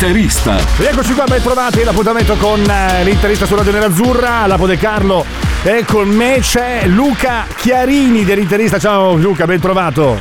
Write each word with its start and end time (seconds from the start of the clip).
L'interista. 0.00 0.56
Rieccoci 0.78 1.12
qua, 1.12 1.24
ben 1.24 1.42
trovati 1.42 1.84
l'appuntamento 1.84 2.34
con 2.36 2.58
eh, 2.58 3.04
l'interista 3.04 3.44
su 3.44 3.54
Radio 3.54 3.70
Nerazzurra, 3.70 4.46
Lapo 4.46 4.66
De 4.66 4.78
Carlo 4.78 5.26
e 5.62 5.84
con 5.84 6.08
me 6.08 6.38
c'è 6.40 6.86
Luca 6.86 7.44
Chiarini 7.54 8.24
dell'interista. 8.24 8.78
Ciao 8.78 9.16
Luca, 9.16 9.44
ben 9.44 9.60
trovato. 9.60 10.18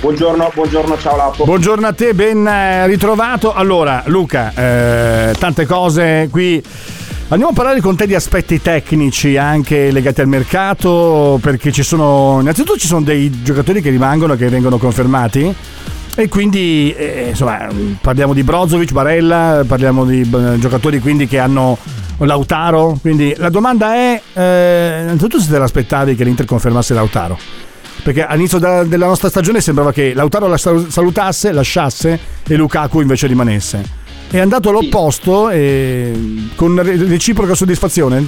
Buongiorno, 0.00 0.50
buongiorno, 0.52 0.98
ciao 0.98 1.16
Lapo. 1.16 1.44
Buongiorno 1.44 1.86
a 1.86 1.92
te, 1.92 2.14
ben 2.14 2.44
eh, 2.44 2.88
ritrovato. 2.88 3.54
Allora, 3.54 4.02
Luca, 4.06 4.52
eh, 4.56 5.34
tante 5.38 5.66
cose 5.66 6.26
qui. 6.28 6.60
Andiamo 7.28 7.52
a 7.52 7.54
parlare 7.54 7.80
con 7.80 7.94
te 7.94 8.08
di 8.08 8.16
aspetti 8.16 8.60
tecnici 8.60 9.36
anche 9.36 9.92
legati 9.92 10.20
al 10.20 10.26
mercato, 10.26 11.38
perché 11.40 11.70
ci 11.70 11.84
sono, 11.84 12.38
innanzitutto 12.40 12.76
ci 12.76 12.88
sono 12.88 13.02
dei 13.02 13.30
giocatori 13.44 13.80
che 13.80 13.90
rimangono, 13.90 14.34
che 14.34 14.48
vengono 14.48 14.78
confermati. 14.78 15.54
E 16.14 16.28
quindi 16.28 16.92
eh, 16.94 17.28
insomma 17.30 17.68
parliamo 18.00 18.34
di 18.34 18.42
Brozovic, 18.42 18.92
Barella, 18.92 19.64
parliamo 19.66 20.04
di 20.04 20.20
eh, 20.20 20.58
giocatori 20.58 21.00
quindi 21.00 21.26
che 21.26 21.38
hanno 21.38 21.78
Lautaro. 22.18 22.98
Quindi 23.00 23.34
la 23.38 23.48
domanda 23.48 23.94
è: 23.94 24.20
eh, 24.34 25.00
innanzitutto 25.02 25.40
se 25.40 25.50
te 25.50 25.58
l'aspettavi 25.58 26.14
che 26.14 26.24
l'Inter 26.24 26.44
confermasse 26.44 26.92
Lautaro? 26.92 27.38
Perché 28.02 28.24
all'inizio 28.26 28.58
da- 28.58 28.84
della 28.84 29.06
nostra 29.06 29.28
stagione 29.30 29.60
sembrava 29.60 29.92
che 29.92 30.12
Lautaro 30.12 30.48
la 30.48 30.58
sal- 30.58 30.90
salutasse, 30.90 31.50
lasciasse 31.52 32.18
e 32.46 32.56
Lukaku 32.56 33.00
invece 33.00 33.26
rimanesse. 33.26 34.00
È 34.28 34.38
andato 34.38 34.68
all'opposto 34.68 35.48
e 35.50 36.12
con 36.56 36.82
re- 36.82 36.96
reciproca 36.96 37.54
soddisfazione? 37.54 38.26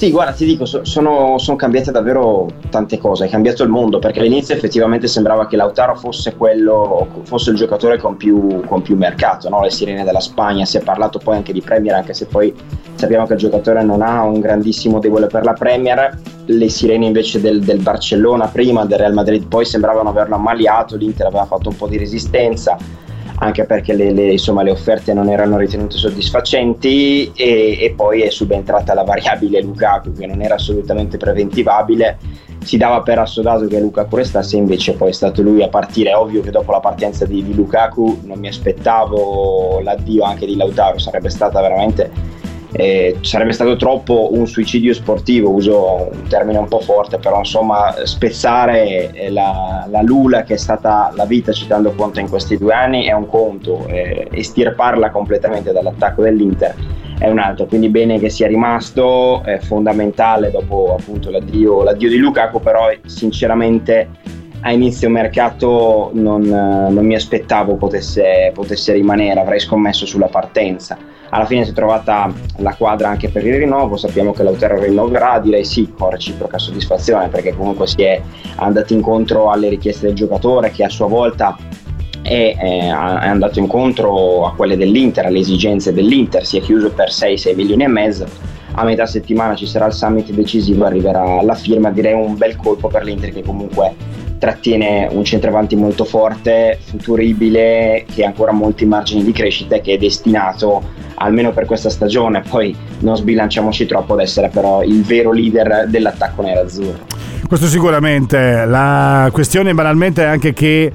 Sì, 0.00 0.10
guarda, 0.10 0.32
ti 0.32 0.46
dico, 0.46 0.64
so- 0.64 0.82
sono, 0.82 1.36
sono 1.36 1.58
cambiate 1.58 1.90
davvero 1.90 2.48
tante 2.70 2.96
cose, 2.96 3.26
è 3.26 3.28
cambiato 3.28 3.62
il 3.64 3.68
mondo, 3.68 3.98
perché 3.98 4.20
all'inizio 4.20 4.54
effettivamente 4.54 5.06
sembrava 5.06 5.46
che 5.46 5.56
Lautaro 5.56 5.94
fosse 5.94 6.36
quello, 6.36 7.06
fosse 7.24 7.50
il 7.50 7.56
giocatore 7.56 7.98
con 7.98 8.16
più, 8.16 8.64
con 8.64 8.80
più 8.80 8.96
mercato, 8.96 9.50
no? 9.50 9.60
le 9.60 9.68
sirene 9.68 10.02
della 10.02 10.20
Spagna, 10.20 10.64
si 10.64 10.78
è 10.78 10.80
parlato 10.80 11.18
poi 11.18 11.36
anche 11.36 11.52
di 11.52 11.60
Premier, 11.60 11.96
anche 11.96 12.14
se 12.14 12.24
poi 12.24 12.50
sappiamo 12.94 13.26
che 13.26 13.34
il 13.34 13.40
giocatore 13.40 13.82
non 13.82 14.00
ha 14.00 14.22
un 14.22 14.40
grandissimo 14.40 15.00
debole 15.00 15.26
per 15.26 15.44
la 15.44 15.52
Premier, 15.52 16.18
le 16.46 16.68
sirene 16.70 17.04
invece 17.04 17.38
del, 17.38 17.60
del 17.60 17.82
Barcellona 17.82 18.48
prima, 18.48 18.86
del 18.86 19.00
Real 19.00 19.12
Madrid 19.12 19.48
poi 19.48 19.66
sembravano 19.66 20.08
averlo 20.08 20.36
ammaliato, 20.36 20.96
l'Inter 20.96 21.26
aveva 21.26 21.44
fatto 21.44 21.68
un 21.68 21.76
po' 21.76 21.88
di 21.88 21.98
resistenza, 21.98 22.78
anche 23.42 23.64
perché 23.64 23.94
le, 23.94 24.12
le- 24.12 24.32
insomma, 24.32 24.62
le 24.62 24.70
offerte 24.70 25.14
non 25.14 25.28
erano 25.28 25.56
ritenute 25.56 25.96
soddisfacenti 25.96 27.32
e, 27.34 27.78
e 27.80 27.92
poi 27.96 28.22
è 28.22 28.30
subentrata 28.30 28.94
la 28.94 29.02
variabile 29.02 29.62
Lukaku 29.62 30.12
che 30.12 30.26
non 30.26 30.42
era 30.42 30.54
assolutamente 30.54 31.16
preventivabile. 31.16 32.18
Si 32.62 32.76
dava 32.76 33.00
per 33.00 33.18
assodato 33.18 33.66
che 33.66 33.80
Lukaku 33.80 34.16
restasse 34.16 34.56
invece 34.56 34.92
poi 34.92 35.08
è 35.08 35.12
stato 35.12 35.40
lui 35.40 35.62
a 35.62 35.68
partire. 35.68 36.12
Ovvio 36.12 36.42
che 36.42 36.50
dopo 36.50 36.72
la 36.72 36.80
partenza 36.80 37.24
di, 37.24 37.42
di 37.42 37.54
Lukaku 37.54 38.20
non 38.24 38.38
mi 38.38 38.48
aspettavo 38.48 39.80
l'addio 39.82 40.24
anche 40.24 40.44
di 40.44 40.56
Lautaro 40.56 40.98
sarebbe 40.98 41.30
stata 41.30 41.62
veramente 41.62 42.10
eh, 42.72 43.18
sarebbe 43.20 43.52
stato 43.52 43.76
troppo 43.76 44.30
un 44.32 44.46
suicidio 44.46 44.94
sportivo, 44.94 45.50
uso 45.50 46.08
un 46.12 46.28
termine 46.28 46.58
un 46.58 46.68
po' 46.68 46.80
forte, 46.80 47.18
però 47.18 47.38
insomma 47.38 47.94
spezzare 48.04 49.12
eh, 49.12 49.30
la, 49.30 49.86
la 49.88 50.02
lula 50.02 50.42
che 50.42 50.54
è 50.54 50.58
stata 50.58 51.12
la 51.14 51.24
vita 51.24 51.52
citando 51.52 51.92
Conte 51.92 52.20
in 52.20 52.28
questi 52.28 52.56
due 52.56 52.72
anni 52.72 53.04
è 53.04 53.12
un 53.12 53.26
conto, 53.26 53.86
eh, 53.86 54.28
estirparla 54.30 55.10
completamente 55.10 55.72
dall'attacco 55.72 56.22
dell'Inter 56.22 56.74
è 57.20 57.28
un 57.28 57.38
altro, 57.38 57.66
quindi 57.66 57.90
bene 57.90 58.18
che 58.18 58.30
sia 58.30 58.46
rimasto, 58.46 59.42
è 59.44 59.58
fondamentale 59.58 60.50
dopo 60.50 60.96
appunto 60.98 61.28
l'addio, 61.28 61.82
l'addio 61.82 62.08
di 62.08 62.16
Lukaku, 62.16 62.62
però 62.62 62.90
sinceramente 63.04 64.08
a 64.62 64.72
inizio 64.72 65.08
mercato 65.08 66.10
non, 66.12 66.44
eh, 66.44 66.90
non 66.90 67.04
mi 67.04 67.14
aspettavo 67.14 67.76
potesse, 67.76 68.50
potesse 68.52 68.92
rimanere, 68.92 69.40
avrei 69.40 69.58
scommesso 69.58 70.06
sulla 70.06 70.26
partenza. 70.26 70.98
Alla 71.30 71.46
fine 71.46 71.64
si 71.64 71.70
è 71.70 71.74
trovata 71.74 72.32
la 72.56 72.74
quadra 72.74 73.08
anche 73.08 73.28
per 73.28 73.46
il 73.46 73.56
rinnovo, 73.56 73.96
sappiamo 73.96 74.32
che 74.32 74.42
Lautaro 74.42 74.80
rinnoverà, 74.80 75.38
direi 75.38 75.64
sì, 75.64 75.92
con 75.96 76.10
reciproca 76.10 76.58
soddisfazione 76.58 77.28
perché 77.28 77.54
comunque 77.54 77.86
si 77.86 78.02
è 78.02 78.20
andati 78.56 78.94
incontro 78.94 79.50
alle 79.50 79.68
richieste 79.68 80.06
del 80.06 80.16
giocatore 80.16 80.70
che 80.70 80.84
a 80.84 80.88
sua 80.88 81.06
volta 81.06 81.56
è, 82.22 82.56
è 82.58 82.88
andato 82.88 83.60
incontro 83.60 84.44
a 84.46 84.54
quelle 84.54 84.76
dell'Inter, 84.76 85.26
alle 85.26 85.38
esigenze 85.38 85.92
dell'Inter, 85.92 86.44
si 86.44 86.58
è 86.58 86.60
chiuso 86.60 86.90
per 86.90 87.10
6-6 87.10 87.54
milioni 87.54 87.84
e 87.84 87.88
mezzo. 87.88 88.26
A 88.72 88.84
metà 88.84 89.06
settimana 89.06 89.54
ci 89.54 89.66
sarà 89.66 89.86
il 89.86 89.92
summit 89.92 90.30
decisivo, 90.30 90.84
arriverà 90.84 91.42
la 91.42 91.54
firma, 91.54 91.90
direi 91.90 92.12
un 92.12 92.36
bel 92.36 92.56
colpo 92.56 92.88
per 92.88 93.04
l'Inter 93.04 93.32
che 93.32 93.42
comunque 93.42 93.94
trattiene 94.40 95.06
un 95.10 95.22
centravanti 95.22 95.76
molto 95.76 96.04
forte, 96.04 96.78
futuribile, 96.82 98.06
che 98.12 98.24
ha 98.24 98.26
ancora 98.26 98.52
molti 98.52 98.86
margini 98.86 99.22
di 99.22 99.32
crescita 99.32 99.76
e 99.76 99.82
che 99.82 99.92
è 99.92 99.98
destinato, 99.98 100.82
almeno 101.16 101.52
per 101.52 101.66
questa 101.66 101.90
stagione, 101.90 102.42
poi 102.48 102.74
non 103.00 103.16
sbilanciamoci 103.16 103.84
troppo, 103.84 104.14
ad 104.14 104.20
essere 104.20 104.48
però 104.48 104.82
il 104.82 105.02
vero 105.02 105.30
leader 105.30 105.86
dell'attacco 105.88 106.40
nerazzurro. 106.40 107.04
Questo 107.46 107.66
sicuramente. 107.66 108.64
La 108.64 109.28
questione 109.30 109.74
banalmente 109.74 110.22
è 110.22 110.26
anche 110.26 110.54
che 110.54 110.90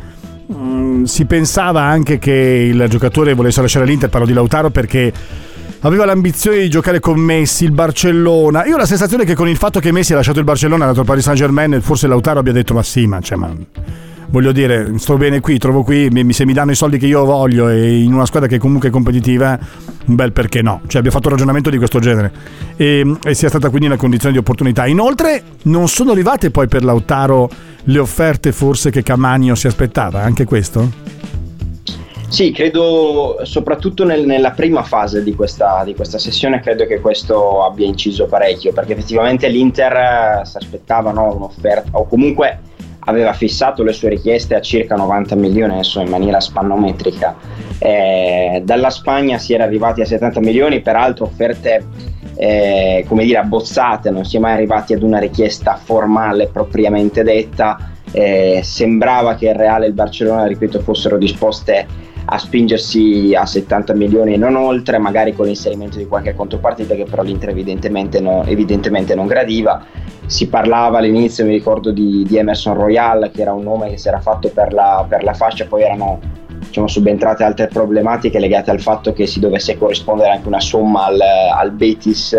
mh, 0.47 1.03
si 1.03 1.25
pensava 1.25 1.81
anche 1.81 2.17
che 2.17 2.31
il 2.31 2.87
giocatore 2.89 3.35
volesse 3.35 3.61
lasciare 3.61 3.85
l'Inter, 3.85 4.09
parlo 4.09 4.25
di 4.25 4.33
Lautaro 4.33 4.71
perché 4.71 5.13
aveva 5.81 6.05
l'ambizione 6.05 6.59
di 6.59 6.69
giocare 6.69 6.99
con 6.99 7.19
Messi, 7.19 7.65
il 7.65 7.71
Barcellona. 7.71 8.65
Io 8.65 8.75
ho 8.75 8.77
la 8.77 8.85
sensazione 8.85 9.25
che 9.25 9.35
con 9.35 9.47
il 9.47 9.57
fatto 9.57 9.79
che 9.79 9.91
Messi 9.91 10.13
ha 10.13 10.15
lasciato 10.15 10.39
il 10.39 10.45
Barcellona 10.45 10.83
e 10.83 10.85
è 10.85 10.89
andato 10.89 11.01
al 11.01 11.07
Paris 11.07 11.23
Saint 11.23 11.39
Germain, 11.39 11.81
forse 11.81 12.07
Lautaro 12.07 12.39
abbia 12.39 12.53
detto 12.53 12.73
ma 12.73 12.83
sì, 12.83 13.05
ma, 13.07 13.19
cioè, 13.21 13.37
ma 13.37 13.53
voglio 14.29 14.51
dire, 14.51 14.91
sto 14.97 15.17
bene 15.17 15.39
qui, 15.39 15.57
trovo 15.57 15.83
qui, 15.83 16.09
se 16.29 16.45
mi 16.45 16.53
danno 16.53 16.71
i 16.71 16.75
soldi 16.75 16.97
che 16.97 17.05
io 17.05 17.23
voglio 17.23 17.69
e 17.69 18.01
in 18.01 18.13
una 18.13 18.25
squadra 18.25 18.49
che 18.49 18.57
comunque 18.57 18.89
è 18.89 18.91
competitiva, 18.91 19.57
un 20.05 20.15
bel 20.15 20.31
perché 20.31 20.61
no. 20.61 20.81
Cioè 20.87 20.97
abbiamo 20.97 21.11
fatto 21.11 21.27
un 21.27 21.33
ragionamento 21.33 21.69
di 21.69 21.77
questo 21.77 21.99
genere 21.99 22.31
e, 22.75 23.15
e 23.23 23.33
sia 23.33 23.49
stata 23.49 23.69
quindi 23.69 23.87
una 23.87 23.97
condizione 23.97 24.33
di 24.33 24.39
opportunità. 24.39 24.87
Inoltre 24.87 25.43
non 25.63 25.87
sono 25.87 26.11
arrivate 26.11 26.51
poi 26.51 26.67
per 26.67 26.83
Lautaro 26.83 27.49
le 27.83 27.99
offerte 27.99 28.51
forse 28.51 28.89
che 28.89 29.03
Camagno 29.03 29.55
si 29.55 29.67
aspettava, 29.67 30.21
anche 30.21 30.43
questo? 30.43 30.91
Sì, 32.27 32.51
credo 32.51 33.39
soprattutto 33.43 34.03
nel- 34.03 34.25
nella 34.25 34.51
prima 34.51 34.83
fase 34.83 35.23
di 35.23 35.33
questa, 35.35 35.83
di 35.85 35.95
questa 35.95 36.17
sessione, 36.17 36.59
credo 36.59 36.85
che 36.85 36.99
questo 36.99 37.63
abbia 37.63 37.85
inciso 37.85 38.25
parecchio, 38.25 38.73
perché 38.73 38.93
effettivamente 38.93 39.47
l'Inter 39.47 39.93
eh, 39.93 40.45
si 40.45 40.57
aspettava 40.57 41.11
no, 41.11 41.33
un'offerta, 41.33 41.97
o 41.97 42.05
comunque 42.07 42.59
aveva 43.07 43.33
fissato 43.33 43.83
le 43.83 43.93
sue 43.93 44.09
richieste 44.09 44.55
a 44.55 44.61
circa 44.61 44.95
90 44.95 45.35
milioni, 45.35 45.73
adesso 45.73 46.01
in 46.01 46.09
maniera 46.09 46.39
spannometrica. 46.39 47.35
Eh, 47.77 48.61
dalla 48.65 48.89
Spagna 48.89 49.37
si 49.37 49.53
era 49.53 49.63
arrivati 49.63 50.01
a 50.01 50.05
70 50.05 50.39
milioni, 50.39 50.81
peraltro 50.81 51.25
offerte 51.25 51.83
eh, 52.37 53.05
come 53.07 53.23
dire 53.23 53.37
abbozzate, 53.37 54.09
non 54.09 54.25
si 54.25 54.37
è 54.37 54.39
mai 54.39 54.53
arrivati 54.53 54.93
ad 54.93 55.03
una 55.03 55.19
richiesta 55.19 55.79
formale 55.81 56.47
propriamente 56.47 57.23
detta. 57.23 57.91
Eh, 58.11 58.61
sembrava 58.63 59.35
che 59.35 59.49
il 59.49 59.55
Reale 59.55 59.85
e 59.85 59.87
il 59.89 59.93
Barcellona, 59.93 60.45
ripeto, 60.45 60.79
fossero 60.79 61.17
disposte 61.17 61.85
a 62.25 62.37
spingersi 62.37 63.33
a 63.35 63.45
70 63.45 63.93
milioni 63.93 64.33
e 64.33 64.37
non 64.37 64.55
oltre, 64.55 64.97
magari 64.97 65.33
con 65.33 65.45
l'inserimento 65.45 65.97
di 65.97 66.07
qualche 66.07 66.33
contropartita 66.33 66.95
che 66.95 67.05
però 67.05 67.21
l'Inter 67.21 67.49
evidentemente, 67.49 68.19
no- 68.19 68.43
evidentemente 68.45 69.15
non 69.15 69.27
gradiva. 69.27 69.85
Si 70.25 70.47
parlava 70.47 70.97
all'inizio, 70.97 71.45
mi 71.45 71.51
ricordo, 71.51 71.91
di, 71.91 72.23
di 72.27 72.37
Emerson 72.37 72.73
Royal, 72.73 73.29
che 73.31 73.41
era 73.41 73.53
un 73.53 73.63
nome 73.63 73.89
che 73.89 73.97
si 73.97 74.07
era 74.07 74.19
fatto 74.19 74.49
per 74.49 74.73
la, 74.73 75.05
per 75.07 75.23
la 75.23 75.33
fascia, 75.33 75.65
poi 75.65 75.83
erano 75.83 76.19
diciamo, 76.65 76.87
subentrate 76.87 77.43
altre 77.43 77.67
problematiche 77.67 78.39
legate 78.39 78.71
al 78.71 78.81
fatto 78.81 79.13
che 79.13 79.27
si 79.27 79.39
dovesse 79.39 79.77
corrispondere 79.77 80.31
anche 80.31 80.47
una 80.47 80.59
somma 80.59 81.05
al, 81.05 81.19
al 81.55 81.71
Betis 81.71 82.35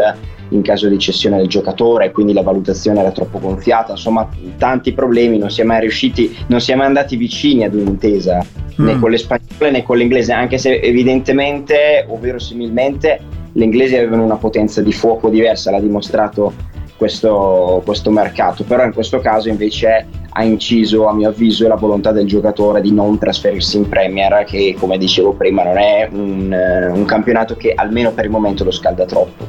in 0.51 0.63
caso 0.63 0.89
di 0.89 0.99
cessione 0.99 1.39
del 1.39 1.49
giocatore, 1.49 2.11
quindi 2.13 2.33
la 2.33 2.43
valutazione 2.43 3.01
era 3.01 3.11
troppo 3.11 3.39
gonfiata, 3.39 3.93
insomma 3.93 4.29
tanti 4.59 4.93
problemi, 4.93 5.39
non 5.39 5.51
si 5.51 5.61
è 5.61 5.65
mai 5.65 5.81
riusciti, 5.81 6.37
non 6.49 6.61
si 6.61 6.73
è 6.73 6.75
mai 6.75 6.87
andati 6.87 7.17
vicini 7.17 7.65
ad 7.65 7.75
un'intesa 7.75 8.45
né 8.77 8.95
Mm. 8.95 9.01
con 9.01 9.11
le 9.11 9.17
spagnole 9.17 9.71
né 9.71 9.83
con 9.83 9.97
l'inglese, 9.97 10.33
anche 10.33 10.59
se 10.59 10.81
evidentemente 10.81 12.05
o 12.09 12.19
verosimilmente 12.19 13.21
gli 13.53 13.63
inglesi 13.63 13.97
avevano 13.97 14.23
una 14.23 14.37
potenza 14.37 14.83
di 14.83 14.93
fuoco 14.93 15.31
diversa, 15.31 15.71
l'ha 15.71 15.81
dimostrato 15.81 16.53
questo, 16.97 17.81
questo 17.85 18.11
mercato, 18.11 18.65
però 18.65 18.85
in 18.85 18.93
questo 18.93 19.19
caso 19.21 19.49
invece 19.49 20.07
ha 20.37 20.45
inciso 20.45 21.07
a 21.09 21.15
mio 21.15 21.31
avviso 21.31 21.67
la 21.67 21.77
volontà 21.77 22.13
del 22.13 22.27
giocatore 22.27 22.83
di 22.83 22.93
non 22.93 23.19
trasferirsi 23.19 23.79
in 23.79 23.89
Premier 23.89 24.45
che 24.45 24.77
come 24.79 24.99
dicevo 24.99 25.33
prima 25.33 25.63
non 25.63 25.79
è 25.79 26.09
un, 26.13 26.53
eh, 26.53 26.89
un 26.89 27.07
campionato 27.07 27.57
che 27.57 27.73
almeno 27.75 28.13
per 28.13 28.27
il 28.27 28.31
momento 28.31 28.63
lo 28.63 28.71
scalda 28.71 29.07
troppo. 29.07 29.45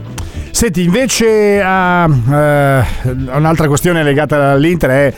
Senti, 0.52 0.84
invece 0.84 1.62
a, 1.62 2.08
eh, 2.08 2.84
un'altra 3.36 3.68
questione 3.68 4.02
legata 4.02 4.52
all'Inter 4.52 4.90
è 4.90 5.14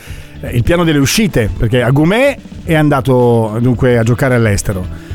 il 0.52 0.62
piano 0.62 0.84
delle 0.84 0.98
uscite, 0.98 1.48
perché 1.56 1.82
Agumè 1.82 2.36
è 2.64 2.74
andato 2.74 3.56
dunque 3.60 3.96
a 3.96 4.02
giocare 4.02 4.34
all'estero. 4.34 5.09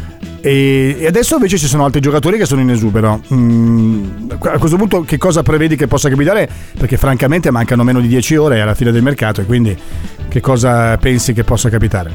E, 0.45 1.06
adesso 1.07 1.33
invece 1.33 1.57
ci 1.57 1.65
sono 1.65 1.86
altri 1.86 2.01
giocatori 2.01 2.38
che 2.38 2.45
sono 2.45 2.62
in 2.62 2.69
esubero. 2.69 3.19
Mm, 3.33 4.30
a 4.38 4.59
questo 4.59 4.77
punto 4.77 5.01
che 5.01 5.18
cosa 5.18 5.42
prevedi 5.42 5.75
che 5.75 5.88
possa 5.88 6.07
capitare? 6.07 6.47
Perché 6.77 6.97
francamente 6.97 7.50
mancano 7.50 7.83
meno 7.83 8.00
di 8.00 8.07
10 8.07 8.36
ore 8.36 8.62
alla 8.62 8.75
fine 8.75 8.92
del 8.92 9.01
mercato 9.01 9.42
e 9.42 9.45
quindi 9.45 9.75
che 10.27 10.42
cosa 10.42 10.97
pensi 10.97 11.33
che 11.33 11.44
possa 11.44 11.69
capitare? 11.69 12.12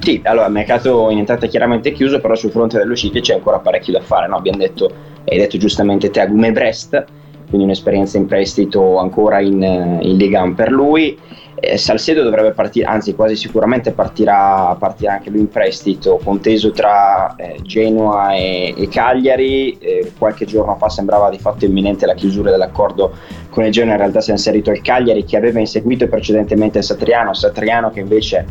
Sì, 0.00 0.20
allora 0.24 0.46
il 0.46 0.52
mercato 0.52 1.08
in 1.10 1.18
entrata 1.18 1.46
è 1.46 1.48
chiaramente 1.48 1.92
chiuso, 1.92 2.20
però 2.20 2.34
sul 2.34 2.50
fronte 2.50 2.76
delle 2.76 2.90
uscite 2.90 3.20
c'è 3.20 3.34
ancora 3.34 3.60
parecchio 3.60 3.92
da 3.92 4.00
fare. 4.00 4.26
No? 4.26 4.34
Abbiamo 4.34 4.58
detto, 4.58 4.92
hai 5.24 5.38
detto 5.38 5.56
giustamente 5.56 6.10
te, 6.10 6.22
Agume 6.22 6.50
Brest, 6.50 7.04
quindi 7.48 7.66
un'esperienza 7.66 8.18
in 8.18 8.26
prestito 8.26 8.98
ancora 8.98 9.38
in, 9.38 9.62
in 10.02 10.16
Liga 10.16 10.42
1 10.42 10.54
per 10.54 10.72
lui 10.72 11.16
eh, 11.54 11.76
Salcedo 11.76 12.22
dovrebbe 12.22 12.52
partire, 12.52 12.86
anzi 12.86 13.14
quasi 13.14 13.36
sicuramente 13.36 13.92
partirà, 13.92 14.74
partirà 14.78 15.14
anche 15.14 15.30
lui 15.30 15.40
in 15.40 15.48
prestito, 15.48 16.20
conteso 16.22 16.70
tra 16.70 17.34
eh, 17.36 17.58
Genoa 17.62 18.34
e, 18.34 18.74
e 18.76 18.88
Cagliari, 18.88 19.78
eh, 19.78 20.12
qualche 20.18 20.44
giorno 20.44 20.76
fa 20.76 20.88
sembrava 20.88 21.30
di 21.30 21.38
fatto 21.38 21.64
imminente 21.64 22.06
la 22.06 22.14
chiusura 22.14 22.50
dell'accordo 22.50 23.12
con 23.50 23.64
il 23.64 23.72
Genoa, 23.72 23.92
in 23.92 23.98
realtà 23.98 24.20
si 24.20 24.30
è 24.30 24.32
inserito 24.32 24.70
il 24.70 24.82
Cagliari 24.82 25.24
che 25.24 25.36
aveva 25.36 25.60
inseguito 25.60 26.08
precedentemente 26.08 26.82
Satriano, 26.82 27.34
Satriano 27.34 27.90
che 27.90 28.00
invece 28.00 28.46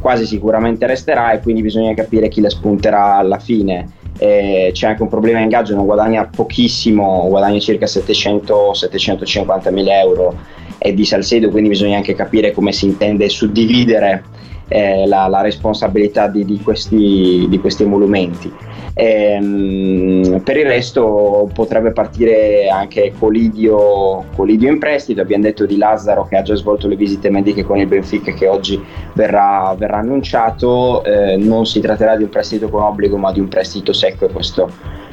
quasi 0.00 0.26
sicuramente 0.26 0.86
resterà 0.86 1.32
e 1.32 1.40
quindi 1.40 1.62
bisogna 1.62 1.94
capire 1.94 2.28
chi 2.28 2.40
la 2.40 2.50
spunterà 2.50 3.16
alla 3.16 3.38
fine. 3.38 3.96
Eh, 4.20 4.70
c'è 4.72 4.88
anche 4.88 5.02
un 5.02 5.08
problema 5.08 5.38
in 5.38 5.44
ingaggio, 5.44 5.76
non 5.76 5.84
guadagna 5.84 6.24
pochissimo, 6.26 7.26
guadagna 7.28 7.60
circa 7.60 7.86
700-750 7.86 9.72
mila 9.72 10.00
euro 10.00 10.36
è 10.78 10.92
di 10.92 11.04
Salcedo, 11.04 11.50
quindi 11.50 11.68
bisogna 11.68 11.96
anche 11.96 12.14
capire 12.14 12.52
come 12.52 12.72
si 12.72 12.86
intende 12.86 13.28
suddividere 13.28 14.22
eh, 14.68 15.06
la, 15.06 15.26
la, 15.26 15.40
responsabilità 15.40 16.28
di, 16.28 16.44
di, 16.44 16.60
questi, 16.60 17.46
di 17.48 17.58
questi 17.58 17.82
emolumenti. 17.82 18.52
Ehm, 18.94 20.40
per 20.44 20.56
il 20.56 20.66
resto 20.66 21.48
potrebbe 21.52 21.92
partire 21.92 22.68
anche 22.68 23.12
Colidio, 23.18 24.24
Colidio, 24.34 24.70
in 24.70 24.78
prestito, 24.78 25.20
abbiamo 25.20 25.44
detto 25.44 25.66
di 25.66 25.76
Lazzaro 25.76 26.26
che 26.26 26.36
ha 26.36 26.42
già 26.42 26.54
svolto 26.54 26.88
le 26.88 26.96
visite 26.96 27.30
mediche 27.30 27.64
con 27.64 27.78
il 27.78 27.86
Benfica 27.86 28.32
che 28.32 28.46
oggi 28.46 28.80
verrà, 29.14 29.74
verrà 29.78 29.98
annunciato, 29.98 31.02
eh, 31.04 31.36
non 31.36 31.64
si 31.64 31.80
tratterà 31.80 32.16
di 32.16 32.24
un 32.24 32.28
prestito 32.28 32.68
con 32.68 32.82
obbligo 32.82 33.16
ma 33.16 33.32
di 33.32 33.40
un 33.40 33.48
prestito 33.48 33.92
secco 33.92 34.26
e 34.26 34.32
questo 34.32 34.70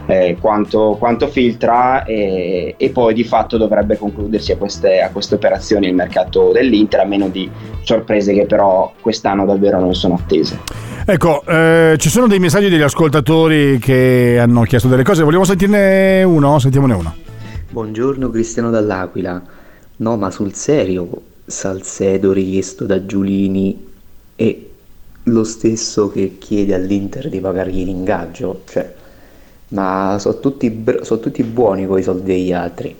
eh, 0.07 0.37
quanto, 0.39 0.95
quanto, 0.99 1.27
filtra 1.27 2.03
e, 2.03 2.75
e, 2.77 2.89
poi 2.89 3.13
di 3.13 3.23
fatto 3.23 3.57
dovrebbe 3.57 3.97
concludersi 3.97 4.51
a 4.51 4.57
queste, 4.57 5.01
a 5.01 5.09
queste, 5.09 5.35
operazioni 5.35 5.87
il 5.87 5.95
mercato 5.95 6.51
dell'Inter 6.51 7.01
a 7.01 7.05
meno 7.05 7.27
di 7.27 7.49
sorprese 7.81 8.33
che 8.33 8.45
però 8.45 8.93
quest'anno 8.99 9.45
davvero 9.45 9.79
non 9.79 9.93
sono 9.95 10.15
attese. 10.15 10.59
Ecco, 11.05 11.43
eh, 11.45 11.95
ci 11.97 12.09
sono 12.09 12.27
dei 12.27 12.39
messaggi 12.39 12.69
degli 12.69 12.81
ascoltatori 12.81 13.77
che 13.79 14.37
hanno 14.39 14.63
chiesto 14.63 14.87
delle 14.87 15.03
cose, 15.03 15.23
vogliamo 15.23 15.43
sentirne 15.43 16.23
uno? 16.23 16.57
Sentiamone 16.59 16.93
uno. 16.93 17.15
Buongiorno 17.69 18.29
Cristiano 18.29 18.69
dall'Aquila. 18.69 19.41
No, 19.97 20.17
ma 20.17 20.31
sul 20.31 20.53
serio, 20.53 21.09
Salcedo 21.45 22.31
richiesto 22.31 22.85
da 22.85 23.05
Giulini 23.05 23.93
è 24.35 24.57
lo 25.23 25.43
stesso 25.43 26.09
che 26.09 26.37
chiede 26.37 26.73
all'Inter 26.73 27.29
di 27.29 27.39
pagargli 27.39 27.83
l'ingaggio? 27.83 28.61
Cioè, 28.67 28.94
ma 29.75 30.15
sono 30.19 30.39
tutti, 30.39 30.83
so 31.01 31.19
tutti 31.19 31.43
buoni 31.43 31.85
con 31.85 31.99
i 31.99 32.03
soldi 32.03 32.23
degli 32.23 32.53
altri. 32.53 32.95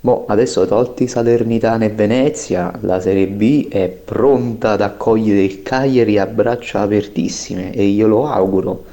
Boh, 0.00 0.26
adesso 0.28 0.66
tolti 0.66 1.08
Salernitana 1.08 1.86
e 1.86 1.88
Venezia, 1.88 2.70
la 2.82 3.00
Serie 3.00 3.26
B 3.26 3.68
è 3.68 3.88
pronta 3.88 4.72
ad 4.72 4.82
accogliere 4.82 5.42
il 5.42 5.62
Cagliari 5.62 6.18
a 6.18 6.26
braccia 6.26 6.82
apertissime 6.82 7.72
e 7.72 7.84
io 7.84 8.06
lo 8.06 8.26
auguro. 8.26 8.84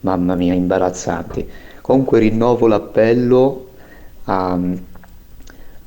Mamma 0.00 0.34
mia, 0.36 0.54
imbarazzanti. 0.54 1.46
Comunque 1.82 2.20
rinnovo 2.20 2.66
l'appello 2.68 3.68
a, 4.24 4.58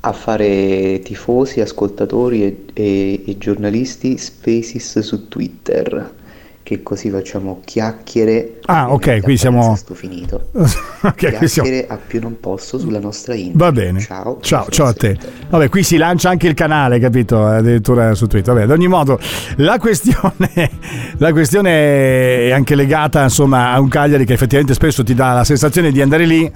a 0.01 0.11
fare 0.13 0.99
tifosi, 1.03 1.59
ascoltatori 1.59 2.43
e, 2.43 2.65
e, 2.73 3.23
e 3.25 3.37
giornalisti 3.39 4.17
spaces 4.19 4.99
su 4.99 5.27
Twitter 5.29 6.21
che 6.63 6.81
così 6.81 7.09
facciamo 7.09 7.61
chiacchiere. 7.63 8.59
Ah, 8.65 8.91
ok, 8.93 9.21
qui 9.21 9.37
siamo. 9.37 9.77
Finito. 9.93 10.47
okay, 10.53 11.13
chiacchiere 11.13 11.47
siamo... 11.47 11.69
a 11.89 11.97
più 11.97 12.21
non 12.21 12.39
posso 12.39 12.79
sulla 12.79 12.99
nostra 12.99 13.35
Instagram. 13.35 13.57
Va 13.57 13.71
bene. 13.71 13.99
Ciao. 13.99 14.37
Ciao, 14.41 14.65
ciao 14.69 14.87
a 14.87 14.93
te. 14.93 15.17
Vabbè, 15.49 15.69
qui 15.69 15.83
si 15.83 15.97
lancia 15.97 16.29
anche 16.29 16.47
il 16.47 16.53
canale, 16.53 16.99
capito? 16.99 17.45
Addirittura 17.45 18.15
su 18.15 18.27
Twitter. 18.27 18.53
Vabbè, 18.53 18.65
ad 18.65 18.71
ogni 18.71 18.87
modo, 18.87 19.19
la 19.57 19.77
questione, 19.77 20.71
la 21.17 21.31
questione 21.31 22.47
è 22.47 22.51
anche 22.51 22.75
legata, 22.75 23.23
insomma, 23.23 23.71
a 23.71 23.79
un 23.79 23.89
Cagliari 23.89 24.25
che 24.25 24.33
effettivamente 24.33 24.73
spesso 24.73 25.03
ti 25.03 25.13
dà 25.13 25.33
la 25.33 25.43
sensazione 25.43 25.91
di 25.91 26.01
andare 26.01 26.25
lì 26.25 26.51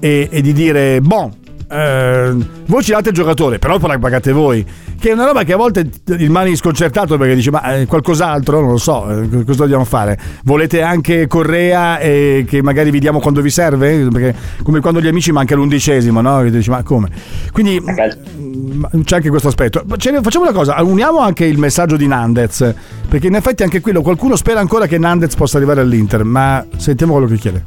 e, 0.00 0.28
e 0.30 0.40
di 0.40 0.52
dire, 0.52 1.00
boh 1.00 1.37
eh, 1.70 2.34
voi 2.66 2.82
ci 2.82 2.92
date 2.92 3.10
il 3.10 3.14
giocatore, 3.14 3.58
però 3.58 3.78
poi 3.78 3.90
la 3.90 3.98
pagate 3.98 4.32
voi. 4.32 4.64
Che 4.98 5.10
è 5.10 5.12
una 5.12 5.26
roba 5.26 5.44
che 5.44 5.52
a 5.52 5.56
volte 5.56 5.88
rimani 6.06 6.56
sconcertato 6.56 7.18
perché 7.18 7.34
dici: 7.34 7.50
Ma 7.50 7.74
eh, 7.74 7.86
qualcos'altro? 7.86 8.60
Non 8.60 8.70
lo 8.70 8.78
so, 8.78 9.08
eh, 9.10 9.44
cosa 9.44 9.62
dobbiamo 9.62 9.84
fare? 9.84 10.18
Volete 10.44 10.80
anche 10.82 11.26
Correa 11.26 11.98
e 11.98 12.44
che 12.48 12.62
magari 12.62 12.90
vi 12.90 12.98
diamo 12.98 13.20
quando 13.20 13.42
vi 13.42 13.50
serve? 13.50 14.08
Perché 14.10 14.34
come 14.62 14.80
quando 14.80 15.00
gli 15.00 15.06
amici 15.06 15.30
manca 15.30 15.54
l'undicesimo, 15.54 16.20
no? 16.22 16.40
Che 16.40 16.50
dici: 16.50 16.70
Ma 16.70 16.82
come? 16.82 17.10
Quindi 17.52 17.80
mm, 17.80 18.84
c'è 19.04 19.16
anche 19.16 19.28
questo 19.28 19.48
aspetto. 19.48 19.84
Facciamo 19.86 20.44
una 20.44 20.52
cosa: 20.52 20.82
uniamo 20.82 21.18
anche 21.18 21.44
il 21.44 21.58
messaggio 21.58 21.96
di 21.96 22.06
Nandez, 22.06 22.74
perché 23.08 23.26
in 23.26 23.34
effetti 23.34 23.62
anche 23.62 23.80
quello 23.80 24.00
qualcuno 24.00 24.36
spera 24.36 24.60
ancora 24.60 24.86
che 24.86 24.96
Nandez 24.96 25.34
possa 25.34 25.58
arrivare 25.58 25.82
all'Inter, 25.82 26.24
ma 26.24 26.64
sentiamo 26.76 27.12
quello 27.12 27.28
che 27.28 27.36
chiede. 27.36 27.64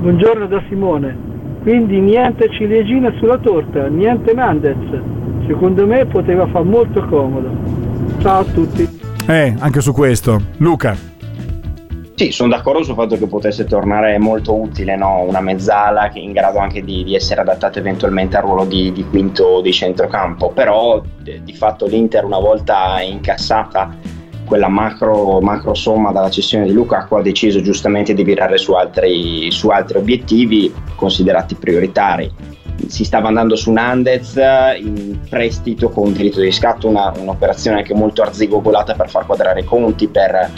Buongiorno 0.00 0.46
da 0.46 0.62
Simone. 0.68 1.39
Quindi 1.62 2.00
niente 2.00 2.48
ciliegina 2.50 3.12
sulla 3.18 3.38
torta, 3.38 3.86
niente 3.88 4.32
Nandez. 4.32 4.76
Secondo 5.46 5.86
me 5.86 6.06
poteva 6.06 6.46
far 6.46 6.64
molto 6.64 7.04
comodo. 7.06 7.50
Ciao 8.20 8.40
a 8.40 8.44
tutti. 8.44 8.88
Eh, 9.26 9.54
anche 9.58 9.80
su 9.80 9.92
questo. 9.92 10.40
Luca. 10.58 10.96
Sì, 12.14 12.32
sono 12.32 12.50
d'accordo 12.50 12.82
sul 12.82 12.94
fatto 12.94 13.16
che 13.16 13.26
potesse 13.26 13.64
tornare 13.64 14.18
molto 14.18 14.54
utile 14.54 14.94
no? 14.94 15.22
una 15.22 15.40
mezzala 15.40 16.10
che 16.10 16.18
in 16.18 16.32
grado 16.32 16.58
anche 16.58 16.82
di, 16.82 17.02
di 17.02 17.14
essere 17.14 17.40
adattata 17.40 17.78
eventualmente 17.78 18.36
al 18.36 18.42
ruolo 18.42 18.64
di, 18.66 18.92
di 18.92 19.04
quinto 19.04 19.62
di 19.62 19.72
centrocampo, 19.72 20.50
però 20.50 21.02
di 21.22 21.54
fatto 21.54 21.86
l'Inter 21.86 22.24
una 22.24 22.38
volta 22.38 23.00
incassata 23.00 23.96
quella 24.50 24.66
macro, 24.66 25.40
macro 25.40 25.74
somma 25.74 26.10
dalla 26.10 26.28
cessione 26.28 26.64
di 26.64 26.72
Lukaku 26.72 27.14
ha 27.14 27.22
deciso 27.22 27.60
giustamente 27.60 28.14
di 28.14 28.24
virare 28.24 28.58
su 28.58 28.72
altri, 28.72 29.48
su 29.52 29.68
altri 29.68 29.98
obiettivi 29.98 30.74
considerati 30.96 31.54
prioritari 31.54 32.28
si 32.88 33.04
stava 33.04 33.28
andando 33.28 33.54
su 33.54 33.70
Nandez 33.70 34.34
in 34.80 35.20
prestito 35.28 35.90
con 35.90 36.12
diritto 36.12 36.40
di 36.40 36.46
riscatto, 36.46 36.88
una, 36.88 37.12
un'operazione 37.16 37.76
anche 37.76 37.94
molto 37.94 38.22
arzigogolata 38.22 38.94
per 38.94 39.08
far 39.08 39.24
quadrare 39.24 39.60
i 39.60 39.64
conti, 39.64 40.08
per 40.08 40.50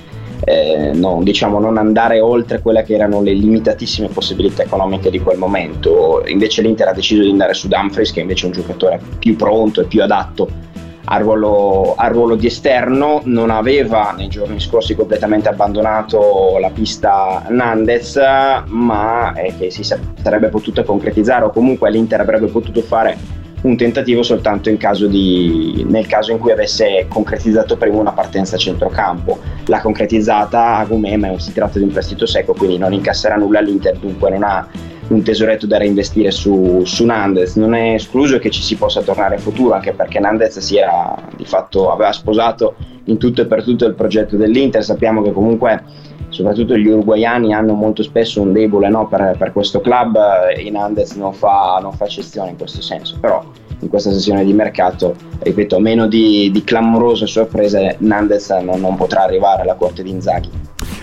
eh, 0.45 0.93
non, 0.95 1.23
diciamo, 1.23 1.59
non 1.59 1.77
andare 1.77 2.21
oltre 2.21 2.63
quelle 2.63 2.85
che 2.85 2.95
erano 2.95 3.21
le 3.21 3.33
limitatissime 3.35 4.09
possibilità 4.09 4.63
economiche 4.63 5.11
di 5.11 5.21
quel 5.21 5.37
momento. 5.37 6.23
Invece 6.27 6.63
l'Inter 6.63 6.89
ha 6.89 6.93
deciso 6.93 7.23
di 7.23 7.31
andare 7.31 7.53
su 7.53 7.69
Dumfries, 7.69 8.13
che 8.13 8.21
invece 8.21 8.45
è 8.45 8.47
un 8.47 8.55
giocatore 8.55 9.01
più 9.19 9.37
pronto 9.37 9.83
e 9.83 9.85
più 9.85 10.03
adatto 10.03 10.71
al 11.05 11.23
ruolo, 11.23 11.95
al 11.97 12.13
ruolo, 12.13 12.37
di 12.37 12.47
esterno, 12.47 13.21
non 13.25 13.51
aveva 13.51 14.15
nei 14.17 14.29
giorni 14.29 14.61
scorsi 14.61 14.95
completamente 14.95 15.49
abbandonato 15.49 16.59
la 16.61 16.71
pista 16.71 17.45
Nandez, 17.49 18.19
ma 18.67 19.33
eh, 19.35 19.55
che 19.59 19.71
si 19.71 19.83
sarebbe 19.83 20.49
potuta 20.49 20.85
concretizzare 20.85 21.45
o 21.45 21.51
comunque 21.51 21.91
l'Inter 21.91 22.21
avrebbe 22.21 22.47
potuto 22.47 22.81
fare 22.83 23.41
un 23.63 23.77
tentativo 23.77 24.23
soltanto 24.23 24.75
caso 24.77 25.07
di, 25.07 25.85
nel 25.89 26.07
caso 26.07 26.33
in 26.33 26.39
cui 26.39 26.51
avesse 26.51 27.07
concretizzato 27.09 27.77
prima 27.77 27.99
una 27.99 28.13
partenza 28.13 28.57
a 28.57 28.59
centrocampo. 28.59 29.39
L'ha 29.67 29.81
concretizzata 29.81 30.77
a 30.77 30.85
Gumè, 30.85 31.17
ma 31.17 31.39
si 31.39 31.53
tratta 31.53 31.79
di 31.79 31.85
un 31.85 31.91
prestito 31.91 32.27
secco, 32.27 32.55
quindi 32.55 32.79
non 32.79 32.93
incasserà 32.93 33.37
nulla 33.37 33.61
l'Inter, 33.61 33.97
dunque 33.99 34.31
non 34.31 34.43
ha 34.43 34.67
un 35.09 35.23
tesoretto 35.23 35.67
da 35.67 35.79
reinvestire 35.79 36.31
su, 36.31 36.83
su 36.85 37.05
Nandez. 37.05 37.57
Non 37.57 37.75
è 37.75 37.95
escluso 37.95 38.39
che 38.39 38.51
ci 38.51 38.63
si 38.63 38.77
possa 38.77 39.03
tornare 39.03 39.37
in 39.37 39.41
futuro, 39.41 39.75
anche 39.75 39.93
perché 39.93 40.21
Nandez 40.21 40.59
si 40.59 40.77
era, 40.77 41.17
di 41.37 41.45
fatto 41.45 41.91
aveva 41.91 42.13
sposato 42.13 42.75
in 43.05 43.19
tutto 43.19 43.43
e 43.43 43.47
per 43.47 43.63
tutto 43.63 43.87
il 43.87 43.95
progetto 43.95 44.37
dell'Inter. 44.37 44.83
Sappiamo 44.85 45.23
che 45.23 45.33
comunque 45.33 45.83
soprattutto 46.29 46.77
gli 46.77 46.87
uruguayani 46.87 47.53
hanno 47.53 47.75
molto 47.75 48.03
spesso 48.03 48.41
un 48.41 48.53
debole 48.53 48.89
no, 48.89 49.07
per, 49.07 49.35
per, 49.37 49.53
questo 49.53 49.83
club 49.83 50.19
e 50.57 50.71
Nandez 50.71 51.13
non 51.13 51.35
fa, 51.35 51.79
non 51.83 51.93
fa 51.93 52.07
eccezione 52.07 52.51
in 52.51 52.57
questo 52.57 52.81
senso. 52.81 53.19
Però 53.21 53.45
in 53.81 53.89
questa 53.89 54.13
sessione 54.13 54.45
di 54.45 54.53
mercato, 54.53 55.15
ripeto, 55.41 55.79
meno 55.79 56.07
di, 56.07 56.51
di 56.53 56.65
clamorose 56.65 57.27
sorprese, 57.27 57.97
Nandez 57.99 58.49
non, 58.51 58.81
non 58.81 58.97
potrà 58.97 59.25
arrivare 59.25 59.63
alla 59.63 59.75
corte 59.75 60.03
di 60.03 60.11
Inzaghi. 60.11 60.51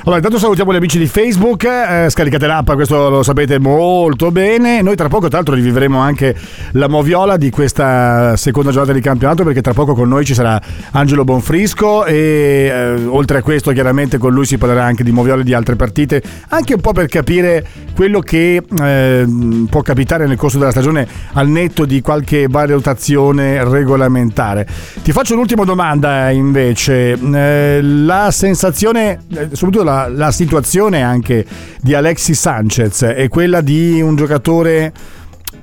Allora, 0.02 0.18
intanto 0.18 0.40
salutiamo 0.40 0.72
gli 0.72 0.78
amici 0.78 0.98
di 0.98 1.08
Facebook, 1.08 1.66
eh, 1.66 2.08
scaricate 2.10 2.48
l'app, 2.48 2.72
questo 2.72 3.10
lo 3.10 3.22
sapete 3.22 3.60
molto 3.60 4.32
bene. 4.32 4.82
Noi 4.82 4.96
tra 4.96 5.08
poco, 5.08 5.28
tra 5.28 5.38
l'altro, 5.38 5.56
rivivremo 5.56 6.00
anche 6.00 6.36
la 6.72 6.88
moviola 6.88 7.38
di 7.38 7.50
questa 7.50 8.36
seconda 8.38 8.72
giornata 8.72 8.94
di 8.94 9.02
campionato, 9.02 9.44
perché 9.44 9.62
tra 9.62 9.74
poco 9.74 9.94
con 9.94 10.08
noi 10.08 10.26
ci 10.26 10.34
sarà 10.34 10.60
Angelo 10.92 11.24
Bonfrisco 11.26 12.06
e 12.06 12.16
eh, 12.16 13.06
oltre 13.06 13.40
a 13.40 13.42
questo, 13.42 13.72
chiaramente 13.72 14.18
con 14.18 14.34
lui 14.34 14.46
si 14.46 14.58
parlerà 14.58 14.84
anche 14.86 15.04
di 15.04 15.12
moviole 15.12 15.44
di 15.44 15.54
altre 15.54 15.76
partite, 15.76 16.24
anche 16.50 16.76
un 16.76 16.82
po' 16.82 16.94
per 16.94 17.08
capire 17.08 17.66
quello 17.94 18.22
che 18.22 18.64
eh, 18.82 19.28
può 19.70 19.82
capitare 19.82 20.26
nel 20.28 20.38
corso 20.38 20.58
della 20.58 20.72
stagione 20.72 21.06
al 21.34 21.50
netto 21.50 21.86
di 21.86 22.02
qualche 22.02 22.48
valutazione 22.50 23.64
regolamentare. 23.64 24.66
Ti 25.04 25.12
faccio 25.12 25.34
un'ultima 25.34 25.66
domanda 25.66 26.30
invece, 26.30 27.18
Eh, 27.20 27.82
la 27.82 28.32
sensazione, 28.32 29.20
eh, 29.34 29.50
soprattutto 29.52 29.84
la, 29.90 30.08
la 30.08 30.32
situazione 30.32 31.02
anche 31.02 31.46
di 31.82 31.94
Alexis 31.94 32.40
Sanchez 32.40 33.04
è 33.04 33.28
quella 33.28 33.62
di 33.62 34.00
un 34.02 34.16
giocatore 34.16 34.94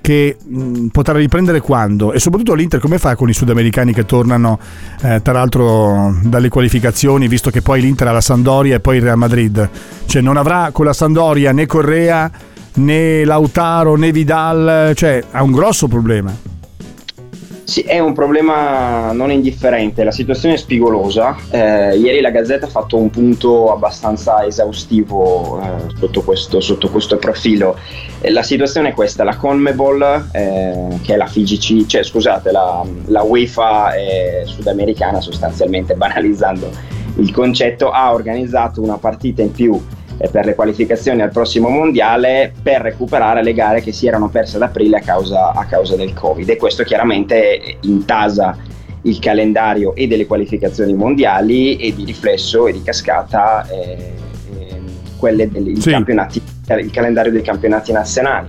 che 0.00 0.36
mh, 0.42 0.86
potrà 0.88 1.16
riprendere 1.18 1.60
quando? 1.60 2.12
E 2.12 2.18
soprattutto 2.18 2.54
l'Inter 2.54 2.80
come 2.80 2.98
fa 2.98 3.14
con 3.14 3.28
i 3.28 3.32
sudamericani 3.32 3.92
che 3.92 4.04
tornano 4.04 4.58
eh, 5.02 5.22
tra 5.22 5.32
l'altro 5.32 6.16
dalle 6.22 6.48
qualificazioni 6.48 7.28
visto 7.28 7.50
che 7.50 7.62
poi 7.62 7.80
l'Inter 7.80 8.08
ha 8.08 8.12
la 8.12 8.20
Sandoria 8.20 8.76
e 8.76 8.80
poi 8.80 8.96
il 8.96 9.02
Real 9.02 9.18
Madrid? 9.18 9.68
Cioè 10.06 10.22
non 10.22 10.36
avrà 10.36 10.70
con 10.72 10.84
la 10.84 10.92
Sandoria 10.92 11.52
né 11.52 11.66
Correa 11.66 12.30
né 12.74 13.24
Lautaro 13.24 13.96
né 13.96 14.12
Vidal 14.12 14.92
cioè 14.94 15.22
ha 15.30 15.42
un 15.42 15.52
grosso 15.52 15.88
problema 15.88 16.55
Sì, 17.66 17.80
è 17.80 17.98
un 17.98 18.12
problema 18.12 19.10
non 19.10 19.32
indifferente, 19.32 20.04
la 20.04 20.12
situazione 20.12 20.54
è 20.54 20.56
spigolosa. 20.56 21.36
Eh, 21.50 21.96
ieri 21.96 22.20
la 22.20 22.30
Gazzetta 22.30 22.66
ha 22.66 22.68
fatto 22.68 22.96
un 22.96 23.10
punto 23.10 23.72
abbastanza 23.72 24.46
esaustivo 24.46 25.60
eh, 25.60 25.90
sotto, 25.98 26.22
questo, 26.22 26.60
sotto 26.60 26.88
questo 26.90 27.16
profilo. 27.16 27.76
Eh, 28.20 28.30
la 28.30 28.44
situazione 28.44 28.90
è 28.90 28.92
questa: 28.92 29.24
la 29.24 29.34
Conmebol, 29.34 30.28
eh, 30.30 31.00
che 31.02 31.14
è 31.14 31.16
la 31.16 31.26
FIGC, 31.26 31.86
cioè 31.86 32.04
scusate, 32.04 32.52
la, 32.52 32.86
la 33.06 33.22
UEFA 33.22 33.90
sudamericana, 34.44 35.20
sostanzialmente 35.20 35.94
banalizzando 35.94 36.70
il 37.16 37.32
concetto, 37.32 37.90
ha 37.90 38.14
organizzato 38.14 38.80
una 38.80 38.98
partita 38.98 39.42
in 39.42 39.50
più 39.50 39.82
per 40.30 40.46
le 40.46 40.54
qualificazioni 40.54 41.20
al 41.20 41.30
prossimo 41.30 41.68
mondiale 41.68 42.52
per 42.62 42.80
recuperare 42.80 43.42
le 43.42 43.52
gare 43.52 43.80
che 43.82 43.92
si 43.92 44.06
erano 44.06 44.28
perse 44.28 44.56
ad 44.56 44.62
aprile 44.62 44.98
a 44.98 45.00
causa, 45.00 45.52
a 45.52 45.64
causa 45.66 45.94
del 45.96 46.14
Covid 46.14 46.48
e 46.48 46.56
questo 46.56 46.84
chiaramente 46.84 47.76
intasa 47.82 48.56
il 49.02 49.18
calendario 49.18 49.94
e 49.94 50.06
delle 50.08 50.26
qualificazioni 50.26 50.94
mondiali 50.94 51.76
e 51.76 51.94
di 51.94 52.04
riflesso 52.04 52.66
e 52.66 52.72
di 52.72 52.82
cascata 52.82 53.66
eh, 53.68 54.12
eh, 54.58 54.80
quelle 55.16 55.48
dei 55.50 55.80
Sì. 55.80 55.90
campionati, 55.90 56.42
il 56.80 56.90
calendario 56.90 57.30
dei 57.30 57.42
campionati 57.42 57.92
nazionali. 57.92 58.48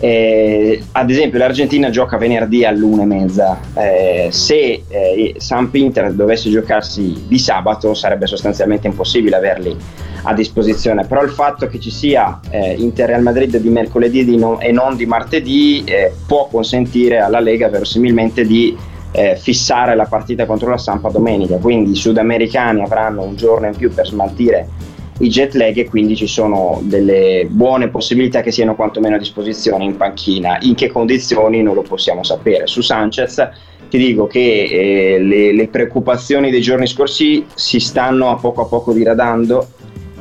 Eh, 0.00 0.80
ad 0.92 1.10
esempio 1.10 1.38
l'Argentina 1.38 1.90
gioca 1.90 2.16
venerdì 2.16 2.64
all'una 2.64 3.02
e 3.02 3.06
mezza. 3.06 3.58
Eh, 3.74 4.28
se 4.30 4.84
eh, 4.88 5.34
Samp 5.38 5.74
Inter 5.74 6.12
dovesse 6.12 6.50
giocarsi 6.50 7.24
di 7.26 7.38
sabato 7.38 7.94
sarebbe 7.94 8.26
sostanzialmente 8.26 8.86
impossibile 8.86 9.36
averli 9.36 9.76
a 10.22 10.34
disposizione. 10.34 11.04
Però 11.06 11.22
il 11.22 11.30
fatto 11.30 11.66
che 11.66 11.80
ci 11.80 11.90
sia 11.90 12.40
eh, 12.50 12.74
Inter 12.74 13.08
Real 13.08 13.22
Madrid 13.22 13.56
di 13.56 13.68
mercoledì 13.68 14.24
di 14.24 14.36
non- 14.36 14.58
e 14.60 14.72
non 14.72 14.96
di 14.96 15.06
martedì 15.06 15.82
eh, 15.84 16.12
può 16.26 16.48
consentire 16.50 17.18
alla 17.18 17.40
Lega 17.40 17.68
verosimilmente 17.68 18.44
di 18.44 18.76
eh, 19.10 19.36
fissare 19.36 19.96
la 19.96 20.04
partita 20.04 20.46
contro 20.46 20.70
la 20.70 20.78
Sampa 20.78 21.08
domenica. 21.08 21.56
Quindi 21.56 21.92
i 21.92 21.96
sudamericani 21.96 22.82
avranno 22.82 23.22
un 23.22 23.36
giorno 23.36 23.66
in 23.66 23.74
più 23.74 23.92
per 23.92 24.06
smaltire 24.06 24.68
i 25.18 25.28
jet 25.28 25.54
lag 25.54 25.76
e 25.76 25.88
quindi 25.88 26.14
ci 26.14 26.26
sono 26.26 26.80
delle 26.82 27.46
buone 27.48 27.88
possibilità 27.88 28.40
che 28.40 28.52
siano 28.52 28.74
quantomeno 28.74 29.16
a 29.16 29.18
disposizione 29.18 29.84
in 29.84 29.96
panchina. 29.96 30.58
In 30.60 30.74
che 30.74 30.88
condizioni 30.88 31.62
non 31.62 31.74
lo 31.74 31.82
possiamo 31.82 32.22
sapere. 32.22 32.66
Su 32.66 32.80
Sanchez 32.80 33.48
ti 33.88 33.98
dico 33.98 34.26
che 34.26 34.40
eh, 34.40 35.18
le, 35.18 35.52
le 35.52 35.68
preoccupazioni 35.68 36.50
dei 36.50 36.60
giorni 36.60 36.86
scorsi 36.86 37.44
si 37.54 37.80
stanno 37.80 38.30
a 38.30 38.36
poco 38.36 38.62
a 38.62 38.66
poco 38.66 38.92
diradando, 38.92 39.66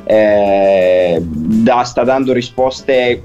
eh, 0.05 1.21
da- 1.21 1.83
sta 1.83 2.03
dando 2.03 2.33
risposte 2.33 3.23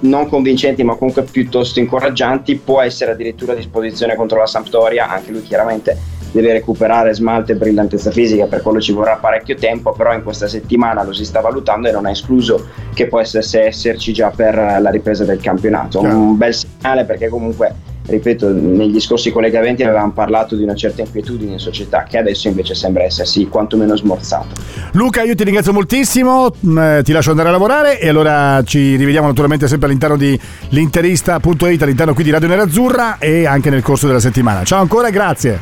non 0.00 0.28
convincenti 0.28 0.82
ma 0.82 0.94
comunque 0.94 1.22
piuttosto 1.22 1.78
incoraggianti, 1.78 2.56
può 2.56 2.80
essere 2.80 3.12
addirittura 3.12 3.52
a 3.52 3.56
disposizione 3.56 4.14
contro 4.14 4.38
la 4.38 4.46
Sampdoria, 4.46 5.08
anche 5.08 5.30
lui 5.30 5.42
chiaramente 5.42 6.18
deve 6.32 6.52
recuperare 6.52 7.12
smalto 7.12 7.52
e 7.52 7.56
brillantezza 7.56 8.10
fisica, 8.10 8.46
per 8.46 8.62
quello 8.62 8.80
ci 8.80 8.92
vorrà 8.92 9.16
parecchio 9.16 9.56
tempo, 9.56 9.92
però 9.92 10.14
in 10.14 10.22
questa 10.22 10.46
settimana 10.46 11.02
lo 11.02 11.12
si 11.12 11.24
sta 11.24 11.40
valutando 11.40 11.88
e 11.88 11.92
non 11.92 12.06
è 12.06 12.10
escluso 12.10 12.68
che 12.94 13.08
può 13.08 13.18
essere- 13.20 13.66
esserci 13.66 14.12
già 14.12 14.30
per 14.30 14.54
la 14.54 14.90
ripresa 14.90 15.24
del 15.24 15.40
campionato. 15.40 16.00
Un 16.00 16.36
bel 16.36 16.54
segnale 16.54 17.04
perché 17.04 17.28
comunque, 17.28 17.74
ripeto, 18.10 18.50
negli 18.50 19.00
scorsi 19.00 19.30
collegamenti 19.30 19.82
avevamo 19.82 20.12
parlato 20.12 20.56
di 20.56 20.62
una 20.62 20.74
certa 20.74 21.02
inquietudine 21.02 21.52
in 21.52 21.58
società 21.58 22.04
che 22.04 22.18
adesso 22.18 22.48
invece 22.48 22.74
sembra 22.74 23.04
essersi 23.04 23.46
quantomeno 23.46 23.96
smorzata. 23.96 24.48
Luca, 24.92 25.22
io 25.22 25.34
ti 25.34 25.44
ringrazio 25.44 25.72
moltissimo, 25.72 26.52
mm, 26.66 26.78
eh, 26.78 27.00
ti 27.02 27.12
lascio 27.12 27.30
andare 27.30 27.48
a 27.48 27.52
lavorare 27.52 28.00
e 28.00 28.08
allora 28.08 28.62
ci 28.64 28.96
rivediamo 28.96 29.26
naturalmente 29.26 29.68
sempre 29.68 29.86
all'interno 29.88 30.16
di 30.16 30.38
l'interista.it, 30.70 31.82
all'interno 31.82 32.14
qui 32.14 32.24
di 32.24 32.30
Radio 32.30 32.48
Nerazzurra 32.48 33.18
e 33.18 33.46
anche 33.46 33.70
nel 33.70 33.82
corso 33.82 34.06
della 34.06 34.20
settimana. 34.20 34.64
Ciao 34.64 34.80
ancora 34.80 35.08
e 35.08 35.10
grazie. 35.12 35.58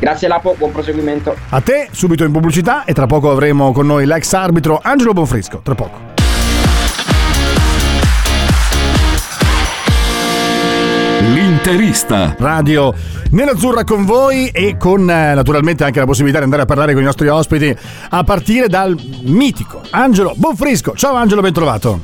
Grazie 0.00 0.28
Lapo, 0.28 0.54
buon 0.56 0.70
proseguimento. 0.70 1.34
A 1.48 1.60
te, 1.60 1.88
subito 1.90 2.24
in 2.24 2.30
pubblicità 2.30 2.84
e 2.84 2.92
tra 2.92 3.06
poco 3.06 3.30
avremo 3.30 3.72
con 3.72 3.86
noi 3.86 4.06
l'ex 4.06 4.32
arbitro 4.32 4.78
Angelo 4.82 5.12
Bonfrisco. 5.12 5.60
Tra 5.62 5.74
poco. 5.74 6.07
L'interista. 11.58 12.36
Radio 12.38 12.94
Nerazzurra 13.32 13.82
con 13.82 14.04
voi 14.04 14.46
e 14.50 14.76
con 14.76 15.10
eh, 15.10 15.34
naturalmente 15.34 15.82
anche 15.82 15.98
la 15.98 16.04
possibilità 16.04 16.38
di 16.38 16.44
andare 16.44 16.62
a 16.62 16.66
parlare 16.66 16.92
con 16.92 17.02
i 17.02 17.04
nostri 17.04 17.26
ospiti 17.26 17.76
a 18.10 18.22
partire 18.22 18.68
dal 18.68 18.96
mitico 19.22 19.80
Angelo 19.90 20.34
Bonfrisco. 20.36 20.94
Ciao 20.94 21.16
Angelo, 21.16 21.40
ben 21.40 21.52
trovato. 21.52 22.00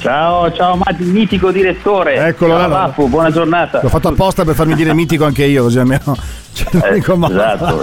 Ciao, 0.00 0.50
ciao 0.54 0.76
Matti, 0.76 1.04
mitico 1.04 1.50
direttore. 1.50 2.14
Eccolo 2.28 2.56
ciao, 2.56 2.68
là. 2.68 2.76
Pappu, 2.86 3.08
buona 3.08 3.30
giornata. 3.30 3.80
L'ho 3.82 3.90
fatto 3.90 4.08
apposta 4.08 4.46
per 4.46 4.54
farmi 4.54 4.74
dire 4.74 4.94
mitico 4.94 5.26
anche 5.26 5.44
io, 5.44 5.64
così 5.64 5.78
almeno 5.78 6.16
c'è 6.64 6.88
l'unico 6.88 7.16
modo. 7.16 7.34
Esatto. 7.34 7.82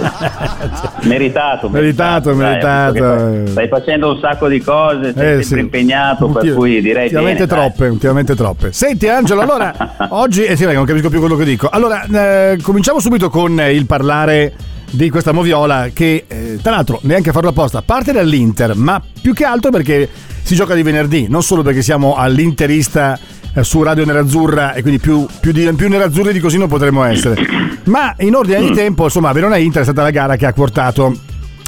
meritato, 1.06 1.68
Meritato, 1.68 2.32
Dai, 2.32 2.38
meritato. 2.38 2.92
che 2.92 3.42
Stai, 3.50 3.68
facendo 3.68 4.12
un 4.12 4.18
sacco 4.20 4.48
di 4.48 4.60
cose, 4.60 5.12
sei 5.14 5.38
Eh, 5.38 5.42
sempre 5.42 5.42
sì. 5.42 5.58
impegnato, 5.58 6.26
per 6.28 6.42
Ultim- 6.42 6.54
cui 6.56 6.80
direi 6.80 7.04
ultimamente 7.04 7.46
bene, 7.46 7.60
dai. 7.60 7.68
troppe, 7.70 7.86
ultimamente 7.88 8.34
troppe. 8.34 8.72
Senti 8.72 9.08
Angelo, 9.08 9.40
allora 9.40 9.74
oggi 10.10 10.44
eh 10.44 10.56
sì, 10.56 10.64
dai, 10.64 10.74
non 10.74 10.84
capisco 10.84 11.08
più 11.08 11.20
quello 11.20 11.36
che 11.36 11.44
dico. 11.44 11.68
Allora, 11.68 12.04
eh, 12.04 12.58
cominciamo 12.62 13.00
subito 13.00 13.28
con 13.30 13.58
eh, 13.60 13.72
il 13.72 13.86
parlare 13.86 14.52
di 14.90 15.10
questa 15.10 15.32
moviola 15.32 15.88
che 15.92 16.24
eh, 16.28 16.58
tra 16.62 16.70
l'altro 16.72 17.00
neanche 17.02 17.30
a 17.30 17.32
farlo 17.32 17.48
apposta, 17.50 17.82
parte 17.82 18.12
dall'Inter, 18.12 18.74
ma 18.76 19.02
più 19.20 19.32
che 19.34 19.44
altro 19.44 19.70
perché 19.70 20.08
si 20.42 20.54
gioca 20.54 20.74
di 20.74 20.82
venerdì, 20.84 21.26
non 21.28 21.42
solo 21.42 21.62
perché 21.62 21.82
siamo 21.82 22.14
all'Interista 22.14 23.18
eh, 23.56 23.64
su 23.64 23.82
Radio 23.82 24.04
Nerazzurra 24.04 24.74
e 24.74 24.82
quindi 24.82 25.00
più, 25.00 25.26
più, 25.40 25.50
di, 25.50 25.70
più 25.72 25.88
nerazzurri 25.88 26.32
di 26.32 26.40
così 26.40 26.58
non 26.58 26.68
potremmo 26.68 27.02
essere. 27.04 27.36
Ma 27.84 28.14
in 28.18 28.34
ordine 28.34 28.60
di 28.60 28.72
tempo, 28.72 29.04
insomma, 29.04 29.32
Verona 29.32 29.56
Inter 29.56 29.80
è 29.80 29.84
stata 29.84 30.02
la 30.02 30.10
gara 30.10 30.36
che 30.36 30.44
ha 30.44 30.52
portato 30.52 31.16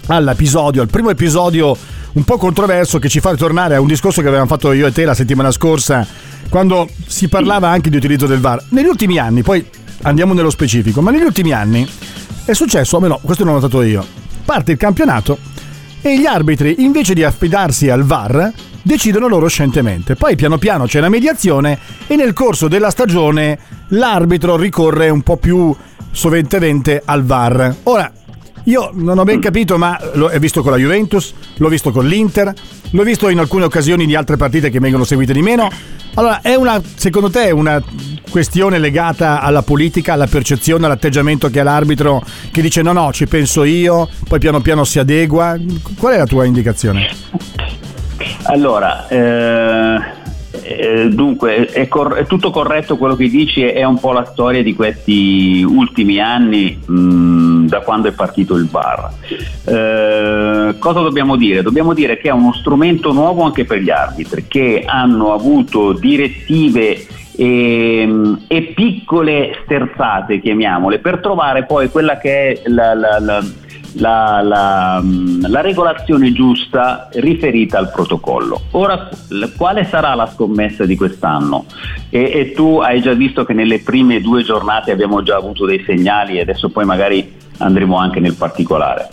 all'episodio, 0.07 0.83
al 0.83 0.89
primo 0.89 1.11
episodio 1.11 1.77
un 2.13 2.25
po' 2.25 2.37
controverso 2.37 2.99
che 2.99 3.09
ci 3.09 3.21
fa 3.21 3.31
ritornare 3.31 3.75
a 3.75 3.81
un 3.81 3.87
discorso 3.87 4.21
che 4.21 4.29
avevamo 4.29 4.49
fatto 4.49 4.73
io 4.73 4.87
e 4.87 4.93
te 4.93 5.05
la 5.05 5.15
settimana 5.15 5.51
scorsa 5.51 6.07
quando 6.49 6.89
si 7.07 7.29
parlava 7.29 7.69
anche 7.69 7.91
di 7.91 7.97
utilizzo 7.97 8.27
del 8.27 8.41
VAR. 8.41 8.65
Negli 8.71 8.87
ultimi 8.87 9.19
anni, 9.19 9.43
poi 9.43 9.65
andiamo 10.03 10.35
nello 10.35 10.51
specifico, 10.51 11.01
ma 11.01 11.11
negli 11.11 11.23
ultimi 11.23 11.53
anni 11.53 11.89
è 12.45 12.53
successo, 12.53 12.97
almeno 12.97 13.19
questo 13.23 13.45
l'ho 13.45 13.53
notato 13.53 13.83
io, 13.83 14.05
parte 14.45 14.73
il 14.73 14.79
campionato 14.79 15.39
e 16.01 16.19
gli 16.19 16.27
arbitri 16.27 16.83
invece 16.83 17.15
di 17.15 17.25
affidarsi 17.25 17.89
al 17.89 18.05
VAR 18.05 18.53
decidono 18.83 19.29
loro 19.29 19.49
scientemente. 19.49 20.15
Poi 20.17 20.37
piano 20.37 20.59
piano 20.59 20.87
c'è 20.87 21.01
la 21.01 21.09
mediazione 21.09 21.79
e 22.07 22.17
nel 22.17 22.33
corso 22.33 22.69
della 22.69 22.91
stagione 22.91 23.59
l'arbitro 23.89 24.57
ricorre 24.57 25.09
un 25.09 25.23
po' 25.23 25.37
più 25.37 25.75
soventemente 26.11 27.03
al 27.05 27.25
VAR. 27.25 27.77
Ora, 27.85 28.13
io 28.65 28.91
non 28.93 29.19
ho 29.19 29.25
ben 29.25 29.41
capito, 29.41 29.79
ma 29.79 29.99
l'ho 30.13 30.31
visto 30.39 30.63
con 30.63 30.73
la 30.73 30.79
Juventus, 30.79 31.33
l'ho 31.57 31.69
visto 31.69 31.91
con 31.91 32.07
l'Inter, 32.07 32.53
l'ho 32.91 33.03
visto 33.03 33.29
in 33.29 33.39
alcune 33.39 33.65
occasioni 33.65 34.05
di 34.05 34.15
altre 34.15 34.37
partite 34.37 34.69
che 34.69 34.79
vengono 34.79 35.05
seguite 35.05 35.33
di 35.33 35.41
meno. 35.41 35.71
Allora, 36.15 36.43
è 36.43 36.55
una, 36.55 36.81
secondo 36.97 37.31
te, 37.31 37.47
è 37.47 37.51
una 37.51 37.83
questione 38.31 38.79
legata 38.79 39.41
alla 39.41 39.63
politica, 39.63 40.13
alla 40.13 40.27
percezione, 40.27 40.85
all'atteggiamento 40.85 41.49
che 41.49 41.61
ha 41.61 41.63
l'arbitro 41.63 42.23
che 42.51 42.61
dice 42.61 42.83
no, 42.83 42.93
no, 42.93 43.13
ci 43.13 43.27
penso 43.27 43.65
io, 43.65 44.09
poi 44.29 44.39
piano 44.39 44.61
piano 44.61 44.85
si 44.85 44.99
adegua? 44.99 45.57
Qual 45.97 46.13
è 46.13 46.19
la 46.19 46.27
tua 46.27 46.45
indicazione? 46.45 47.09
Allora, 48.45 49.07
eh, 49.09 50.17
Eh, 50.61 51.09
dunque, 51.11 51.67
è, 51.67 51.87
cor- 51.89 52.15
è 52.15 52.27
tutto 52.27 52.51
corretto 52.51 52.97
quello 52.97 53.15
che 53.15 53.29
dici, 53.29 53.63
è 53.63 53.85
un 53.85 53.99
po' 54.01 54.13
la 54.13 54.25
storia 54.25 54.63
di 54.63 54.75
questi 54.75 55.63
ultimi 55.63 56.19
anni, 56.21 56.79
mh, 56.85 57.67
da 57.69 57.81
quando 57.81 58.09
è 58.09 58.13
partito 58.13 58.55
il 58.57 58.67
VAR. 58.67 59.11
Eh, 59.65 60.75
cosa 60.79 61.01
dobbiamo 61.01 61.37
dire? 61.37 61.63
Dobbiamo 61.63 61.93
dire 61.93 62.19
che 62.19 62.29
è 62.29 62.33
uno 62.33 62.53
strumento 62.55 63.13
nuovo 63.13 63.45
anche 63.45 63.67
per 63.67 63.79
gli 63.79 63.91
arbitri, 63.91 64.47
che 64.49 64.85
hanno 64.87 65.33
avuto 65.33 65.93
direttive 65.93 67.07
e, 67.37 68.09
e 68.47 68.63
piccole 68.75 69.61
sterzate, 69.65 70.41
chiamiamole, 70.41 70.99
per 70.99 71.21
trovare 71.21 71.65
poi 71.67 71.89
quella 71.91 72.19
che 72.19 72.53
è 72.53 72.69
la, 72.69 72.95
la, 72.95 73.19
la 73.21 73.45
la, 73.95 74.41
la, 74.43 75.03
la, 75.03 75.61
regolazione 75.61 76.33
giusta 76.33 77.09
riferita 77.15 77.79
al 77.79 77.91
protocollo. 77.91 78.61
Ora, 78.73 79.09
quale 79.57 79.85
sarà 79.85 80.15
la 80.15 80.27
scommessa 80.27 80.85
di 80.85 80.97
quest'anno? 80.97 81.65
E, 82.11 82.31
e, 82.33 82.53
tu 82.53 82.79
hai 82.79 83.01
già 83.01 83.13
visto 83.15 83.45
che 83.45 83.55
nelle 83.55 83.81
prime 83.81 84.21
due 84.21 84.43
giornate 84.43 84.93
abbiamo 84.93 85.23
già 85.23 85.37
avuto 85.37 85.65
dei 85.65 85.83
segnali 85.85 86.37
e 86.37 86.43
adesso 86.43 86.69
poi 86.69 86.85
magari 86.85 87.35
andremo 87.59 87.97
anche 87.97 88.21
nel 88.21 88.35
particolare. 88.35 89.09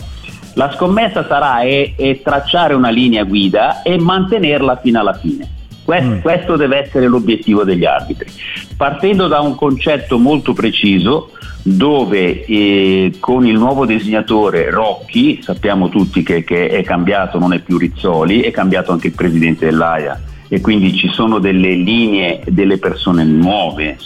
La 0.54 0.72
scommessa 0.72 1.26
sarà 1.26 1.60
è, 1.60 1.94
è 1.96 2.20
tracciare 2.22 2.74
una 2.74 2.88
linea 2.88 3.24
guida 3.24 3.82
e 3.82 3.98
mantenerla 3.98 4.76
fino 4.76 5.00
alla 5.00 5.14
fine. 5.14 5.54
Questo, 5.84 6.10
mm. 6.10 6.20
questo 6.20 6.56
deve 6.56 6.78
essere 6.78 7.06
l'obiettivo 7.06 7.62
degli 7.62 7.84
arbitri, 7.84 8.28
partendo 8.76 9.28
da 9.28 9.40
un 9.40 9.54
concetto 9.54 10.18
molto 10.18 10.52
preciso 10.52 11.30
dove 11.68 12.44
eh, 12.44 13.16
con 13.18 13.44
il 13.44 13.58
nuovo 13.58 13.86
disegnatore 13.86 14.70
Rocchi, 14.70 15.40
sappiamo 15.42 15.88
tutti 15.88 16.22
che, 16.22 16.44
che, 16.44 16.68
è 16.68 16.84
cambiato, 16.84 17.40
non 17.40 17.52
è 17.52 17.58
più 17.58 17.76
Rizzoli, 17.76 18.42
è 18.42 18.52
cambiato 18.52 18.92
anche 18.92 19.08
il 19.08 19.14
presidente 19.14 19.64
dell'AIA 19.64 20.20
e 20.46 20.60
quindi 20.60 20.94
ci 20.94 21.08
sono 21.08 21.40
delle 21.40 21.74
linee, 21.74 22.40
delle 22.46 22.78
persone 22.78 23.24
nuove. 23.24 23.98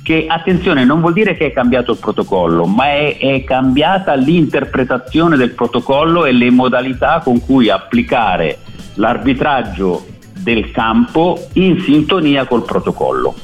Che 0.00 0.26
attenzione, 0.28 0.84
non 0.84 1.00
vuol 1.00 1.12
dire 1.12 1.36
che 1.36 1.46
è 1.46 1.52
cambiato 1.52 1.90
il 1.90 1.98
protocollo, 1.98 2.66
ma 2.66 2.86
è, 2.86 3.18
è 3.18 3.42
cambiata 3.42 4.14
l'interpretazione 4.14 5.36
del 5.36 5.50
protocollo 5.50 6.24
e 6.24 6.30
le 6.30 6.50
modalità 6.50 7.20
con 7.24 7.44
cui 7.44 7.68
applicare 7.68 8.58
l'arbitraggio 8.94 10.06
del 10.38 10.70
campo 10.70 11.48
in 11.54 11.80
sintonia 11.80 12.46
col 12.46 12.64
protocollo. 12.64 13.34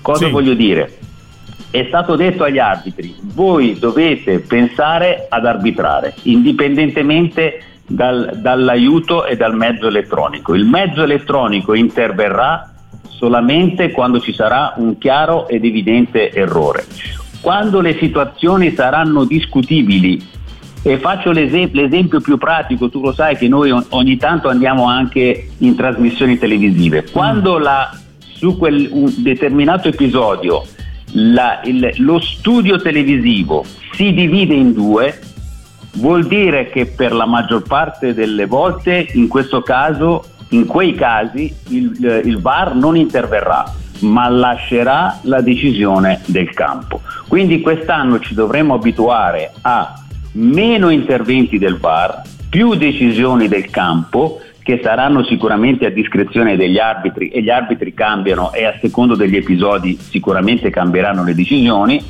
Cosa 0.00 0.26
sì. 0.26 0.30
voglio 0.30 0.54
dire? 0.54 0.98
È 1.76 1.84
stato 1.88 2.16
detto 2.16 2.44
agli 2.44 2.58
arbitri, 2.58 3.14
voi 3.34 3.78
dovete 3.78 4.38
pensare 4.38 5.26
ad 5.28 5.44
arbitrare, 5.44 6.14
indipendentemente 6.22 7.62
dal, 7.86 8.38
dall'aiuto 8.40 9.26
e 9.26 9.36
dal 9.36 9.54
mezzo 9.54 9.88
elettronico. 9.88 10.54
Il 10.54 10.64
mezzo 10.64 11.02
elettronico 11.02 11.74
interverrà 11.74 12.72
solamente 13.08 13.90
quando 13.90 14.20
ci 14.20 14.32
sarà 14.32 14.72
un 14.78 14.96
chiaro 14.96 15.48
ed 15.48 15.66
evidente 15.66 16.32
errore. 16.32 16.86
Quando 17.42 17.82
le 17.82 17.98
situazioni 17.98 18.72
saranno 18.72 19.24
discutibili 19.24 20.26
e 20.82 20.96
faccio 20.96 21.30
l'esem- 21.30 21.74
l'esempio 21.74 22.22
più 22.22 22.38
pratico, 22.38 22.88
tu 22.88 23.02
lo 23.02 23.12
sai 23.12 23.36
che 23.36 23.48
noi 23.48 23.70
ogni 23.90 24.16
tanto 24.16 24.48
andiamo 24.48 24.86
anche 24.86 25.50
in 25.58 25.76
trasmissioni 25.76 26.38
televisive. 26.38 27.04
Quando 27.10 27.58
la, 27.58 27.90
su 28.32 28.56
quel 28.56 28.88
determinato 29.18 29.88
episodio 29.88 30.64
la, 31.16 31.60
il, 31.64 31.92
lo 31.98 32.20
studio 32.20 32.80
televisivo 32.80 33.64
si 33.92 34.12
divide 34.12 34.54
in 34.54 34.72
due, 34.72 35.18
vuol 35.94 36.26
dire 36.26 36.68
che 36.68 36.86
per 36.86 37.12
la 37.12 37.26
maggior 37.26 37.62
parte 37.62 38.14
delle 38.14 38.46
volte, 38.46 39.08
in 39.12 39.28
questo 39.28 39.62
caso, 39.62 40.24
in 40.50 40.66
quei 40.66 40.94
casi, 40.94 41.52
il, 41.68 42.22
il 42.24 42.40
VAR 42.40 42.74
non 42.74 42.96
interverrà 42.96 43.64
ma 44.00 44.28
lascerà 44.28 45.20
la 45.22 45.40
decisione 45.40 46.20
del 46.26 46.52
campo. 46.52 47.00
Quindi 47.28 47.62
quest'anno 47.62 48.18
ci 48.20 48.34
dovremo 48.34 48.74
abituare 48.74 49.52
a 49.62 49.94
meno 50.32 50.90
interventi 50.90 51.56
del 51.56 51.78
VAR, 51.78 52.20
più 52.50 52.74
decisioni 52.74 53.48
del 53.48 53.70
campo 53.70 54.40
che 54.66 54.80
saranno 54.82 55.22
sicuramente 55.22 55.86
a 55.86 55.90
discrezione 55.90 56.56
degli 56.56 56.78
arbitri 56.78 57.28
e 57.28 57.40
gli 57.40 57.50
arbitri 57.50 57.94
cambiano 57.94 58.52
e 58.52 58.64
a 58.64 58.76
secondo 58.80 59.14
degli 59.14 59.36
episodi 59.36 59.96
sicuramente 59.96 60.70
cambieranno 60.70 61.22
le 61.22 61.36
decisioni, 61.36 62.02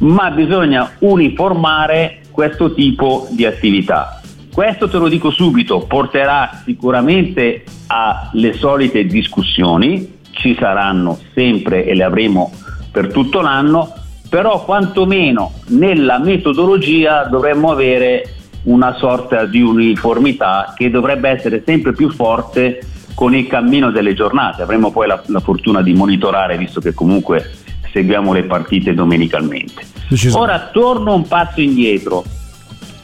ma 0.00 0.30
bisogna 0.30 0.96
uniformare 0.98 2.18
questo 2.30 2.74
tipo 2.74 3.26
di 3.30 3.46
attività. 3.46 4.20
Questo 4.52 4.86
te 4.90 4.98
lo 4.98 5.08
dico 5.08 5.30
subito, 5.30 5.86
porterà 5.86 6.60
sicuramente 6.62 7.64
alle 7.86 8.52
solite 8.52 9.06
discussioni, 9.06 10.18
ci 10.32 10.54
saranno 10.60 11.18
sempre 11.32 11.86
e 11.86 11.94
le 11.94 12.04
avremo 12.04 12.52
per 12.92 13.10
tutto 13.12 13.40
l'anno, 13.40 13.90
però 14.28 14.62
quantomeno 14.62 15.52
nella 15.68 16.18
metodologia 16.18 17.24
dovremmo 17.24 17.70
avere 17.70 18.34
una 18.64 18.94
sorta 18.94 19.44
di 19.44 19.60
uniformità 19.60 20.72
che 20.76 20.90
dovrebbe 20.90 21.28
essere 21.28 21.62
sempre 21.64 21.92
più 21.92 22.10
forte 22.10 22.80
con 23.14 23.34
il 23.34 23.46
cammino 23.46 23.90
delle 23.90 24.14
giornate. 24.14 24.62
Avremo 24.62 24.90
poi 24.90 25.06
la, 25.06 25.22
la 25.26 25.40
fortuna 25.40 25.82
di 25.82 25.92
monitorare, 25.94 26.56
visto 26.56 26.80
che 26.80 26.94
comunque 26.94 27.50
seguiamo 27.92 28.32
le 28.32 28.44
partite 28.44 28.94
domenicalmente. 28.94 29.86
Ora 30.32 30.70
torno 30.72 31.14
un 31.14 31.26
passo 31.26 31.60
indietro. 31.60 32.24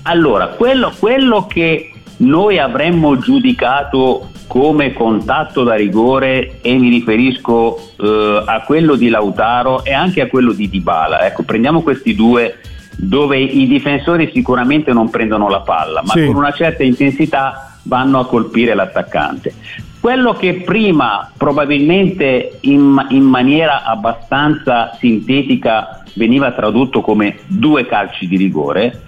Allora, 0.03 0.49
quello, 0.49 0.93
quello 0.99 1.47
che 1.47 1.93
noi 2.19 2.59
avremmo 2.59 3.19
giudicato 3.19 4.31
come 4.47 4.93
contatto 4.93 5.63
da 5.63 5.75
rigore 5.77 6.59
e 6.61 6.77
mi 6.77 6.89
riferisco 6.89 7.93
eh, 8.01 8.43
a 8.45 8.63
quello 8.63 8.97
di 8.97 9.09
Lautaro 9.09 9.85
e 9.85 9.93
anche 9.93 10.23
a 10.23 10.27
quello 10.27 10.53
di 10.53 10.69
Dybala. 10.69 11.25
Ecco, 11.25 11.45
prendiamo 11.45 11.83
questi 11.83 12.17
due 12.17 12.59
dove 12.97 13.39
i 13.39 13.67
difensori 13.67 14.31
sicuramente 14.33 14.93
non 14.93 15.11
prendono 15.11 15.49
la 15.49 15.61
palla, 15.61 16.03
ma 16.03 16.13
sì. 16.13 16.27
con 16.27 16.37
una 16.37 16.53
certa 16.53 16.83
intensità 16.83 17.79
vanno 17.85 18.19
a 18.19 18.27
colpire 18.27 18.75
l'attaccante. 18.75 19.55
Quello 20.01 20.33
che 20.33 20.63
prima 20.65 21.31
probabilmente 21.37 22.59
in, 22.61 23.07
in 23.11 23.23
maniera 23.23 23.85
abbastanza 23.85 24.97
sintetica 24.99 26.03
veniva 26.15 26.53
tradotto 26.53 27.03
come 27.03 27.41
due 27.47 27.87
calci 27.87 28.27
di 28.27 28.37
rigore, 28.37 29.03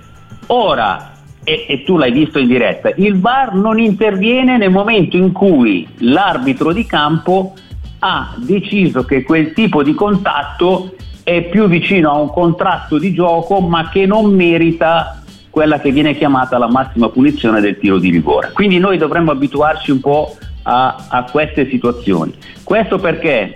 ora 0.48 1.12
e, 1.44 1.64
e, 1.68 1.82
tu 1.82 1.96
l'hai 1.96 2.12
visto 2.12 2.38
in 2.38 2.46
diretta, 2.46 2.92
il 2.96 3.18
VAR 3.18 3.54
non 3.54 3.78
interviene 3.78 4.58
nel 4.58 4.70
momento 4.70 5.16
in 5.16 5.32
cui 5.32 5.88
l'arbitro 5.98 6.72
di 6.72 6.86
campo 6.86 7.54
ha 8.00 8.34
deciso 8.36 9.04
che 9.04 9.22
quel 9.22 9.52
tipo 9.52 9.82
di 9.82 9.94
contatto 9.94 10.94
è 11.22 11.42
più 11.42 11.66
vicino 11.68 12.10
a 12.10 12.18
un 12.18 12.30
contratto 12.30 12.98
di 12.98 13.12
gioco 13.12 13.60
ma 13.60 13.88
che 13.88 14.06
non 14.06 14.34
merita 14.34 15.22
quella 15.50 15.80
che 15.80 15.92
viene 15.92 16.16
chiamata 16.16 16.56
la 16.58 16.70
massima 16.70 17.08
punizione 17.10 17.60
del 17.60 17.78
tiro 17.78 17.98
di 17.98 18.10
rigore. 18.10 18.52
Quindi 18.52 18.78
noi 18.78 18.96
dovremmo 18.96 19.30
abituarci 19.30 19.90
un 19.90 20.00
po' 20.00 20.36
a, 20.62 21.06
a 21.08 21.24
queste 21.30 21.68
situazioni. 21.68 22.34
Questo 22.64 22.98
perché 22.98 23.52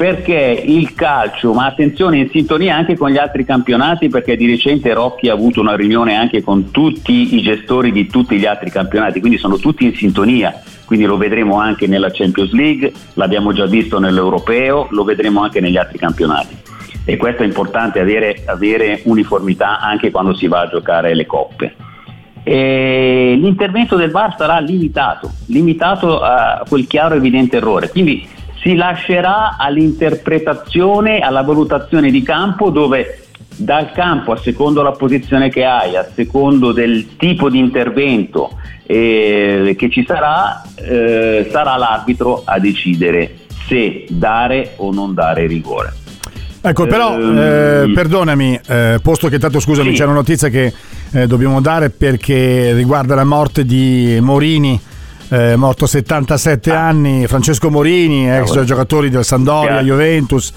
perché 0.00 0.62
il 0.64 0.94
calcio, 0.94 1.52
ma 1.52 1.66
attenzione 1.66 2.16
in 2.16 2.30
sintonia 2.30 2.74
anche 2.74 2.96
con 2.96 3.10
gli 3.10 3.18
altri 3.18 3.44
campionati, 3.44 4.08
perché 4.08 4.34
di 4.34 4.46
recente 4.46 4.94
Rocchi 4.94 5.28
ha 5.28 5.34
avuto 5.34 5.60
una 5.60 5.76
riunione 5.76 6.16
anche 6.16 6.42
con 6.42 6.70
tutti 6.70 7.36
i 7.36 7.42
gestori 7.42 7.92
di 7.92 8.06
tutti 8.06 8.38
gli 8.38 8.46
altri 8.46 8.70
campionati, 8.70 9.20
quindi 9.20 9.36
sono 9.36 9.58
tutti 9.58 9.84
in 9.84 9.94
sintonia, 9.94 10.58
quindi 10.86 11.04
lo 11.04 11.18
vedremo 11.18 11.58
anche 11.58 11.86
nella 11.86 12.08
Champions 12.10 12.52
League, 12.52 12.90
l'abbiamo 13.12 13.52
già 13.52 13.66
visto 13.66 13.98
nell'Europeo, 13.98 14.86
lo 14.88 15.04
vedremo 15.04 15.42
anche 15.42 15.60
negli 15.60 15.76
altri 15.76 15.98
campionati. 15.98 16.69
E 17.10 17.16
questo 17.16 17.42
è 17.42 17.44
importante, 17.44 17.98
avere, 17.98 18.44
avere 18.46 19.00
uniformità 19.06 19.80
anche 19.80 20.12
quando 20.12 20.32
si 20.32 20.46
va 20.46 20.60
a 20.60 20.68
giocare 20.68 21.12
le 21.12 21.26
coppe. 21.26 21.74
E 22.44 23.34
l'intervento 23.36 23.96
del 23.96 24.12
VAR 24.12 24.36
sarà 24.38 24.60
limitato, 24.60 25.28
limitato 25.46 26.20
a 26.20 26.62
quel 26.68 26.86
chiaro 26.86 27.14
e 27.14 27.16
evidente 27.16 27.56
errore. 27.56 27.88
Quindi 27.88 28.28
si 28.60 28.76
lascerà 28.76 29.56
all'interpretazione, 29.58 31.18
alla 31.18 31.42
valutazione 31.42 32.12
di 32.12 32.22
campo 32.22 32.70
dove 32.70 33.24
dal 33.56 33.90
campo 33.90 34.30
a 34.30 34.36
secondo 34.36 34.80
la 34.80 34.92
posizione 34.92 35.48
che 35.48 35.64
hai, 35.64 35.96
a 35.96 36.08
secondo 36.14 36.70
del 36.70 37.16
tipo 37.16 37.50
di 37.50 37.58
intervento 37.58 38.52
eh, 38.86 39.74
che 39.76 39.90
ci 39.90 40.04
sarà, 40.06 40.62
eh, 40.76 41.48
sarà 41.50 41.76
l'arbitro 41.76 42.42
a 42.44 42.60
decidere 42.60 43.34
se 43.66 44.06
dare 44.08 44.74
o 44.76 44.92
non 44.92 45.12
dare 45.12 45.48
rigore. 45.48 45.99
Ecco, 46.62 46.86
però, 46.86 47.18
eh, 47.18 47.82
ehm, 47.84 47.92
perdonami, 47.94 48.60
eh, 48.66 48.98
posto 49.02 49.28
che 49.28 49.38
tanto 49.38 49.60
scusami, 49.60 49.90
sì. 49.90 49.96
c'è 49.96 50.04
una 50.04 50.14
notizia 50.14 50.48
che 50.48 50.72
eh, 51.12 51.26
dobbiamo 51.26 51.60
dare 51.60 51.90
perché 51.90 52.72
riguarda 52.74 53.14
la 53.14 53.24
morte 53.24 53.64
di 53.64 54.18
Morini 54.20 54.80
eh, 55.30 55.56
morto 55.56 55.84
a 55.84 55.88
77 55.88 56.70
ah. 56.70 56.86
anni, 56.88 57.26
Francesco 57.26 57.70
Morini, 57.70 58.28
ex 58.30 58.54
ah, 58.56 58.64
giocatore 58.64 59.08
del 59.08 59.24
Sampdoria, 59.24 59.80
Juventus. 59.80 60.52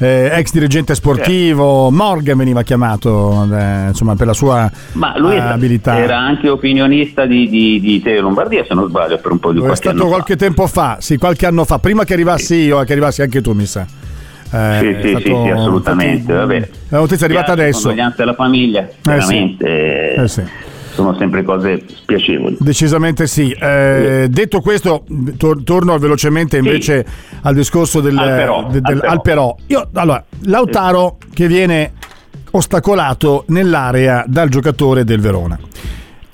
eh, 0.00 0.30
ex 0.32 0.52
dirigente 0.52 0.94
sportivo, 0.94 1.90
Morgan 1.90 2.36
veniva 2.36 2.62
chiamato 2.62 3.48
eh, 3.50 3.88
insomma, 3.88 4.14
per 4.14 4.26
la 4.26 4.32
sua 4.34 4.70
Ma 4.92 5.18
lui 5.18 5.32
eh, 5.32 5.38
è- 5.38 5.40
abilità. 5.40 5.98
era 5.98 6.18
anche 6.18 6.48
opinionista 6.48 7.26
di, 7.26 7.48
di, 7.48 7.80
di 7.80 8.00
Tele 8.00 8.20
Lombardia, 8.20 8.64
se 8.68 8.74
non 8.74 8.88
sbaglio, 8.88 9.18
per 9.18 9.32
un 9.32 9.38
po' 9.38 9.50
di 9.50 9.58
È 9.58 9.62
qualche 9.62 9.76
stato 9.76 9.96
anno 9.96 10.04
fa. 10.04 10.10
qualche 10.10 10.36
tempo 10.36 10.66
fa, 10.66 10.98
sì, 11.00 11.16
qualche 11.16 11.46
anno 11.46 11.64
fa, 11.64 11.78
prima 11.78 12.04
che 12.04 12.12
arrivassi 12.12 12.54
io 12.56 12.80
e 12.80 12.84
che 12.84 12.92
arrivassi 12.92 13.22
anche 13.22 13.40
tu, 13.40 13.52
mi 13.54 13.66
sa. 13.66 13.86
Eh, 14.50 14.78
Sì, 14.80 15.08
sì, 15.08 15.14
sì, 15.16 15.22
sì, 15.24 15.30
assolutamente. 15.50 16.32
infatti, 16.32 16.32
vabbè. 16.38 16.68
La 16.88 16.98
notizia 16.98 17.26
è 17.26 17.28
arrivata 17.28 17.52
adesso. 17.52 17.88
Condoglianze 17.88 18.22
alla 18.22 18.34
famiglia, 18.34 18.88
veramente. 19.02 20.14
Eh 20.14 20.28
sì. 20.28 20.42
Sono 20.94 21.14
sempre 21.16 21.44
cose 21.44 21.84
spiacevoli. 21.86 22.56
Decisamente 22.58 23.26
sì. 23.28 23.50
Eh, 23.52 24.26
detto 24.28 24.60
questo, 24.60 25.04
tor- 25.36 25.62
torno 25.62 25.96
velocemente 25.98 26.56
invece 26.56 27.04
al 27.42 27.54
discorso 27.54 28.00
del, 28.00 28.18
Al 28.18 28.28
però, 28.34 28.66
de- 28.68 28.80
del- 28.80 28.94
al 28.94 28.98
però. 29.00 29.10
al 29.12 29.20
però. 29.22 29.56
Io, 29.66 29.88
allora, 29.92 30.24
Lautaro 30.46 31.18
che 31.32 31.46
viene 31.46 31.92
ostacolato 32.50 33.44
nell'area 33.48 34.24
dal 34.26 34.48
giocatore 34.48 35.04
del 35.04 35.20
Verona. 35.20 35.56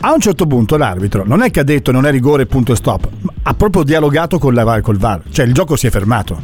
A 0.01 0.13
un 0.13 0.21
certo 0.21 0.47
punto 0.47 0.77
l'arbitro 0.77 1.25
non 1.27 1.43
è 1.43 1.51
che 1.51 1.61
ha 1.61 1.65
detto 1.65 1.91
non 1.91 2.07
è 2.07 2.11
rigore, 2.11 2.47
punto 2.47 2.73
e 2.73 2.77
stop, 2.77 3.09
ha 3.43 3.55
proprio 3.55 3.83
dialogato 3.83 4.39
con 4.39 4.55
la, 4.55 4.81
col 4.81 4.97
VAR, 4.97 5.23
cioè 5.31 5.45
il 5.47 5.53
gioco 5.53 5.77
si 5.77 5.87
è 5.87 5.91
fermato. 5.91 6.41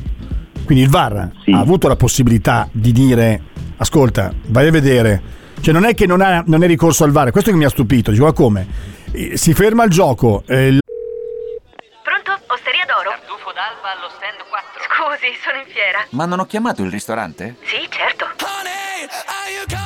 Quindi 0.65 0.85
il 0.85 0.91
VAR 0.91 1.13
ha 1.53 1.59
avuto 1.59 1.89
la 1.89 1.97
possibilità 1.97 2.69
di 2.71 2.93
dire 2.93 3.41
ascolta, 3.77 4.33
vai 4.47 4.69
a 4.69 4.71
vedere. 4.71 5.23
Cioè 5.61 5.75
non 5.75 5.85
è 5.85 5.95
che 5.95 6.07
non, 6.07 6.21
ha- 6.21 6.43
non 6.47 6.63
è 6.63 6.67
ricorso 6.67 7.05
al 7.05 7.11
VAR, 7.11 7.31
questo 7.33 7.51
che 7.51 7.57
mi 7.57 7.65
ha 7.65 7.69
stupito, 7.69 8.11
dico 8.11 8.25
ma 8.25 8.33
come? 8.33 8.67
Eh, 9.13 9.37
Si 9.37 9.53
ferma 9.55 9.85
il 9.85 9.91
gioco, 9.91 10.43
eh, 10.47 10.67
il- 10.69 10.79
Pronto? 12.03 12.41
Osteria 12.47 12.85
d'oro? 12.87 13.11
Tartufo 13.11 13.53
d'alba 13.53 13.93
allo 13.99 14.09
stand 14.17 14.41
4. 14.49 14.81
Scusi, 14.89 15.35
sono 15.43 15.59
in 15.59 15.67
fiera. 15.73 16.07
Ma 16.11 16.25
non 16.27 16.39
ho 16.41 16.47
chiamato 16.47 16.83
il 16.83 16.91
ristorante? 16.91 17.57
Sì, 17.63 17.87
certo. 17.91 18.27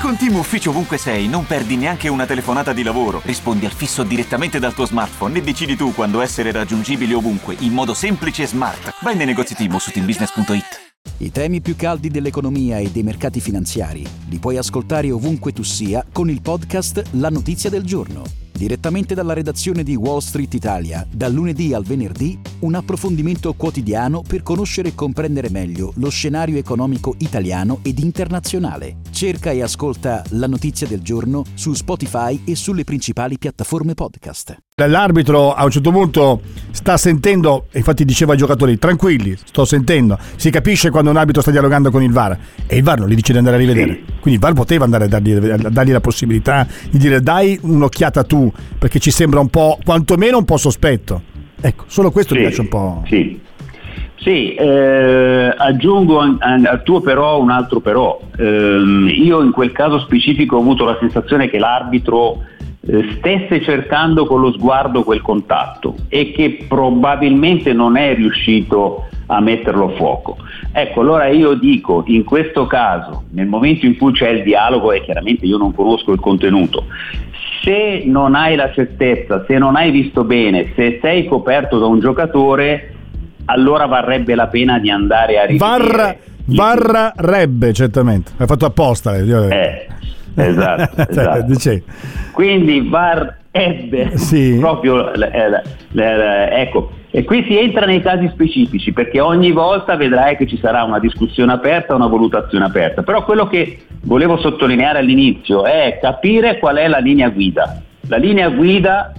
Con 0.00 0.16
Team 0.16 0.37
Ufficio 0.37 0.70
ovunque 0.70 0.98
sei, 0.98 1.29
non 1.29 1.46
perdi 1.46 1.77
neanche 1.77 2.09
una 2.09 2.27
telefonata 2.27 2.72
di 2.72 2.83
lavoro. 2.83 3.22
Rispondi 3.24 3.64
al 3.64 3.72
fisso 3.72 4.03
direttamente 4.03 4.59
dal 4.59 4.74
tuo 4.74 4.87
smartphone 4.87 5.38
e 5.38 5.42
decidi 5.42 5.77
tu 5.77 5.94
quando 5.94 6.20
essere 6.20 6.53
raggiungibile 6.53 7.14
ovunque, 7.14 7.57
in 7.61 7.72
modo 7.72 7.94
semplice 7.94 8.42
e 8.42 8.46
smart. 8.46 8.94
Vai 9.00 9.16
nei 9.16 9.27
negozi 9.27 9.55
Team 9.55 9.77
su 9.79 9.90
teambusiness.it. 9.90 10.92
I 11.18 11.31
temi 11.31 11.61
più 11.61 11.77
caldi 11.77 12.11
dell'economia 12.11 12.79
e 12.79 12.90
dei 12.90 13.03
mercati 13.03 13.40
finanziari 13.40 14.07
li 14.29 14.38
puoi 14.38 14.57
ascoltare 14.57 15.11
ovunque 15.11 15.53
tu 15.53 15.62
sia 15.62 16.05
con 16.11 16.29
il 16.29 16.40
podcast 16.40 17.03
La 17.12 17.29
notizia 17.29 17.70
del 17.70 17.85
giorno. 17.85 18.22
Direttamente 18.57 19.14
dalla 19.14 19.33
redazione 19.33 19.83
di 19.83 19.96
Wall 19.96 20.20
Street 20.20 20.55
Italia, 20.55 21.05
dal 21.11 21.33
lunedì 21.33 21.74
al 21.74 21.85
venerdì, 21.85 22.38
un 22.61 22.74
approfondimento 22.74 23.53
quotidiano 23.55 24.22
per 24.22 24.42
conoscere 24.42 24.90
e 24.90 24.94
comprendere 24.94 25.50
meglio 25.50 25.92
lo 25.96 26.09
scenario 26.09 26.57
economico 26.57 27.16
italiano 27.18 27.81
ed 27.83 27.98
internazionale. 27.98 28.98
Cerca 29.14 29.53
e 29.53 29.62
ascolta 29.62 30.24
La 30.31 30.48
notizia 30.48 30.88
del 30.88 31.00
giorno 31.00 31.44
su 31.55 31.72
Spotify 31.72 32.42
e 32.44 32.57
sulle 32.57 32.83
principali 32.83 33.38
piattaforme 33.38 33.94
podcast. 33.94 34.57
l'arbitro 34.74 35.55
a 35.55 35.62
un 35.62 35.70
certo 35.70 35.92
punto 35.92 36.40
sta 36.72 36.96
sentendo, 36.96 37.66
infatti 37.74 38.05
diceva 38.05 38.33
ai 38.33 38.38
giocatori 38.38 38.77
tranquilli, 38.77 39.37
sto 39.37 39.64
sentendo, 39.64 40.18
si 40.35 40.50
capisce 40.50 40.90
quando 40.90 41.11
un 41.11 41.16
arbitro 41.16 41.42
sta 41.42 41.53
dialogando 41.53 41.92
con 41.92 42.03
il 42.03 42.11
VAR 42.11 42.37
e 42.66 42.77
il 42.77 42.83
VAR 42.83 42.98
non 42.98 43.09
gli 43.09 43.14
dice 43.14 43.31
di 43.31 43.38
andare 43.38 43.55
a 43.55 43.61
rivedere. 43.61 44.03
Quindi 44.20 44.33
il 44.33 44.38
VAR 44.40 44.53
poteva 44.53 44.83
andare 44.83 45.05
a 45.05 45.09
dargli, 45.09 45.31
a 45.31 45.57
dargli 45.70 45.92
la 45.92 46.00
possibilità 46.00 46.66
di 46.90 46.98
dire 46.98 47.20
dai 47.20 47.57
un'occhiata 47.62 48.24
tu, 48.24 48.53
perché 48.77 48.98
ci 48.98 49.12
sembra 49.12 49.38
un 49.38 49.48
po', 49.48 49.79
quantomeno 49.85 50.38
un 50.38 50.44
po' 50.44 50.57
sospetto. 50.57 51.22
Ecco, 51.61 51.85
solo 51.87 52.11
questo 52.11 52.35
mi 52.35 52.40
Sì, 52.40 52.46
piace 52.46 52.61
un 52.62 52.68
po'. 52.68 53.05
Sì, 53.07 53.40
Sì, 54.24 54.54
eh, 54.54 55.54
aggiungo 55.54 56.18
al 56.18 56.80
tuo 56.82 57.02
però 57.02 57.38
un 57.38 57.50
altro 57.50 57.80
però. 57.80 58.18
Ehm, 58.38 59.06
io 59.14 59.42
in 59.42 59.50
quel 59.50 59.70
caso 59.70 59.98
specifico 59.98 60.56
ho 60.56 60.60
avuto 60.60 60.87
la 60.87 60.96
sensazione 60.98 61.50
che 61.50 61.58
l'arbitro 61.58 62.42
eh, 62.87 63.16
stesse 63.18 63.60
cercando 63.60 64.24
con 64.24 64.40
lo 64.40 64.50
sguardo 64.52 65.02
quel 65.02 65.20
contatto 65.20 65.94
e 66.08 66.32
che 66.32 66.64
probabilmente 66.66 67.74
non 67.74 67.98
è 67.98 68.14
riuscito 68.14 69.04
a 69.26 69.40
metterlo 69.40 69.92
a 69.92 69.96
fuoco. 69.96 70.38
Ecco, 70.72 71.02
allora 71.02 71.26
io 71.26 71.52
dico, 71.52 72.02
in 72.06 72.24
questo 72.24 72.66
caso, 72.66 73.24
nel 73.32 73.46
momento 73.46 73.84
in 73.84 73.98
cui 73.98 74.12
c'è 74.12 74.30
il 74.30 74.42
dialogo, 74.42 74.90
e 74.92 75.02
chiaramente 75.02 75.44
io 75.44 75.58
non 75.58 75.74
conosco 75.74 76.12
il 76.12 76.20
contenuto, 76.20 76.84
se 77.62 78.04
non 78.06 78.34
hai 78.34 78.56
la 78.56 78.72
certezza, 78.72 79.44
se 79.46 79.58
non 79.58 79.76
hai 79.76 79.90
visto 79.90 80.24
bene, 80.24 80.72
se 80.74 80.98
sei 81.02 81.26
coperto 81.26 81.78
da 81.78 81.87
un 81.87 82.00
giocatore, 82.00 82.88
allora 83.46 83.87
varrebbe 83.87 84.35
la 84.35 84.46
pena 84.48 84.78
di 84.78 84.90
andare 84.90 85.38
a 85.38 85.44
rivedere. 85.44 86.16
Varra, 86.46 87.12
varrebbe, 87.14 87.72
certamente. 87.72 88.33
L'hai 88.37 88.46
fatto 88.46 88.66
apposta. 88.66 89.16
Eh, 89.16 89.87
esatto, 90.35 91.02
esatto. 91.11 91.42
Dice- 91.46 91.83
Quindi 92.33 92.88
VAR 92.88 93.37
ebbe 93.50 94.12
Sì. 94.18 94.57
proprio 94.59 95.12
eh, 95.12 95.62
ecco 96.50 96.90
e 97.12 97.22
qui 97.22 97.44
si 97.46 97.57
entra 97.57 97.87
nei 97.87 98.00
casi 98.02 98.28
specifici 98.33 98.92
perché 98.92 99.20
ogni 99.20 99.52
volta 99.52 99.94
vedrai 99.94 100.37
che 100.37 100.48
ci 100.48 100.59
sarà 100.59 100.83
una 100.83 100.98
discussione 100.98 101.52
aperta 101.52 101.94
una 101.94 102.09
valutazione 102.09 102.64
aperta 102.64 103.04
però 103.04 103.24
quello 103.24 103.46
che 103.46 103.83
volevo 104.02 104.38
sottolineare 104.38 104.98
all'inizio 104.98 105.64
è 105.64 105.98
capire 106.02 106.59
qual 106.59 106.78
è 106.78 106.88
la 106.88 106.98
linea 106.98 107.28
guida 107.28 107.80
la 108.09 108.16
linea 108.16 108.48
guida 108.48 109.12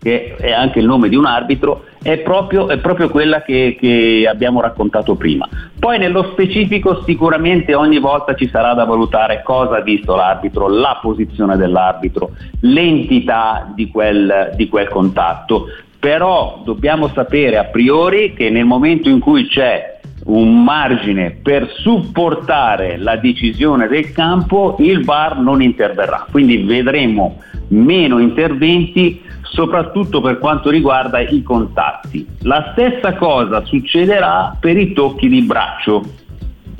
che 0.00 0.36
è 0.38 0.52
anche 0.52 0.78
il 0.78 0.86
nome 0.86 1.10
di 1.10 1.16
un 1.16 1.26
arbitro, 1.26 1.84
è 2.02 2.18
proprio, 2.18 2.68
è 2.68 2.78
proprio 2.78 3.08
quella 3.08 3.42
che, 3.42 3.76
che 3.78 4.26
abbiamo 4.28 4.60
raccontato 4.60 5.14
prima. 5.16 5.48
Poi 5.78 5.98
nello 5.98 6.30
specifico 6.32 7.02
sicuramente 7.04 7.74
ogni 7.74 7.98
volta 7.98 8.34
ci 8.34 8.48
sarà 8.48 8.74
da 8.74 8.84
valutare 8.84 9.42
cosa 9.42 9.76
ha 9.76 9.82
visto 9.82 10.14
l'arbitro, 10.14 10.68
la 10.68 10.98
posizione 11.02 11.56
dell'arbitro, 11.56 12.30
l'entità 12.60 13.70
di 13.74 13.88
quel, 13.88 14.52
di 14.56 14.68
quel 14.68 14.88
contatto, 14.88 15.66
però 15.98 16.62
dobbiamo 16.64 17.08
sapere 17.08 17.58
a 17.58 17.64
priori 17.64 18.32
che 18.32 18.48
nel 18.48 18.64
momento 18.64 19.08
in 19.08 19.20
cui 19.20 19.46
c'è 19.46 19.98
un 20.24 20.62
margine 20.62 21.38
per 21.42 21.70
supportare 21.78 22.96
la 22.98 23.16
decisione 23.16 23.88
del 23.88 24.12
campo, 24.12 24.76
il 24.78 25.04
VAR 25.04 25.38
non 25.38 25.62
interverrà. 25.62 26.26
Quindi 26.30 26.58
vedremo 26.58 27.38
meno 27.68 28.18
interventi, 28.18 29.20
soprattutto 29.50 30.20
per 30.20 30.38
quanto 30.38 30.70
riguarda 30.70 31.20
i 31.20 31.42
contatti. 31.42 32.26
La 32.42 32.70
stessa 32.72 33.14
cosa 33.14 33.64
succederà 33.64 34.56
per 34.58 34.76
i 34.76 34.92
tocchi 34.92 35.28
di 35.28 35.42
braccio, 35.42 36.02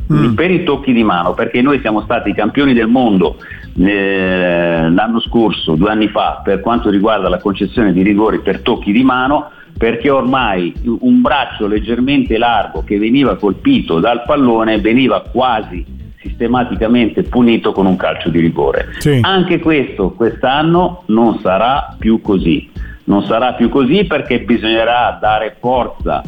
quindi 0.06 0.34
per 0.34 0.50
i 0.50 0.64
tocchi 0.64 0.92
di 0.92 1.04
mano, 1.04 1.34
perché 1.34 1.62
noi 1.62 1.80
siamo 1.80 2.02
stati 2.02 2.32
campioni 2.32 2.72
del 2.72 2.88
mondo 2.88 3.36
eh, 3.78 4.90
l'anno 4.90 5.20
scorso, 5.20 5.76
due 5.76 5.90
anni 5.90 6.08
fa, 6.08 6.40
per 6.42 6.60
quanto 6.60 6.90
riguarda 6.90 7.28
la 7.28 7.38
concessione 7.38 7.92
di 7.92 8.02
rigori 8.02 8.40
per 8.40 8.60
tocchi 8.62 8.90
di 8.90 9.04
mano, 9.04 9.50
perché 9.78 10.10
ormai 10.10 10.74
un 10.84 11.20
braccio 11.20 11.66
leggermente 11.66 12.38
largo 12.38 12.82
che 12.84 12.98
veniva 12.98 13.36
colpito 13.36 14.00
dal 14.00 14.24
pallone 14.24 14.80
veniva 14.80 15.22
quasi 15.22 15.98
sistematicamente 16.20 17.22
punito 17.22 17.72
con 17.72 17.86
un 17.86 17.96
calcio 17.96 18.28
di 18.28 18.40
rigore. 18.40 18.88
Anche 19.22 19.58
questo 19.58 20.10
quest'anno 20.12 21.04
non 21.06 21.38
sarà 21.40 21.96
più 21.98 22.20
così. 22.20 22.68
Non 23.04 23.24
sarà 23.24 23.54
più 23.54 23.68
così 23.70 24.04
perché 24.04 24.40
bisognerà 24.40 25.16
dare 25.20 25.56
forza 25.58 26.22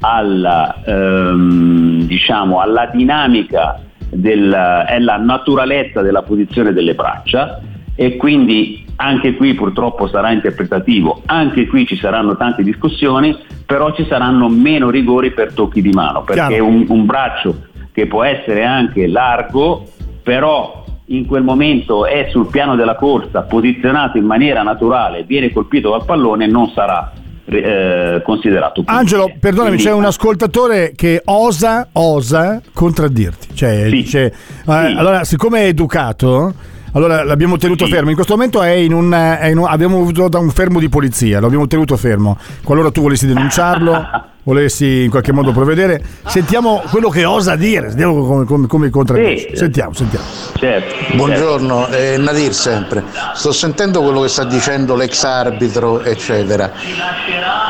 alla, 0.00 0.82
ehm, 0.84 2.02
diciamo, 2.02 2.60
alla 2.60 2.90
dinamica 2.92 3.80
del, 4.10 4.52
e 4.52 4.94
alla 4.94 5.16
naturalezza 5.16 6.02
della 6.02 6.22
posizione 6.22 6.72
delle 6.72 6.94
braccia 6.94 7.60
e 7.94 8.16
quindi 8.16 8.84
anche 8.96 9.34
qui 9.34 9.54
purtroppo 9.54 10.08
sarà 10.08 10.30
interpretativo, 10.32 11.22
anche 11.26 11.66
qui 11.66 11.86
ci 11.86 11.96
saranno 11.96 12.36
tante 12.36 12.62
discussioni, 12.62 13.36
però 13.64 13.94
ci 13.94 14.04
saranno 14.06 14.48
meno 14.48 14.90
rigori 14.90 15.32
per 15.32 15.52
tocchi 15.52 15.80
di 15.80 15.90
mano, 15.90 16.22
perché 16.22 16.58
un, 16.58 16.84
un 16.88 17.06
braccio 17.06 17.56
che 17.96 18.06
può 18.06 18.22
essere 18.24 18.62
anche 18.62 19.06
largo, 19.06 19.86
però 20.22 20.84
in 21.06 21.24
quel 21.24 21.42
momento 21.42 22.04
è 22.04 22.28
sul 22.30 22.48
piano 22.48 22.76
della 22.76 22.94
corsa, 22.94 23.40
posizionato 23.40 24.18
in 24.18 24.26
maniera 24.26 24.62
naturale, 24.62 25.22
viene 25.22 25.50
colpito 25.50 25.88
dal 25.92 26.04
pallone, 26.04 26.46
non 26.46 26.70
sarà 26.74 27.10
eh, 27.46 28.20
considerato 28.22 28.82
punibile. 28.82 28.98
Angelo, 28.98 29.32
perdonami, 29.40 29.76
Quindi- 29.76 29.84
c'è 29.84 29.92
un 29.94 30.04
ascoltatore 30.04 30.92
che 30.94 31.22
osa, 31.24 31.88
osa 31.92 32.60
contraddirti. 32.74 33.54
Cioè, 33.54 33.88
dice, 33.88 34.24
eh, 34.26 34.72
allora, 34.72 35.24
siccome 35.24 35.60
è 35.60 35.66
educato, 35.68 36.52
allora 36.92 37.24
l'abbiamo 37.24 37.56
tenuto 37.56 37.86
fermo. 37.86 38.10
In 38.10 38.14
questo 38.14 38.34
momento 38.34 38.60
è 38.60 38.72
in 38.72 38.92
un, 38.92 39.10
è 39.10 39.46
in 39.46 39.56
un- 39.56 39.66
abbiamo 39.66 39.96
avuto 39.96 40.28
da 40.28 40.38
un 40.38 40.50
fermo 40.50 40.80
di 40.80 40.90
polizia, 40.90 41.40
lo 41.40 41.46
abbiamo 41.46 41.66
tenuto 41.66 41.96
fermo. 41.96 42.36
Qualora 42.62 42.90
tu 42.90 43.00
volessi 43.00 43.26
denunciarlo, 43.26 44.06
volessi 44.46 45.02
in 45.02 45.10
qualche 45.10 45.32
modo 45.32 45.50
provvedere, 45.50 46.00
sentiamo 46.24 46.80
quello 46.90 47.08
che 47.08 47.24
osa 47.24 47.56
dire, 47.56 47.88
sentiamo 47.88 48.24
come, 48.24 48.44
come, 48.44 48.66
come 48.68 48.90
contraddice. 48.90 49.48
Sì. 49.50 49.56
Sentiamo, 49.56 49.92
sentiamo. 49.92 50.24
Certo. 50.54 51.16
Buongiorno, 51.16 51.88
è 51.88 52.16
Nadir 52.16 52.54
sempre. 52.54 53.02
Sto 53.34 53.50
sentendo 53.50 54.02
quello 54.02 54.22
che 54.22 54.28
sta 54.28 54.44
dicendo 54.44 54.94
l'ex 54.94 55.24
arbitro, 55.24 56.00
eccetera. 56.00 56.72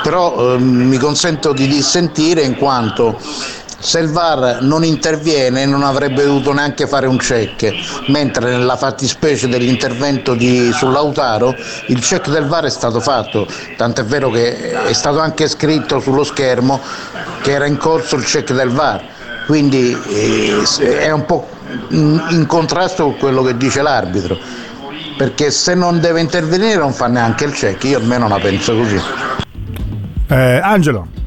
Però 0.03 0.55
ehm, 0.55 0.63
mi 0.63 0.99
consento 0.99 1.55
di 1.55 1.67
dissentire 1.67 2.43
in 2.43 2.57
quanto 2.57 3.19
Se 3.79 3.99
il 3.99 4.09
VAR 4.09 4.63
non 4.63 4.85
interviene 4.85 5.67
non 5.67 5.83
avrebbe 5.83 6.25
dovuto 6.25 6.53
neanche 6.53 6.87
fare 6.87 7.07
un 7.07 7.19
check, 7.19 7.73
mentre 8.09 8.51
nella 8.51 8.77
fattispecie 8.77 9.49
dell'intervento 9.49 10.35
di, 10.35 10.73
su 10.73 10.89
Lautaro 10.89 11.55
il 11.89 12.01
check 12.01 12.29
del 12.31 12.47
VAR 12.47 12.65
è 12.65 12.71
stato 12.71 13.01
fatto, 13.01 13.47
tant'è 13.77 14.05
vero 14.05 14.31
che 14.31 14.73
è 14.73 14.93
stato 14.93 15.21
anche 15.21 15.47
scritto 15.47 16.01
sullo 16.01 16.25
schermo 16.25 16.81
che 17.43 17.53
era 17.53 17.67
in 17.67 17.77
corso 17.77 18.17
il 18.17 18.25
check 18.25 18.53
del 18.53 18.71
VAR, 18.71 19.05
quindi 19.47 19.97
eh, 20.09 20.99
è 20.99 21.11
un 21.11 21.25
po' 21.27 21.49
in 21.91 22.23
in 22.31 22.47
contrasto 22.47 23.05
con 23.05 23.17
quello 23.19 23.43
che 23.43 23.57
dice 23.57 23.83
l'arbitro, 23.83 24.39
perché 25.17 25.51
se 25.51 25.75
non 25.75 26.01
deve 26.01 26.21
intervenire 26.21 26.77
non 26.77 26.93
fa 26.93 27.07
neanche 27.07 27.45
il 27.45 27.53
check, 27.53 27.85
io 27.85 27.99
almeno 27.99 28.27
la 28.27 28.39
penso 28.39 28.75
così. 28.75 29.01
Eh, 30.29 30.61
Angelo. 30.63 31.26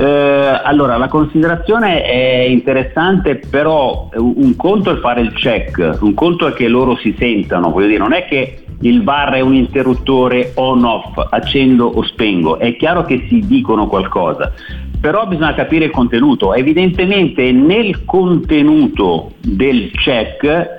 Eh, 0.00 0.60
allora, 0.64 0.96
la 0.96 1.08
considerazione 1.08 2.02
è 2.02 2.46
interessante, 2.48 3.36
però 3.36 4.08
un 4.14 4.56
conto 4.56 4.90
è 4.92 4.98
fare 4.98 5.20
il 5.20 5.34
check, 5.34 5.98
un 6.00 6.14
conto 6.14 6.46
è 6.46 6.54
che 6.54 6.68
loro 6.68 6.96
si 6.96 7.14
sentano, 7.18 7.70
voglio 7.70 7.88
dire, 7.88 7.98
non 7.98 8.14
è 8.14 8.24
che 8.24 8.64
il 8.80 9.02
VAR 9.04 9.34
è 9.34 9.40
un 9.40 9.54
interruttore 9.54 10.52
on-off, 10.54 11.18
accendo 11.28 11.84
o 11.84 12.02
spengo, 12.04 12.58
è 12.58 12.76
chiaro 12.76 13.04
che 13.04 13.26
si 13.28 13.40
dicono 13.46 13.88
qualcosa, 13.88 14.50
però 14.98 15.26
bisogna 15.26 15.52
capire 15.52 15.84
il 15.84 15.90
contenuto. 15.90 16.54
Evidentemente 16.54 17.52
nel 17.52 18.06
contenuto 18.06 19.32
del 19.38 19.90
check 19.90 20.78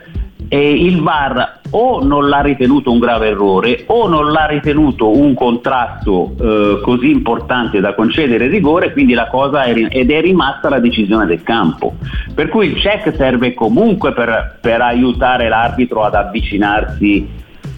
eh, 0.54 0.74
il 0.74 1.02
VAR 1.02 1.60
o 1.70 2.04
non 2.04 2.28
l'ha 2.28 2.42
ritenuto 2.42 2.92
un 2.92 3.00
grave 3.00 3.30
errore 3.30 3.86
o 3.88 4.10
non 4.10 4.32
l'ha 4.32 4.48
ritenuto 4.48 5.10
un 5.18 5.34
contrasto 5.34 6.36
eh, 6.38 6.82
così 6.84 7.10
importante 7.10 7.80
da 7.80 7.96
concedere 7.96 8.48
rigore, 8.48 8.92
quindi 8.92 9.14
la 9.14 9.28
cosa 9.28 9.64
è, 9.64 9.74
ed 9.90 10.12
è 10.12 10.20
rimasta 10.20 10.68
la 10.68 10.80
decisione 10.80 11.26
del 11.26 11.42
campo. 11.42 11.94
Per 12.36 12.50
cui 12.50 12.68
il 12.68 12.76
check 12.76 13.16
serve 13.16 13.54
comunque 13.54 14.12
per, 14.12 14.58
per 14.60 14.82
aiutare 14.82 15.48
l'arbitro 15.48 16.04
ad 16.04 16.16
avvicinarsi 16.16 17.30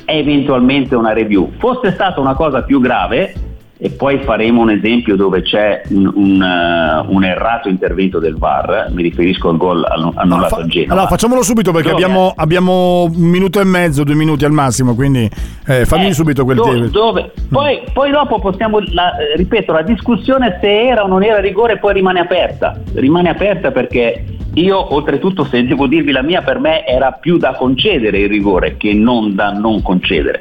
eventualmente 0.06 0.96
a 0.96 0.98
una 0.98 1.14
review. 1.14 1.52
Fosse 1.60 1.92
stata 1.92 2.20
una 2.20 2.34
cosa 2.34 2.64
più 2.64 2.82
grave, 2.82 3.34
e 3.78 3.90
poi 3.90 4.20
faremo 4.20 4.62
un 4.62 4.70
esempio 4.70 5.16
dove 5.16 5.42
c'è 5.42 5.82
un, 5.90 6.10
un, 6.14 6.42
eh, 6.42 7.06
un 7.12 7.24
errato 7.24 7.68
intervento 7.70 8.20
del 8.20 8.38
VAR, 8.38 8.88
mi 8.92 9.02
riferisco 9.04 9.50
al 9.50 9.58
gol 9.58 9.84
annu- 9.86 10.16
annullato 10.16 10.56
al 10.56 10.68
Genoa. 10.68 10.94
Allora, 10.94 11.08
facciamolo 11.08 11.42
subito 11.44 11.72
perché 11.72 11.90
Dove- 11.90 12.04
abbiamo, 12.04 12.34
abbiamo 12.36 13.04
un 13.04 13.28
minuto 13.30 13.60
e 13.60 13.64
mezzo, 13.66 14.04
due 14.04 14.16
minuti 14.16 14.46
al 14.46 14.52
massimo, 14.52 14.96
quindi 14.96 15.30
eh, 15.68 15.86
fammi 15.86 16.08
Eh, 16.08 16.14
subito 16.14 16.44
quel 16.46 16.58
dove- 16.58 16.72
tempo. 16.72 16.90
dove- 16.92 17.32
poi, 17.50 17.82
poi 17.92 18.12
dopo 18.12 18.40
possiamo, 18.40 18.80
la- 18.92 19.18
eh, 19.18 19.36
ripeto, 19.36 19.74
la 19.74 19.82
discussione 19.82 20.58
se 20.62 20.88
era 20.88 21.04
o 21.04 21.08
non 21.08 21.24
era 21.24 21.40
rigore 21.40 21.78
poi 21.80 21.94
rimane 21.94 22.20
aperta, 22.20 22.80
rimane 22.94 23.30
aperta 23.30 23.72
perché 23.72 24.26
io 24.56 24.94
oltretutto 24.94 25.46
se 25.46 25.66
devo 25.66 25.88
dirvi 25.88 26.12
la 26.12 26.22
mia 26.22 26.44
per 26.44 26.60
me 26.60 26.86
era 26.86 27.12
più 27.12 27.38
da 27.40 27.54
concedere 27.56 28.20
il 28.20 28.30
rigore 28.30 28.78
che 28.78 28.94
non 28.94 29.34
da 29.34 29.50
non 29.52 29.82
concedere. 29.82 30.40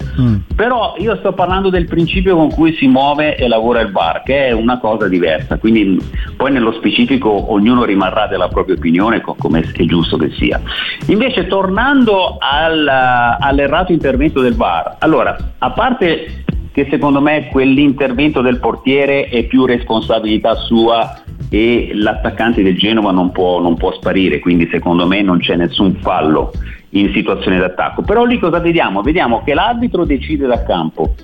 Però 0.55 0.95
io 0.99 1.16
sto 1.16 1.33
parlando 1.33 1.71
del 1.71 1.87
principio 1.87 2.37
con 2.37 2.51
cui 2.53 2.75
si 2.75 2.87
muove 2.88 3.32
e 3.37 3.49
lavora 3.49 3.81
il 3.81 3.90
VAR, 3.90 4.23
che 4.23 4.47
è 4.47 4.53
una 4.53 4.79
cosa 4.79 5.09
diversa, 5.09 5.59
quindi 5.59 5.99
poi 6.37 6.53
nello 6.53 6.73
specifico 6.73 7.53
ognuno 7.53 7.85
rimarrà 7.85 8.27
della 8.27 8.49
propria 8.49 8.77
opinione 8.77 9.21
co- 9.21 9.37
come 9.38 9.61
è 9.61 9.85
giusto 9.85 10.16
che 10.16 10.31
sia. 10.31 10.61
Invece 11.07 11.47
tornando 11.47 12.37
al, 12.38 12.87
all'errato 12.87 13.92
intervento 13.92 14.40
del 14.40 14.55
VAR, 14.55 14.97
allora, 14.99 15.37
a 15.59 15.71
parte 15.71 16.45
che 16.73 16.87
secondo 16.90 17.21
me 17.21 17.49
quell'intervento 17.51 18.40
del 18.40 18.59
portiere 18.59 19.29
è 19.29 19.45
più 19.45 19.66
responsabilità 19.66 20.55
sua 20.55 21.21
e 21.51 21.90
l'attaccante 21.92 22.62
del 22.62 22.79
Genova 22.79 23.11
non 23.11 23.31
può, 23.31 23.61
non 23.61 23.77
può 23.77 23.92
sparire, 23.92 24.38
quindi 24.38 24.68
secondo 24.73 25.07
me 25.07 25.21
non 25.21 25.38
c'è 25.38 25.55
nessun 25.55 25.97
fallo 25.97 26.51
in 26.90 27.12
situazione 27.12 27.59
d'attacco. 27.59 28.03
Però 28.03 28.25
lì 28.25 28.38
cosa 28.38 28.59
vediamo? 28.59 29.03
Vediamo 29.03 29.42
che 29.45 29.53
l'arbitro 29.53 30.05
decide 30.05 30.47
da 30.47 30.62
campo 30.62 31.14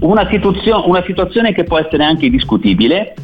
una, 0.00 0.28
situazio- 0.28 0.88
una 0.88 1.02
situazione 1.04 1.52
che 1.52 1.64
può 1.64 1.78
essere 1.78 2.04
anche 2.04 2.28
discutibile, 2.30 3.14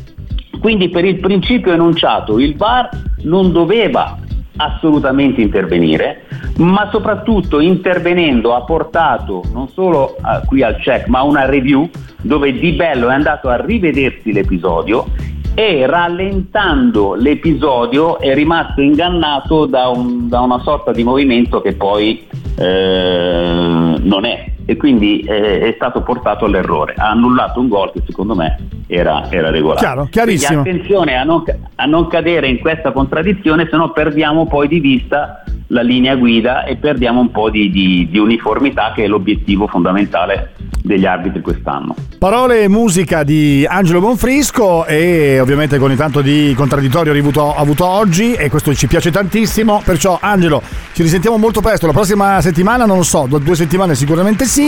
quindi 0.61 0.89
per 0.89 1.05
il 1.05 1.19
principio 1.19 1.73
enunciato 1.73 2.39
il 2.39 2.57
VAR 2.57 2.89
non 3.23 3.53
doveva 3.53 4.19
assolutamente 4.57 5.41
intervenire, 5.41 6.27
ma 6.59 6.89
soprattutto 6.93 7.61
intervenendo 7.61 8.55
ha 8.55 8.63
portato 8.63 9.43
non 9.53 9.69
solo 9.69 10.17
eh, 10.17 10.45
qui 10.47 10.63
al 10.63 10.77
check, 10.77 11.07
ma 11.07 11.21
a 11.21 11.25
una 11.25 11.47
review 11.47 11.89
dove 12.23 12.53
Di 12.53 12.73
Bello 12.73 13.09
è 13.09 13.15
andato 13.15 13.49
a 13.49 13.57
rivedersi 13.57 14.33
l'episodio 14.33 15.07
e 15.55 15.87
rallentando 15.87 17.15
l'episodio 17.15 18.19
è 18.19 18.35
rimasto 18.35 18.83
ingannato 18.83 19.65
da, 19.65 19.89
un- 19.89 20.29
da 20.29 20.41
una 20.41 20.61
sorta 20.61 20.93
di 20.93 21.03
movimento 21.03 21.63
che 21.63 21.75
poi 21.75 22.27
eh, 22.59 23.95
non 23.99 24.25
è 24.27 24.45
e 24.65 24.77
quindi 24.77 25.21
eh, 25.21 25.61
è 25.61 25.73
stato 25.77 26.03
portato 26.03 26.45
all'errore. 26.45 26.95
Ha 26.97 27.11
annullato 27.11 27.61
un 27.61 27.69
gol 27.69 27.93
che 27.93 28.03
secondo 28.07 28.35
me 28.35 28.59
era, 28.87 29.31
era 29.31 29.51
regolare. 29.51 29.81
Chiaro, 29.81 30.09
chiarissimo. 30.11 30.63
Quindi 30.63 30.79
attenzione 30.79 31.17
a 31.17 31.25
non, 31.25 31.43
a 31.75 31.85
non 31.87 32.07
cadere 32.09 32.49
in 32.49 32.59
questa 32.61 32.93
contraddizione, 32.93 33.69
se 33.71 33.77
no 33.77 33.91
perdiamo 33.93 34.47
poi 34.47 34.69
di 34.69 34.81
vista 34.81 35.43
la 35.69 35.83
linea 35.83 36.17
guida 36.17 36.65
e 36.65 36.77
perdiamo 36.77 37.21
un 37.21 37.31
po' 37.31 37.49
di, 37.51 37.71
di- 37.71 38.09
di 38.11 38.19
uniformità 38.19 38.93
che 38.95 39.05
è 39.05 39.07
l'obiettivo 39.07 39.67
fondamentale 39.69 40.53
degli 40.83 41.07
arbitri 41.07 41.41
quest'anno. 41.41 41.95
Parole 42.19 42.63
e 42.63 42.69
musica 42.69 43.23
di 43.23 43.67
Angelo 43.69 44.01
Bonfrisco 44.01 44.85
e 44.87 45.39
ovviamente 45.41 45.79
con 45.79 45.91
il 45.91 45.97
tanto 45.97 46.21
di 46.21 46.53
contraddittorio 46.57 47.13
rivuto- 47.13 47.55
avuto 47.55 47.87
oggi 47.87 48.35
e 48.35 48.51
questo 48.51 48.75
ci 48.75 48.87
piace 48.87 49.11
tantissimo, 49.11 49.81
perciò 49.85 50.19
Angelo 50.21 50.63
ci 50.93 51.03
risentiamo 51.03 51.37
molto 51.37 51.61
presto, 51.61 51.87
la 51.87 51.93
prossima 51.93 52.41
settimana 52.41 52.85
non 52.85 52.97
lo 52.99 53.03
so, 53.03 53.27
due 53.29 53.55
settimane 53.55 53.95
sicuramente 53.95 54.45
sì, 54.45 54.60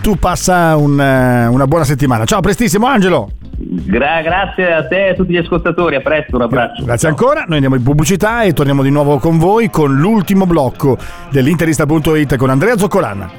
tu 0.00 0.16
passa 0.16 0.76
un, 0.76 1.00
eh, 1.00 1.46
una 1.46 1.66
buona 1.66 1.84
settimana. 1.84 2.24
Ciao, 2.24 2.40
prestissimo 2.40 2.86
Angelo! 2.86 3.30
Gra- 3.64 4.22
grazie 4.22 4.72
a 4.72 4.86
te 4.86 5.06
e 5.06 5.10
a 5.10 5.14
tutti 5.14 5.32
gli 5.32 5.36
ascoltatori, 5.36 5.94
a 5.94 6.00
presto, 6.00 6.36
un 6.36 6.42
abbraccio. 6.42 6.84
Grazie 6.84 7.08
ancora, 7.08 7.44
noi 7.46 7.54
andiamo 7.54 7.76
in 7.76 7.82
pubblicità 7.82 8.42
e 8.42 8.52
torniamo 8.52 8.82
di 8.82 8.90
nuovo 8.90 9.18
con 9.18 9.38
voi 9.38 9.70
con 9.70 9.94
l'ultimo 9.94 10.46
blocco 10.46 10.98
dell'Interista.it 11.30 12.36
con 12.36 12.50
Andrea 12.50 12.76
Zoccolan. 12.76 13.30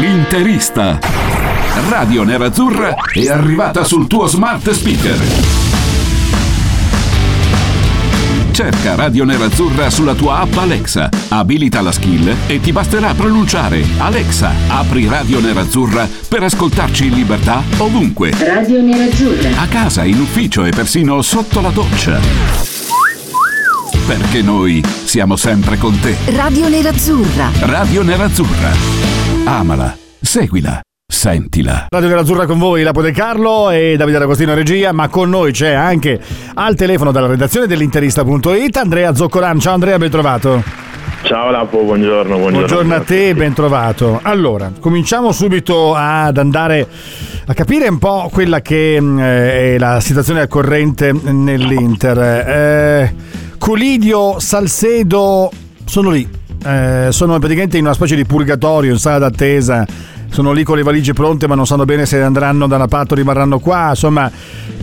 L'interista. 0.00 0.98
Radio 1.88 2.22
Nerazzurra 2.22 2.94
è 3.12 3.28
arrivata 3.28 3.84
sul 3.84 4.06
tuo 4.06 4.26
smart 4.26 4.70
speaker. 4.70 5.63
Cerca 8.54 8.94
Radio 8.94 9.24
Nerazzurra 9.24 9.90
sulla 9.90 10.14
tua 10.14 10.38
app 10.38 10.56
Alexa, 10.58 11.08
abilita 11.30 11.80
la 11.80 11.90
skill 11.90 12.32
e 12.46 12.60
ti 12.60 12.70
basterà 12.70 13.12
pronunciare 13.12 13.84
Alexa, 13.98 14.52
apri 14.68 15.08
Radio 15.08 15.40
Nerazzurra 15.40 16.08
per 16.28 16.44
ascoltarci 16.44 17.06
in 17.06 17.14
libertà 17.14 17.64
ovunque. 17.78 18.30
Radio 18.30 18.80
Nerazzurra. 18.80 19.60
A 19.60 19.66
casa, 19.66 20.04
in 20.04 20.20
ufficio 20.20 20.64
e 20.64 20.70
persino 20.70 21.20
sotto 21.20 21.60
la 21.60 21.70
doccia. 21.70 22.20
Perché 24.06 24.40
noi 24.40 24.80
siamo 25.02 25.34
sempre 25.34 25.76
con 25.76 25.98
te. 25.98 26.16
Radio 26.26 26.68
Nerazzurra. 26.68 27.50
Radio 27.58 28.04
Nerazzurra. 28.04 28.70
Amala, 29.46 29.98
seguila, 30.20 30.80
sentila. 31.06 31.86
Radio 31.90 32.08
Nerazzurra 32.08 32.46
con 32.46 32.58
voi, 32.58 32.82
Lapo 32.82 33.02
De 33.02 33.12
Carlo 33.12 33.68
e 33.70 33.94
Davide 33.96 34.18
D'Agostino 34.18 34.52
in 34.52 34.56
regia, 34.56 34.92
ma 34.92 35.08
con 35.08 35.28
noi 35.28 35.52
c'è 35.52 35.72
anche 35.72 36.18
al 36.54 36.74
telefono 36.74 37.12
dalla 37.12 37.26
redazione 37.26 37.66
dell'Interista.it 37.66 38.76
Andrea 38.76 39.14
Zoccolan. 39.14 39.60
Ciao 39.60 39.74
Andrea, 39.74 39.98
ben 39.98 40.10
trovato. 40.10 40.62
Ciao 41.22 41.50
Lapo, 41.50 41.82
buongiorno. 41.82 42.36
Buongiorno, 42.36 42.58
Buongiorno 42.58 42.94
a 42.94 43.00
te, 43.00 43.34
ben 43.34 43.52
trovato. 43.52 44.18
Allora, 44.22 44.72
cominciamo 44.80 45.30
subito 45.32 45.94
ad 45.94 46.38
andare 46.38 46.86
a 47.46 47.52
capire 47.54 47.86
un 47.88 47.98
po' 47.98 48.30
quella 48.32 48.60
che 48.62 48.98
mh, 49.00 49.20
è 49.20 49.78
la 49.78 50.00
situazione 50.00 50.40
al 50.40 50.48
corrente 50.48 51.12
nell'Inter. 51.12 52.18
Eh, 52.18 53.14
Colidio, 53.58 54.38
Salcedo 54.40 55.50
sono 55.84 56.10
lì, 56.10 56.26
Eh, 56.66 57.08
sono 57.10 57.38
praticamente 57.38 57.76
in 57.76 57.84
una 57.84 57.92
specie 57.92 58.16
di 58.16 58.24
purgatorio, 58.24 58.90
in 58.90 58.98
sala 58.98 59.18
d'attesa. 59.18 59.86
Sono 60.34 60.50
lì 60.50 60.64
con 60.64 60.76
le 60.76 60.82
valigie 60.82 61.12
pronte, 61.12 61.46
ma 61.46 61.54
non 61.54 61.64
sanno 61.64 61.84
bene 61.84 62.06
se 62.06 62.20
andranno 62.20 62.66
da 62.66 62.74
una 62.74 62.88
parte 62.88 63.12
o 63.12 63.16
rimarranno 63.16 63.60
qua. 63.60 63.90
Insomma, 63.90 64.28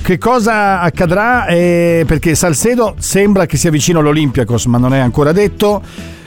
che 0.02 0.18
cosa 0.18 0.80
accadrà? 0.80 1.46
Eh, 1.48 2.06
perché 2.08 2.36
Salcedo 2.36 2.96
sembra 3.00 3.46
che 3.46 3.58
sia 3.58 3.70
vicino 3.70 4.00
all'Olympiacos, 4.00 4.68
ma 4.68 4.78
non 4.78 4.94
è 4.94 5.00
ancora 5.00 5.34
detto. 5.34 5.82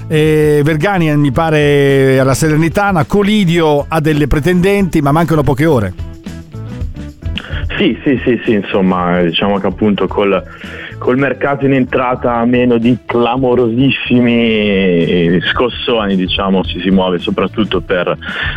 Eh, 0.08 0.60
Vergani 0.62 1.16
mi 1.16 1.32
pare 1.32 2.18
alla 2.18 2.34
Salernitana, 2.34 3.06
Colidio 3.06 3.87
ha 3.88 3.98
delle 3.98 4.26
pretendenti, 4.26 5.00
ma 5.00 5.10
mancano 5.10 5.42
poche 5.42 5.64
ore. 5.64 5.94
Sì, 7.78 7.98
sì, 8.04 8.20
sì, 8.24 8.38
sì, 8.44 8.52
insomma, 8.52 9.22
diciamo 9.22 9.58
che 9.58 9.66
appunto 9.66 10.06
col, 10.06 10.38
col 11.04 11.18
mercato 11.18 11.66
in 11.66 11.74
entrata 11.74 12.42
meno 12.46 12.78
di 12.78 12.96
clamorosissimi 13.04 15.38
scossoni, 15.52 16.16
diciamo, 16.16 16.64
si, 16.64 16.80
si 16.80 16.88
muove 16.88 17.18
soprattutto 17.18 17.82
per, 17.82 18.16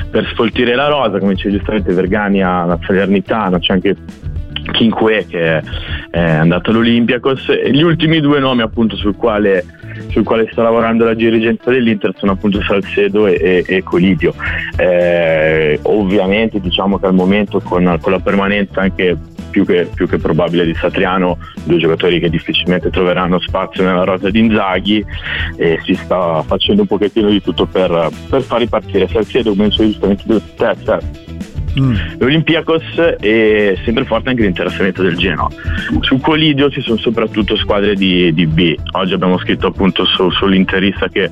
per 0.09 0.25
sfoltire 0.31 0.73
la 0.73 0.87
rosa, 0.87 1.19
come 1.19 1.33
dice 1.33 1.51
giustamente 1.51 1.91
Vergani 1.91 2.41
ha 2.41 2.63
la 2.63 2.79
Salernitana, 2.81 3.59
c'è 3.59 3.73
anche 3.73 3.97
Kinque 4.71 5.25
che 5.27 5.61
è 6.09 6.21
andato 6.21 6.69
all'Olympiacos. 6.69 7.51
Gli 7.69 7.81
ultimi 7.81 8.21
due 8.21 8.39
nomi 8.39 8.61
appunto 8.61 8.95
sul 8.95 9.17
quale, 9.17 9.65
sul 10.11 10.23
quale 10.23 10.47
sta 10.49 10.63
lavorando 10.63 11.03
la 11.03 11.15
dirigenza 11.15 11.69
dell'Inter 11.69 12.13
sono 12.15 12.31
appunto 12.31 12.61
Salcedo 12.61 13.27
e, 13.27 13.37
e, 13.41 13.65
e 13.67 13.83
Colidio. 13.83 14.33
Eh, 14.77 15.77
ovviamente 15.81 16.61
diciamo 16.61 16.97
che 16.97 17.07
al 17.07 17.13
momento 17.13 17.59
con, 17.59 17.97
con 17.99 18.13
la 18.13 18.19
permanenza 18.19 18.79
anche 18.79 19.17
più 19.57 19.65
che, 19.65 19.89
più 19.93 20.07
che, 20.07 20.17
probabile 20.17 20.65
di 20.65 20.75
Satriano, 20.75 21.39
due 21.63 21.77
giocatori 21.77 22.19
che 22.19 22.29
difficilmente 22.29 22.91
troveranno 22.91 23.39
spazio 23.39 23.83
nella 23.83 24.03
rosa 24.03 24.29
di 24.29 24.39
Inzaghi 24.39 25.03
e 25.55 25.79
si 25.83 25.95
sta 25.95 26.43
facendo 26.43 26.81
un 26.81 26.87
pochettino 26.87 27.29
di 27.29 27.41
tutto 27.41 27.65
per, 27.65 28.09
per 28.29 28.41
far 28.43 28.59
ripartire. 28.59 29.07
Salcedo, 29.07 29.51
come 29.51 29.69
dicevo 29.69 29.89
giustamente 29.89 30.41
te, 30.55 30.99
Mm. 31.79 31.95
L'Olympiakos 32.19 32.95
è 33.19 33.77
sempre 33.83 34.05
forte 34.05 34.29
anche 34.29 34.41
l'interessamento 34.41 35.01
del 35.01 35.15
Genoa. 35.15 35.49
Su 36.01 36.19
Colidio 36.19 36.69
ci 36.69 36.81
sono 36.81 36.97
soprattutto 36.97 37.55
squadre 37.55 37.95
di, 37.95 38.33
di 38.33 38.45
B. 38.47 38.75
Oggi 38.93 39.13
abbiamo 39.13 39.37
scritto 39.37 39.67
appunto 39.67 40.05
su, 40.05 40.29
sull'interista 40.31 41.07
che 41.07 41.29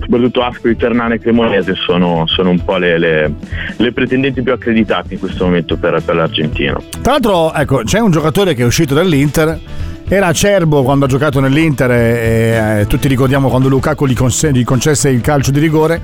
soprattutto 0.00 0.42
Ascoli, 0.42 0.76
Ternana 0.76 1.14
e 1.14 1.18
Cremonese 1.18 1.74
sono, 1.74 2.24
sono 2.26 2.50
un 2.50 2.62
po' 2.64 2.76
le, 2.76 2.98
le, 2.98 3.32
le, 3.76 3.92
pretendenti 3.92 4.42
più 4.42 4.52
accreditate 4.52 5.14
in 5.14 5.20
questo 5.20 5.44
momento 5.44 5.76
per, 5.76 6.02
per 6.04 6.14
l'Argentino. 6.14 6.82
Tra 7.00 7.12
l'altro, 7.12 7.52
ecco, 7.52 7.82
c'è 7.84 7.98
un 7.98 8.10
giocatore 8.10 8.54
che 8.54 8.62
è 8.62 8.66
uscito 8.66 8.94
dall'Inter 8.94 9.58
era 10.08 10.28
acerbo 10.28 10.82
quando 10.84 11.06
ha 11.06 11.08
giocato 11.08 11.40
nell'Inter 11.40 11.90
e, 11.90 12.80
e 12.80 12.86
tutti 12.86 13.08
ricordiamo 13.08 13.48
quando 13.48 13.68
Lukaku 13.68 14.06
gli, 14.06 14.14
conse- 14.14 14.52
gli, 14.52 14.62
concesse 14.62 15.08
il 15.08 15.20
calcio 15.20 15.50
di 15.50 15.58
rigore 15.58 16.00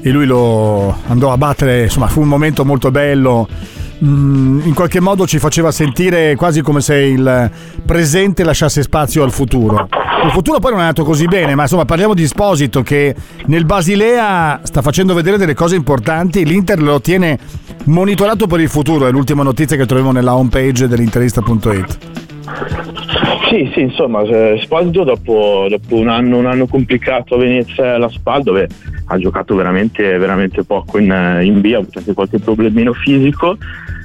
e 0.00 0.10
lui 0.10 0.24
lo 0.24 0.96
andò 1.06 1.32
a 1.32 1.36
battere, 1.36 1.84
insomma 1.84 2.08
fu 2.08 2.22
un 2.22 2.28
momento 2.28 2.64
molto 2.64 2.90
bello, 2.90 3.46
mm, 4.02 4.60
in 4.64 4.74
qualche 4.74 5.00
modo 5.00 5.26
ci 5.26 5.38
faceva 5.38 5.70
sentire 5.70 6.34
quasi 6.34 6.62
come 6.62 6.80
se 6.80 6.96
il 6.96 7.50
presente 7.84 8.42
lasciasse 8.42 8.82
spazio 8.82 9.22
al 9.22 9.30
futuro. 9.30 9.86
Il 10.24 10.30
futuro 10.30 10.58
poi 10.58 10.70
non 10.70 10.80
è 10.80 10.84
andato 10.84 11.04
così 11.04 11.26
bene, 11.26 11.54
ma 11.54 11.62
insomma 11.62 11.84
parliamo 11.84 12.14
di 12.14 12.22
Esposito 12.22 12.82
che 12.82 13.14
nel 13.46 13.66
Basilea 13.66 14.60
sta 14.62 14.80
facendo 14.80 15.14
vedere 15.14 15.36
delle 15.36 15.54
cose 15.54 15.76
importanti, 15.76 16.44
l'Inter 16.44 16.80
lo 16.80 17.00
tiene 17.00 17.38
monitorato 17.84 18.46
per 18.46 18.60
il 18.60 18.68
futuro, 18.68 19.06
è 19.06 19.10
l'ultima 19.10 19.42
notizia 19.42 19.76
che 19.76 19.84
troviamo 19.84 20.12
nella 20.12 20.34
homepage 20.36 20.86
dell'interista.it. 20.88 21.98
Sì, 23.52 23.70
sì, 23.74 23.80
insomma, 23.80 24.22
Esposito 24.54 25.04
dopo, 25.04 25.66
dopo 25.68 25.96
un, 25.96 26.08
anno, 26.08 26.38
un, 26.38 26.46
anno, 26.46 26.66
complicato 26.66 27.34
a 27.34 27.38
Venezia 27.38 27.84
e 27.84 27.88
alla 27.88 28.08
SPAL 28.08 28.42
dove 28.42 28.66
ha 29.04 29.18
giocato 29.18 29.54
veramente, 29.54 30.16
veramente 30.16 30.64
poco 30.64 30.96
in, 30.96 31.38
in 31.42 31.60
B, 31.60 31.70
ha 31.74 31.76
avuto 31.76 31.98
anche 31.98 32.14
qualche 32.14 32.38
problemino 32.38 32.94
fisico, 32.94 33.58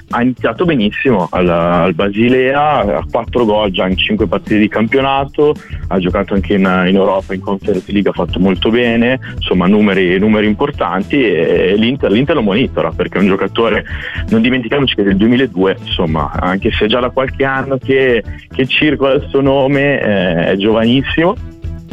ha 0.09 0.21
iniziato 0.21 0.65
benissimo 0.65 1.27
al, 1.31 1.49
al 1.49 1.93
Basilea, 1.93 2.79
ha 2.79 3.05
4 3.09 3.45
gol 3.45 3.71
già 3.71 3.87
in 3.87 3.97
5 3.97 4.27
partite 4.27 4.57
di 4.57 4.67
campionato, 4.67 5.53
ha 5.87 5.99
giocato 5.99 6.33
anche 6.33 6.53
in, 6.53 6.61
in 6.87 6.95
Europa, 6.95 7.33
in 7.33 7.41
Conference 7.41 7.91
League 7.91 8.09
ha 8.09 8.13
fatto 8.13 8.39
molto 8.39 8.69
bene, 8.69 9.19
insomma 9.35 9.67
numeri, 9.67 10.17
numeri 10.17 10.47
importanti 10.47 11.21
e 11.21 11.75
l'Inter, 11.75 12.11
l'Inter, 12.11 12.35
lo 12.35 12.41
monitora 12.41 12.91
perché 12.91 13.17
è 13.17 13.21
un 13.21 13.27
giocatore, 13.27 13.83
non 14.29 14.41
dimentichiamoci 14.41 14.95
che 14.95 15.01
è 15.01 15.05
del 15.05 15.17
2002, 15.17 15.77
insomma 15.79 16.31
anche 16.31 16.71
se 16.71 16.87
già 16.87 16.99
da 16.99 17.09
qualche 17.09 17.43
anno 17.43 17.77
che, 17.77 18.23
che 18.49 18.65
circola 18.65 19.13
il 19.13 19.25
suo 19.29 19.41
nome, 19.41 19.99
eh, 19.99 20.45
è 20.51 20.55
giovanissimo 20.55 21.35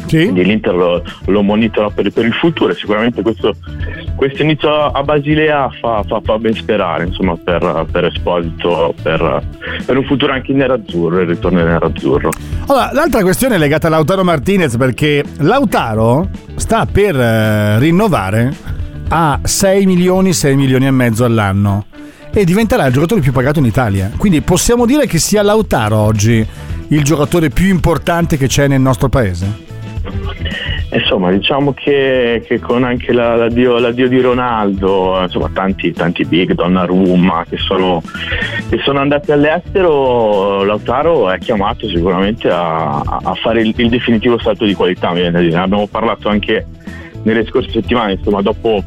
sì. 0.06 0.22
Quindi 0.22 0.44
l'Inter 0.44 0.74
lo, 0.74 1.02
lo 1.26 1.42
monitora 1.42 1.90
per, 1.90 2.10
per, 2.10 2.24
il 2.24 2.32
futuro 2.32 2.72
e 2.72 2.74
sicuramente 2.74 3.22
questo, 3.22 3.54
questo 4.16 4.42
inizio 4.42 4.70
a 4.70 5.02
Basilea 5.02 5.70
fa, 5.80 6.02
fa, 6.06 6.20
fa, 6.22 6.38
ben 6.38 6.54
sperare 6.54 7.04
insomma, 7.06 7.36
per, 7.36 7.86
per 7.90 8.04
Esposito, 8.04 8.94
per, 9.02 9.42
per, 9.84 9.96
un 9.96 10.04
futuro 10.04 10.32
anche 10.32 10.52
in 10.52 10.58
nerazzurro, 10.58 11.20
il 11.20 11.28
ritorno 11.28 11.60
in 11.60 11.66
nerazzurro. 11.66 12.30
Allora, 12.66 12.90
l'altra 12.92 13.22
questione 13.22 13.56
è 13.56 13.58
legata 13.58 13.86
a 13.86 13.90
Lautaro 13.90 14.24
Martinez 14.24 14.76
perché 14.76 15.24
Lautaro 15.38 16.28
sta 16.56 16.86
per 16.86 17.18
eh, 17.18 17.78
rinnovare 17.78 18.52
a 19.08 19.38
6 19.42 19.86
milioni, 19.86 20.32
6 20.32 20.56
milioni 20.56 20.86
e 20.86 20.90
mezzo 20.90 21.24
all'anno 21.24 21.86
e 22.32 22.44
diventerà 22.44 22.86
il 22.86 22.92
giocatore 22.92 23.20
più 23.20 23.32
pagato 23.32 23.60
in 23.60 23.64
Italia. 23.64 24.10
Quindi 24.16 24.40
possiamo 24.40 24.86
dire 24.86 25.06
che 25.06 25.18
sia 25.18 25.42
Lautaro 25.42 25.96
oggi 25.96 26.44
il 26.88 27.02
giocatore 27.02 27.48
più 27.48 27.66
importante 27.66 28.36
che 28.36 28.48
c'è 28.48 28.66
nel 28.66 28.80
nostro 28.80 29.08
paese? 29.08 29.72
Insomma, 30.92 31.30
diciamo 31.30 31.72
che, 31.72 32.42
che 32.46 32.60
con 32.60 32.84
anche 32.84 33.12
la, 33.12 33.36
l'addio, 33.36 33.78
l'addio, 33.78 34.08
di 34.08 34.20
Ronaldo, 34.20 35.18
insomma, 35.20 35.50
tanti, 35.52 35.92
tanti 35.92 36.24
big, 36.24 36.52
Donnarumma 36.52 37.44
che 37.48 37.56
sono, 37.56 38.02
che 38.68 38.78
sono 38.78 39.00
andati 39.00 39.32
all'estero, 39.32 40.62
Lautaro 40.62 41.30
è 41.30 41.38
chiamato 41.38 41.88
sicuramente 41.88 42.48
a, 42.48 43.00
a 43.00 43.34
fare 43.34 43.62
il, 43.62 43.72
il, 43.76 43.88
definitivo 43.88 44.38
salto 44.38 44.64
di 44.64 44.74
qualità. 44.74 45.12
Ne 45.12 45.26
abbiamo 45.56 45.86
parlato 45.86 46.28
anche 46.28 46.66
nelle 47.22 47.44
scorse 47.46 47.70
settimane, 47.70 48.12
insomma, 48.12 48.42
dopo 48.42 48.82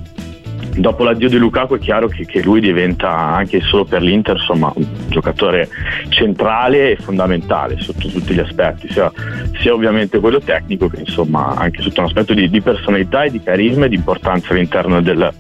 dopo 0.77 1.03
l'addio 1.03 1.29
di 1.29 1.37
Lukaku 1.37 1.75
è 1.75 1.79
chiaro 1.79 2.07
che, 2.07 2.25
che, 2.25 2.41
lui 2.41 2.59
diventa 2.59 3.09
anche 3.09 3.61
solo 3.61 3.83
per 3.83 4.01
l'Inter 4.01 4.37
insomma, 4.37 4.71
un 4.75 4.85
giocatore 5.09 5.69
centrale 6.09 6.91
e 6.91 6.95
fondamentale 6.97 7.79
sotto 7.79 8.07
tutti 8.07 8.33
gli 8.33 8.39
aspetti, 8.39 8.87
sia, 8.91 9.11
sia 9.59 9.73
ovviamente 9.73 10.19
quello 10.19 10.39
tecnico 10.39 10.87
che 10.87 10.99
insomma, 10.99 11.55
anche 11.55 11.81
sotto 11.81 12.01
un 12.01 12.07
aspetto 12.07 12.33
di, 12.33 12.49
di, 12.49 12.61
personalità 12.61 13.23
e 13.23 13.31
di 13.31 13.41
carisma 13.41 13.85
e 13.85 13.89
di 13.89 13.95
importanza 13.95 14.53
all'interno 14.53 15.01
del, 15.01 15.31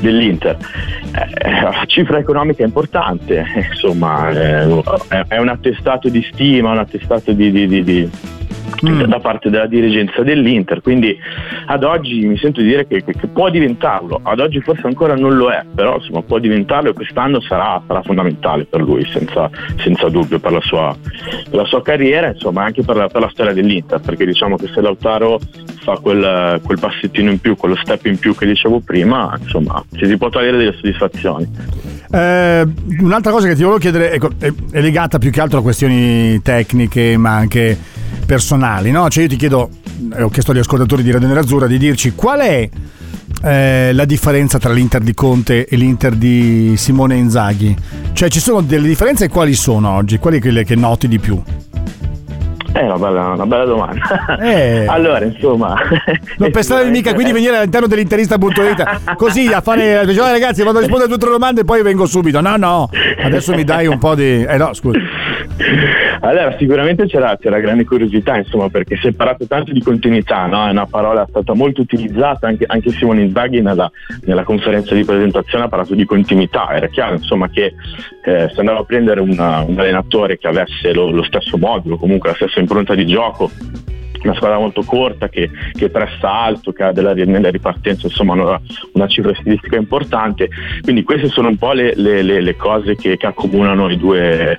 dell'Inter. 0.00 0.56
Eh, 1.14 1.86
cifra 1.86 2.18
economica 2.18 2.64
importante, 2.64 3.44
insomma, 3.70 4.30
eh, 4.30 4.82
è, 5.28 5.38
un 5.38 5.48
attestato 5.48 6.08
di 6.08 6.22
stima, 6.32 6.72
un 6.72 6.78
attestato 6.78 7.32
di, 7.32 7.50
di, 7.50 7.82
di 7.82 8.10
mm. 8.82 9.02
da 9.04 9.20
parte 9.20 9.50
della 9.50 9.66
dirigenza 9.66 10.22
dell'Inter, 10.22 10.80
quindi 10.80 11.16
ad 11.66 11.84
oggi 11.84 12.26
mi 12.26 12.36
sento 12.36 12.60
di 12.60 12.68
dire 12.68 12.86
che, 12.86 13.04
che, 13.04 13.12
che, 13.12 13.26
può 13.28 13.50
diventarlo, 13.50 14.20
ad 14.22 14.40
oggi 14.40 14.60
forse 14.60 14.86
ancora 14.86 15.14
non 15.14 15.36
lo 15.36 15.50
è, 15.50 15.62
però 15.74 15.96
insomma 15.96 16.22
può 16.22 16.38
diventarlo 16.38 16.90
e 16.90 16.92
quest'anno 16.92 17.40
sarà, 17.40 17.82
sarà 17.86 18.02
fondamentale 18.02 18.64
per 18.64 18.80
lui, 18.80 19.04
senza, 19.10 19.50
senza 19.78 20.08
dubbio, 20.08 20.38
per 20.38 20.52
la, 20.52 20.60
sua, 20.60 20.96
per 21.50 21.54
la, 21.54 21.64
sua, 21.64 21.82
carriera, 21.82 22.28
insomma 22.28 22.64
anche 22.64 22.82
per 22.82 22.96
la, 22.96 23.08
per 23.08 23.20
la 23.20 23.30
storia 23.30 23.52
dell'Inter, 23.52 24.00
perché 24.00 24.24
diciamo 24.24 24.56
che 24.56 24.68
se 24.72 24.80
Lautaro 24.80 25.38
fa 25.82 25.98
quel, 25.98 26.60
quel, 26.62 26.78
passettino 26.78 27.30
in 27.30 27.38
più, 27.38 27.56
quello 27.56 27.76
step 27.76 28.06
in 28.06 28.18
più 28.18 28.34
che 28.34 28.46
dicevo 28.46 28.80
prima, 28.80 29.36
insomma 29.40 29.82
ci 29.94 30.06
si 30.06 30.16
può 30.16 30.28
togliere 30.28 30.56
delle 30.56 30.72
soddisfazioni. 30.72 31.48
Eh, 32.10 32.66
un'altra 33.00 33.32
cosa 33.32 33.48
che 33.48 33.54
ti 33.54 33.62
volevo 33.62 33.80
chiedere 33.80 34.12
ecco, 34.12 34.30
è, 34.38 34.52
è 34.70 34.80
legata 34.80 35.18
più 35.18 35.30
che 35.30 35.40
altro 35.40 35.58
a 35.58 35.62
questioni 35.62 36.40
tecniche, 36.42 37.16
ma 37.16 37.34
anche 37.34 37.76
personali, 38.24 38.90
no? 38.90 39.08
Cioè 39.08 39.24
io 39.24 39.28
ti 39.28 39.36
chiedo, 39.36 39.70
eh, 40.14 40.22
ho 40.22 40.28
chiesto 40.28 40.52
agli 40.52 40.58
ascoltatori 40.58 41.02
di 41.02 41.10
Radio 41.10 41.28
Nerazzurra 41.28 41.66
di 41.66 41.78
dirci 41.78 42.12
qual 42.14 42.40
è 42.40 42.68
eh, 43.42 43.92
la 43.92 44.04
differenza 44.04 44.58
tra 44.58 44.72
l'Inter 44.72 45.02
di 45.02 45.14
Conte 45.14 45.66
e 45.66 45.76
l'Inter 45.76 46.14
di 46.14 46.74
Simone 46.76 47.16
Inzaghi? 47.16 47.76
Cioè 48.12 48.28
ci 48.28 48.40
sono 48.40 48.60
delle 48.60 48.88
differenze 48.88 49.28
quali 49.28 49.54
sono 49.54 49.90
oggi? 49.90 50.18
Quali 50.18 50.40
quelle 50.40 50.64
che 50.64 50.74
noti 50.74 51.08
di 51.08 51.18
più? 51.18 51.42
È 52.74 52.82
una 52.82 52.98
bella, 52.98 53.26
una 53.34 53.46
bella 53.46 53.64
domanda. 53.64 54.02
Eh. 54.44 54.84
allora, 54.88 55.24
insomma. 55.24 55.76
Non 56.38 56.50
pensare 56.50 56.90
mica 56.90 57.14
quindi 57.14 57.30
venire 57.30 57.56
all'interno 57.56 57.86
dell'interista.it 57.86 59.14
così 59.14 59.46
a 59.46 59.60
fare. 59.60 60.04
Diciamo, 60.04 60.30
ragazzi, 60.32 60.64
vado 60.64 60.78
a 60.78 60.80
rispondere 60.80 61.08
a 61.08 61.12
tutte 61.12 61.26
le 61.26 61.32
domande 61.32 61.60
e 61.60 61.64
poi 61.64 61.82
vengo 61.82 62.04
subito. 62.06 62.40
No, 62.40 62.56
no, 62.56 62.90
adesso 63.22 63.54
mi 63.54 63.62
dai 63.62 63.86
un 63.86 63.98
po' 63.98 64.16
di. 64.16 64.42
Eh 64.42 64.56
no, 64.56 64.74
scusa. 64.74 64.98
Allora, 66.20 66.56
sicuramente 66.58 67.06
c'era, 67.06 67.36
c'era, 67.36 67.60
grande 67.60 67.84
curiosità, 67.84 68.36
insomma, 68.36 68.68
perché 68.70 68.96
si 68.96 69.08
è 69.08 69.12
parlato 69.12 69.46
tanto 69.46 69.72
di 69.72 69.82
continuità, 69.82 70.46
no? 70.46 70.66
è 70.66 70.70
una 70.70 70.86
parola 70.86 71.26
stata 71.28 71.54
molto 71.54 71.82
utilizzata, 71.82 72.48
anche, 72.48 72.64
anche 72.66 72.90
Simone 72.90 73.22
Inzaghi 73.22 73.60
nella, 73.60 73.90
nella, 74.24 74.42
conferenza 74.42 74.94
di 74.94 75.04
presentazione 75.04 75.64
ha 75.64 75.68
parlato 75.68 75.94
di 75.94 76.04
continuità, 76.06 76.74
era 76.74 76.88
chiaro 76.88 77.14
insomma, 77.16 77.48
che 77.50 77.74
eh, 78.24 78.50
se 78.52 78.60
andava 78.60 78.80
a 78.80 78.84
prendere 78.84 79.20
una, 79.20 79.60
un 79.60 79.78
allenatore 79.78 80.38
che 80.38 80.48
avesse 80.48 80.92
lo, 80.92 81.10
lo 81.10 81.22
stesso 81.22 81.58
modulo, 81.58 81.98
comunque 81.98 82.30
la 82.30 82.34
stessa 82.34 82.58
impronta 82.58 82.94
di 82.94 83.06
gioco, 83.06 83.50
una 84.28 84.36
squadra 84.36 84.58
molto 84.58 84.82
corta 84.82 85.28
che, 85.28 85.50
che 85.72 85.90
pressa 85.90 86.30
alto, 86.30 86.72
che 86.72 86.82
ha 86.82 86.92
della, 86.92 87.14
nella 87.14 87.50
ripartenza 87.50 88.06
insomma 88.06 88.34
una, 88.34 88.60
una, 88.92 89.06
cifra 89.06 89.34
stilistica 89.34 89.76
importante. 89.76 90.48
Quindi 90.82 91.02
queste 91.02 91.28
sono 91.28 91.48
un 91.48 91.56
po' 91.56 91.72
le, 91.72 91.94
le, 91.96 92.22
le, 92.22 92.40
le 92.40 92.56
cose 92.56 92.96
che, 92.96 93.16
che, 93.16 93.26
accomunano 93.26 93.88
i 93.90 93.96
due, 93.96 94.56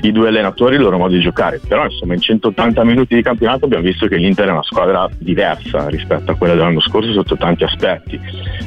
i 0.00 0.12
due 0.12 0.28
allenatori, 0.28 0.76
il 0.76 0.82
loro 0.82 0.98
modo 0.98 1.14
di 1.14 1.20
giocare. 1.20 1.60
Però 1.66 1.84
insomma 1.84 2.14
in 2.14 2.20
180 2.20 2.84
minuti 2.84 3.14
di 3.14 3.22
campionato 3.22 3.64
abbiamo 3.64 3.84
visto 3.84 4.06
che 4.06 4.16
l'Inter 4.16 4.48
è 4.48 4.52
una 4.52 4.62
squadra 4.62 5.08
diversa 5.18 5.88
rispetto 5.88 6.32
a 6.32 6.36
quella 6.36 6.54
dell'anno 6.54 6.80
scorso 6.80 7.12
sotto 7.12 7.36
tanti 7.36 7.64
aspetti. 7.64 8.20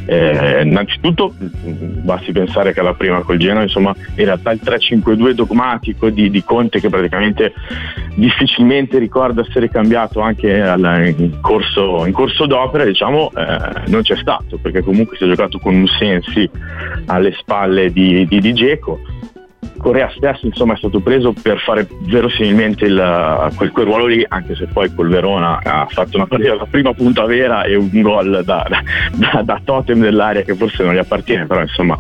Eh, 0.06 0.62
innanzitutto 0.64 1.34
basti 1.38 2.32
pensare 2.32 2.74
che 2.74 2.80
alla 2.80 2.94
prima 2.94 3.22
col 3.22 3.38
Genoa 3.38 3.64
insomma 3.64 3.94
in 4.16 4.26
realtà 4.26 4.52
il 4.52 4.62
3-5-2 4.64 5.32
dogmatico 5.32 6.10
di, 6.10 6.30
di 6.30 6.44
Conte 6.44 6.80
che 6.80 6.90
praticamente 6.90 7.54
difficilmente 8.16 8.98
ricorda 9.00 9.42
essere 9.42 9.70
cambiato 9.70 10.20
anche 10.22 10.37
alla, 10.46 11.06
in, 11.06 11.40
corso, 11.42 12.06
in, 12.06 12.14
corso, 12.14 12.46
d'opera 12.46 12.86
diciamo 12.86 13.32
eh, 13.36 13.90
non 13.90 14.02
c'è 14.04 14.16
stato 14.16 14.58
perché 14.58 14.82
comunque 14.82 15.18
si 15.18 15.24
è 15.24 15.28
giocato 15.28 15.58
con 15.60 15.74
un 15.74 15.88
Sensi 15.88 16.50
alle 17.08 17.34
spalle 17.34 17.92
di, 17.92 18.26
di, 18.28 18.40
di 18.40 18.54
Geco 18.54 19.00
Corea 19.78 20.12
stesso 20.16 20.46
insomma, 20.46 20.74
è 20.74 20.78
stato 20.78 21.00
preso 21.00 21.34
per 21.40 21.60
fare 21.60 21.88
verosimilmente 22.02 22.86
il, 22.86 23.52
quel, 23.56 23.72
quel, 23.72 23.86
ruolo 23.86 24.06
lì, 24.08 24.26
anche 24.28 24.56
se 24.56 24.68
poi 24.68 24.94
col 24.94 25.10
Verona 25.10 25.60
ha 25.64 25.88
fatto 25.90 26.18
una 26.18 26.28
partita, 26.28 26.56
la 26.56 26.68
prima 26.70 26.94
punta 26.94 27.26
vera 27.26 27.64
e 27.64 27.76
un 27.76 27.90
gol 28.02 28.44
da, 28.44 28.66
da, 29.12 29.42
da, 29.44 29.62
totem 29.64 30.00
dell'area 30.02 30.42
che 30.42 30.56
forse 30.56 30.84
non 30.84 30.94
gli 30.94 31.00
appartiene, 31.00 31.46
però 31.46 31.62
insomma 31.62 31.98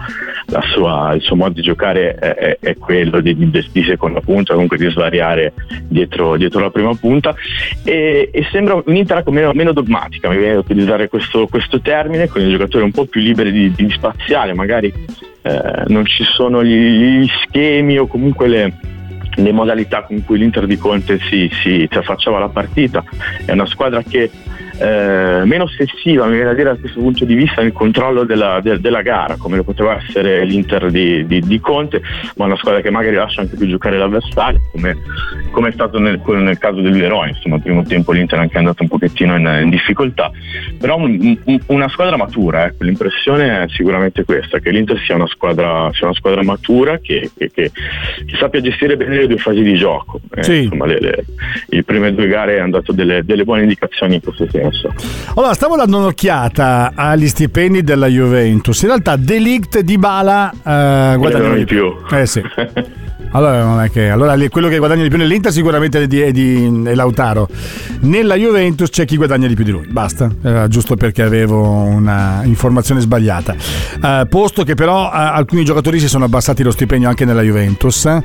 sua, 0.71 1.13
il 1.13 1.21
suo 1.21 1.35
modo 1.35 1.53
di 1.53 1.61
giocare 1.61 2.15
è, 2.15 2.33
è, 2.35 2.57
è 2.59 2.77
quello 2.77 3.19
di, 3.19 3.35
di, 3.35 3.49
di, 3.49 3.83
seconda 3.83 4.21
punta, 4.21 4.53
comunque 4.53 4.77
di 4.77 4.89
svariare 4.89 5.53
dietro, 5.87 6.37
dietro 6.37 6.61
la 6.61 6.69
prima 6.69 6.93
punta. 6.95 7.35
E, 7.83 8.29
e 8.31 8.47
sembra 8.51 8.81
un'Inter 8.85 9.23
meno, 9.27 9.51
meno, 9.53 9.71
dogmatica, 9.73 10.29
mi 10.29 10.37
viene 10.37 10.53
da 10.53 10.59
utilizzare 10.59 11.09
questo, 11.09 11.47
questo, 11.47 11.81
termine, 11.81 12.27
con 12.27 12.41
i 12.41 12.49
giocatori 12.49 12.83
un 12.83 12.91
po' 12.91 13.05
più 13.05 13.21
liberi 13.21 13.51
di, 13.51 13.71
di 13.71 13.89
spaziale, 13.91 14.53
magari 14.53 14.93
eh, 15.47 15.83
non 15.87 16.05
ci 16.05 16.23
sono 16.23 16.63
gli, 16.63 16.75
gli, 16.75 17.27
schemi 17.43 17.97
o 17.97 18.07
comunque 18.07 18.47
le, 18.47 18.73
le, 19.35 19.51
modalità 19.53 20.03
con 20.03 20.23
cui 20.25 20.37
l'Inter 20.37 20.65
di 20.65 20.77
Conte 20.77 21.19
si, 21.29 21.49
si, 21.61 21.87
si 21.89 21.97
affacciava 21.97 22.37
alla 22.37 22.49
partita. 22.49 23.03
È 23.45 23.53
una 23.53 23.65
squadra 23.65 24.03
che 24.03 24.29
eh, 24.79 25.41
meno 25.45 25.63
ossessiva, 25.63 26.25
mi 26.25 26.35
viene 26.35 26.51
a 26.51 26.53
dire 26.53 26.71
da 26.71 26.79
questo 26.79 26.99
punto 26.99 27.25
di 27.25 27.33
vista, 27.33 27.61
nel 27.61 27.71
controllo 27.71 28.23
della, 28.23 28.59
de, 28.61 28.79
della 28.79 29.01
gara, 29.01 29.35
come 29.37 29.57
lo 29.57 29.63
poteva 29.63 29.97
essere 29.97 30.45
l'Inter 30.45 30.91
di, 30.91 31.25
di, 31.25 31.41
di, 31.41 31.59
Conte, 31.59 32.01
ma 32.35 32.45
una 32.45 32.55
squadra 32.57 32.81
che 32.81 32.91
magari 32.91 33.15
lascia 33.15 33.41
anche 33.41 33.55
più 33.55 33.67
giocare 33.67 33.97
l'avversario, 33.97 34.61
come, 34.71 34.95
come 35.51 35.69
è 35.69 35.71
stato 35.71 35.99
nel, 35.99 36.21
nel, 36.23 36.57
caso 36.57 36.81
del 36.81 36.93
Verona, 36.93 37.29
insomma, 37.29 37.55
al 37.55 37.61
primo 37.61 37.83
tempo 37.83 38.11
l'Inter 38.11 38.37
è 38.37 38.41
anche 38.41 38.57
andato 38.57 38.83
un 38.83 38.89
pochettino 38.89 39.35
in, 39.35 39.61
in 39.63 39.69
difficoltà, 39.69 40.31
però 40.79 40.97
un, 40.97 41.37
un, 41.43 41.59
una 41.67 41.89
squadra 41.89 42.15
matura, 42.15 42.65
ecco, 42.65 42.83
l'impressione 42.83 43.63
è 43.63 43.67
sicuramente 43.69 44.23
questa, 44.23 44.59
che 44.59 44.69
l'Inter 44.69 44.99
sia 44.99 45.15
una 45.15 45.27
squadra, 45.27 45.89
sia 45.93 46.05
una 46.07 46.15
squadra 46.15 46.43
matura 46.43 46.99
che, 46.99 47.31
che, 47.35 47.49
che, 47.51 47.71
che, 47.71 48.35
sappia 48.37 48.61
gestire 48.61 48.95
bene 48.95 49.17
le 49.17 49.27
due 49.27 49.37
fasi 49.37 49.63
di 49.63 49.75
gioco. 49.75 50.19
Eh, 50.35 50.43
sì. 50.43 50.63
insomma, 50.63 50.85
le, 50.85 50.99
le, 50.99 51.25
le 51.65 51.83
prime 51.83 52.13
due 52.13 52.27
gare 52.27 52.59
hanno 52.59 52.71
dato 52.71 52.91
delle, 52.91 53.23
delle 53.25 53.43
buone 53.43 53.63
indicazioni 53.63 54.15
in 54.15 54.21
questo 54.21 54.47
senso 54.49 54.66
senso. 54.71 54.93
Allora, 55.35 55.53
stavo 55.53 55.75
dando 55.75 55.97
un'occhiata 55.97 56.91
agli 56.95 57.27
stipendi 57.27 57.83
della 57.83 58.07
Juventus. 58.07 58.81
In 58.81 58.87
realtà, 58.87 59.15
Delict 59.15 59.79
di 59.79 59.97
Bala 59.97 60.51
eh, 60.51 61.15
guadagna 61.17 61.53
di 61.55 61.65
più. 61.65 61.95
Eh 62.11 62.25
sì. 62.25 62.41
Allora, 63.31 63.63
non 63.63 63.81
è 63.81 63.91
che, 63.91 64.09
allora 64.09 64.35
quello 64.49 64.67
che 64.67 64.77
guadagna 64.77 65.03
di 65.03 65.09
più 65.09 65.17
nell'Inter 65.17 65.51
sicuramente 65.51 66.01
è, 66.01 66.07
di, 66.07 66.19
è, 66.21 66.31
di, 66.31 66.83
è 66.85 66.95
Lautaro. 66.95 67.47
Nella 68.01 68.35
Juventus 68.35 68.89
c'è 68.89 69.05
chi 69.05 69.17
guadagna 69.17 69.47
di 69.47 69.53
più 69.53 69.63
di 69.63 69.71
lui. 69.71 69.85
Basta, 69.87 70.29
era 70.41 70.67
giusto 70.67 70.95
perché 70.95 71.21
avevo 71.21 71.61
una 71.83 72.41
informazione 72.43 73.01
sbagliata. 73.01 73.55
Uh, 74.01 74.27
posto 74.27 74.63
che 74.63 74.75
però 74.75 75.05
uh, 75.05 75.09
alcuni 75.11 75.63
giocatori 75.63 75.99
si 75.99 76.07
sono 76.07 76.25
abbassati 76.25 76.63
lo 76.63 76.71
stipendio 76.71 77.09
anche 77.09 77.25
nella 77.25 77.41
Juventus. 77.41 78.05
Eh? 78.05 78.23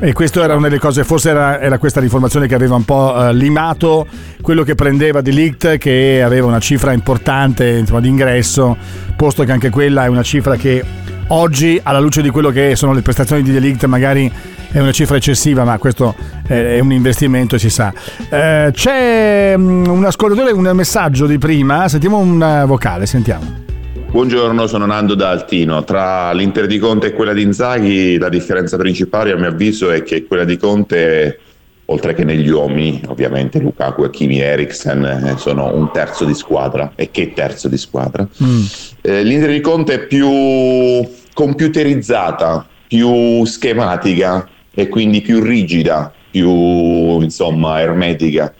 E 0.00 0.12
questa 0.12 0.42
era 0.42 0.54
una 0.54 0.68
delle 0.68 0.80
cose, 0.80 1.04
forse 1.04 1.30
era, 1.30 1.60
era 1.60 1.78
questa 1.78 2.00
l'informazione 2.00 2.46
che 2.46 2.54
aveva 2.54 2.74
un 2.74 2.84
po' 2.84 3.14
uh, 3.14 3.32
limato 3.32 4.06
quello 4.40 4.62
che 4.62 4.74
prendeva 4.74 5.20
di 5.20 5.32
Ligt, 5.32 5.78
che 5.78 6.22
aveva 6.24 6.46
una 6.46 6.60
cifra 6.60 6.92
importante 6.92 7.68
insomma, 7.68 8.00
di 8.00 8.08
ingresso, 8.08 8.76
posto 9.16 9.44
che 9.44 9.52
anche 9.52 9.70
quella 9.70 10.04
è 10.04 10.08
una 10.08 10.22
cifra 10.22 10.56
che 10.56 10.82
oggi 11.32 11.80
alla 11.82 12.00
luce 12.00 12.22
di 12.22 12.30
quello 12.30 12.50
che 12.50 12.76
sono 12.76 12.92
le 12.92 13.02
prestazioni 13.02 13.42
di 13.42 13.52
Delict 13.52 13.84
magari 13.86 14.30
è 14.70 14.78
una 14.78 14.92
cifra 14.92 15.16
eccessiva 15.16 15.64
ma 15.64 15.78
questo 15.78 16.14
è 16.46 16.78
un 16.78 16.92
investimento 16.92 17.58
si 17.58 17.70
sa 17.70 17.92
eh, 18.28 18.70
c'è 18.72 19.54
mm, 19.56 19.86
un 19.86 20.04
ascoltatore 20.04 20.52
un 20.52 20.70
messaggio 20.74 21.26
di 21.26 21.38
prima 21.38 21.88
sentiamo 21.88 22.18
un 22.18 22.64
vocale 22.66 23.06
sentiamo 23.06 23.68
Buongiorno, 24.10 24.66
sono 24.66 24.86
Nando 24.86 25.14
da 25.14 25.30
Altino. 25.30 25.84
Tra 25.84 26.32
l'Inter 26.32 26.66
di 26.66 26.80
Conte 26.80 27.06
e 27.06 27.12
quella 27.12 27.32
di 27.32 27.42
Inzaghi 27.42 28.18
la 28.18 28.28
differenza 28.28 28.76
principale 28.76 29.30
a 29.30 29.36
mio 29.36 29.46
avviso 29.46 29.92
è 29.92 30.02
che 30.02 30.24
quella 30.24 30.42
di 30.42 30.56
Conte 30.56 31.38
oltre 31.84 32.14
che 32.14 32.24
negli 32.24 32.48
uomini, 32.48 33.00
ovviamente 33.06 33.60
Lukaku 33.60 34.02
e 34.02 34.10
Kimi 34.10 34.40
Eriksen 34.40 35.04
eh, 35.04 35.34
sono 35.36 35.72
un 35.74 35.92
terzo 35.92 36.24
di 36.24 36.34
squadra. 36.34 36.90
E 36.96 37.12
che 37.12 37.32
terzo 37.32 37.68
di 37.68 37.78
squadra? 37.78 38.26
Mm. 38.42 38.62
Eh, 39.00 39.22
L'Inter 39.22 39.50
di 39.50 39.60
Conte 39.60 39.94
è 39.94 40.06
più 40.06 40.28
computerizzata, 41.32 42.66
più 42.86 43.44
schematica 43.44 44.48
e 44.74 44.88
quindi 44.88 45.20
più 45.20 45.42
rigida, 45.42 46.12
più 46.30 47.20
insomma 47.20 47.80
ermetica. 47.80 48.52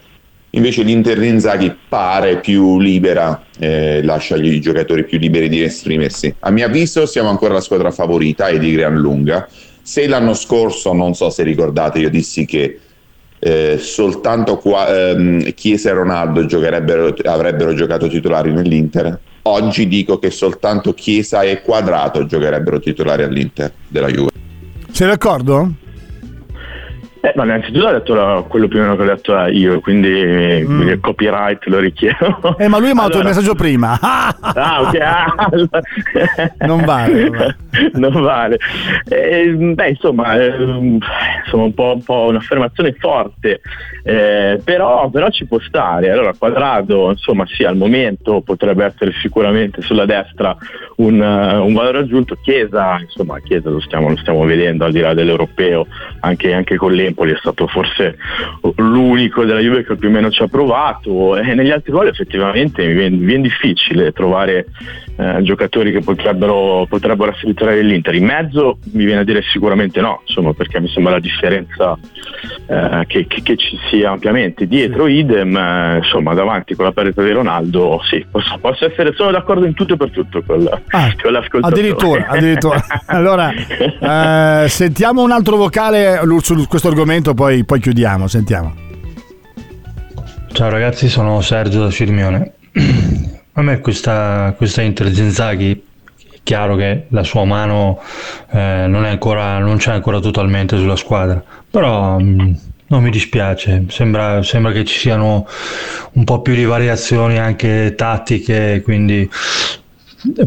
Invece 0.50 0.82
l'Inter 0.82 1.22
Inzaghi 1.22 1.76
pare 1.88 2.40
più 2.40 2.80
libera, 2.80 3.44
eh, 3.58 4.02
lascia 4.02 4.36
i 4.36 4.60
giocatori 4.60 5.04
più 5.04 5.18
liberi 5.18 5.48
di 5.48 5.62
esprimersi. 5.62 6.34
A 6.40 6.50
mio 6.50 6.66
avviso 6.66 7.06
siamo 7.06 7.28
ancora 7.28 7.54
la 7.54 7.60
squadra 7.60 7.92
favorita 7.92 8.48
e 8.48 8.58
di 8.58 8.72
gran 8.72 8.96
lunga. 8.96 9.48
Se 9.82 10.08
l'anno 10.08 10.34
scorso, 10.34 10.92
non 10.92 11.14
so 11.14 11.30
se 11.30 11.44
ricordate, 11.44 12.00
io 12.00 12.10
dissi 12.10 12.44
che 12.46 12.80
eh, 13.40 13.78
soltanto 13.78 14.58
qua, 14.58 15.10
ehm, 15.10 15.54
Chiesa 15.54 15.90
e 15.90 15.92
Ronaldo 15.94 16.40
avrebbero 17.24 17.74
giocato 17.74 18.06
titolari 18.06 18.52
nell'Inter. 18.52 19.18
Oggi 19.42 19.88
dico 19.88 20.18
che 20.18 20.30
soltanto 20.30 20.92
Chiesa 20.92 21.42
e 21.42 21.62
Quadrato 21.62 22.26
giocherebbero 22.26 22.78
titolari 22.78 23.22
all'Inter 23.22 23.72
della 23.88 24.08
Juve. 24.08 24.28
Sei 24.92 25.08
d'accordo? 25.08 25.72
Eh, 27.22 27.32
ma 27.36 27.44
innanzitutto 27.44 27.86
ha 27.86 27.92
detto 27.92 28.14
la, 28.14 28.42
quello 28.48 28.66
più 28.66 28.78
o 28.78 28.82
meno 28.82 28.96
che 28.96 29.02
ho 29.02 29.04
detto 29.04 29.36
io, 29.48 29.80
quindi, 29.80 30.64
mm. 30.66 30.88
il 30.88 31.00
copyright 31.00 31.66
lo 31.66 31.78
richiedo. 31.78 32.56
Eh, 32.58 32.68
ma 32.68 32.78
lui 32.78 32.92
mi 32.92 32.98
ha 32.98 33.02
allora... 33.02 33.08
dato 33.08 33.18
il 33.18 33.24
messaggio 33.24 33.54
prima. 33.54 33.98
ah, 34.00 34.80
ok. 34.80 34.98
Ah, 35.00 35.48
non 36.66 36.84
vale. 36.84 37.28
Non 37.28 37.30
vale. 37.30 37.56
non 37.92 38.22
vale. 38.22 38.58
Eh, 39.06 39.52
beh, 39.52 39.88
insomma, 39.90 40.40
eh, 40.40 40.48
insomma 40.48 41.64
un, 41.64 41.74
po', 41.74 41.92
un, 41.94 42.02
po', 42.02 42.26
un'affermazione 42.28 42.94
forte, 42.98 43.60
eh, 44.02 44.60
però, 44.64 45.10
però, 45.10 45.28
ci 45.28 45.46
può 45.46 45.58
stare. 45.60 46.10
Allora, 46.10 46.32
Quadrado, 46.36 47.10
insomma, 47.10 47.44
sì, 47.46 47.64
al 47.64 47.76
momento 47.76 48.40
potrebbe 48.40 48.86
essere 48.86 49.12
sicuramente 49.20 49.82
sulla 49.82 50.06
destra 50.06 50.56
un, 50.96 51.20
uh, 51.20 51.64
un 51.64 51.72
valore 51.74 51.98
aggiunto. 51.98 52.38
Chiesa, 52.42 52.98
insomma, 52.98 53.38
Chiesa 53.40 53.68
lo 53.68 53.80
stiamo, 53.80 54.08
lo 54.08 54.16
stiamo 54.16 54.44
vedendo 54.44 54.84
al 54.86 54.92
di 54.92 55.00
là 55.00 55.12
dell'europeo, 55.12 55.86
anche, 56.20 56.54
anche 56.54 56.76
con 56.76 56.92
l'Empoli 56.92 57.09
Napoli 57.10 57.32
è 57.32 57.36
stato 57.38 57.66
forse 57.66 58.16
l'unico 58.76 59.44
della 59.44 59.60
Juve 59.60 59.84
che 59.84 59.96
più 59.96 60.08
o 60.08 60.10
meno 60.10 60.30
ci 60.30 60.42
ha 60.42 60.48
provato 60.48 61.36
e 61.36 61.54
negli 61.54 61.70
altri 61.70 61.92
ruoli 61.92 62.08
effettivamente 62.08 62.86
mi 62.86 63.18
viene 63.18 63.42
difficile 63.42 64.12
trovare 64.12 64.66
eh, 65.20 65.42
giocatori 65.42 65.92
che 65.92 66.00
potrebbero, 66.00 66.86
potrebbero 66.88 67.30
essere 67.30 67.48
titolari 67.48 67.76
dell'Inter. 67.76 68.14
In 68.14 68.24
mezzo 68.24 68.78
mi 68.92 69.04
viene 69.04 69.20
a 69.20 69.24
dire 69.24 69.42
sicuramente 69.42 70.00
no, 70.00 70.22
insomma, 70.26 70.54
perché 70.54 70.80
mi 70.80 70.88
sembra 70.88 71.12
la 71.12 71.20
differenza 71.20 71.98
eh, 72.66 73.04
che, 73.06 73.26
che, 73.26 73.42
che, 73.42 73.56
ci 73.56 73.78
sia 73.90 74.12
ampiamente. 74.12 74.66
Dietro 74.66 75.06
idem, 75.06 75.54
eh, 75.54 75.96
insomma, 75.98 76.32
davanti 76.32 76.74
con 76.74 76.86
la 76.86 76.92
parete 76.92 77.22
di 77.22 77.32
Ronaldo, 77.32 78.00
sì, 78.08 78.24
posso, 78.30 78.56
posso, 78.58 78.86
essere, 78.86 79.12
sono 79.14 79.30
d'accordo 79.30 79.66
in 79.66 79.74
tutto 79.74 79.92
e 79.92 79.96
per 79.98 80.10
tutto 80.10 80.42
con, 80.42 80.66
ah, 80.66 81.14
con 81.20 81.32
l'ascoltatore. 81.32 81.80
Addirittura, 81.80 82.26
addirittura. 82.26 82.82
allora, 83.06 83.52
eh, 83.52 84.68
sentiamo 84.68 85.22
un 85.22 85.32
altro 85.32 85.56
vocale 85.56 86.18
su 86.40 86.66
questo 86.66 86.88
argomento, 86.88 87.34
poi, 87.34 87.62
poi 87.66 87.78
chiudiamo, 87.78 88.26
sentiamo. 88.26 88.74
Ciao 90.52 90.70
ragazzi, 90.70 91.08
sono 91.08 91.42
Sergio 91.42 91.82
da 91.82 91.90
Cirmione. 91.90 92.52
A 93.54 93.62
me 93.62 93.80
questa, 93.80 94.54
questa 94.56 94.82
Inter 94.82 95.12
Zenzaghi 95.12 95.82
è 96.30 96.38
chiaro 96.42 96.76
che 96.76 97.06
la 97.08 97.24
sua 97.24 97.44
mano 97.44 98.00
eh, 98.50 98.86
non, 98.86 99.04
ancora, 99.04 99.58
non, 99.58 99.76
c'è 99.76 99.90
ancora 99.92 100.20
totalmente 100.20 100.76
sulla 100.76 100.96
squadra, 100.96 101.42
però 101.68 102.18
mh, 102.18 102.42
mm, 102.42 102.52
non 102.86 103.02
mi 103.02 103.10
dispiace, 103.10 103.86
sembra, 103.88 104.42
sembra, 104.42 104.70
che 104.72 104.84
ci 104.84 104.98
siano 104.98 105.46
un 106.12 106.24
po' 106.24 106.42
più 106.42 106.54
di 106.54 106.64
variazioni 106.64 107.38
anche 107.38 107.94
tattiche, 107.96 108.82
quindi... 108.82 109.28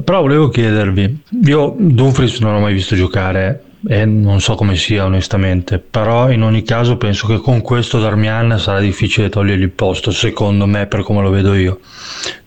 Però 0.03 0.21
volevo 0.21 0.49
chiedervi, 0.49 1.23
io 1.45 1.75
Dumfries 1.75 2.39
non 2.41 2.53
l'ho 2.53 2.59
mai 2.59 2.73
visto 2.73 2.95
giocare 2.95 3.63
e 3.87 4.05
non 4.05 4.39
so 4.39 4.55
come 4.55 4.75
sia 4.75 5.05
onestamente, 5.05 5.79
però 5.79 6.31
in 6.31 6.43
ogni 6.43 6.63
caso 6.63 6.97
penso 6.97 7.27
che 7.27 7.37
con 7.37 7.61
questo 7.61 7.99
Darmian 7.99 8.57
sarà 8.59 8.79
difficile 8.79 9.29
togliergli 9.29 9.63
il 9.63 9.71
posto, 9.71 10.11
secondo 10.11 10.65
me, 10.65 10.87
per 10.87 11.03
come 11.03 11.21
lo 11.21 11.29
vedo 11.29 11.53
io. 11.53 11.79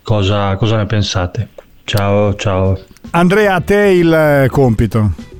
Cosa, 0.02 0.56
cosa 0.56 0.76
ne 0.76 0.86
pensate? 0.86 1.48
Ciao, 1.84 2.34
ciao. 2.34 2.78
Andrea, 3.10 3.54
a 3.54 3.60
te 3.60 3.88
il 3.88 4.46
compito. 4.50 5.34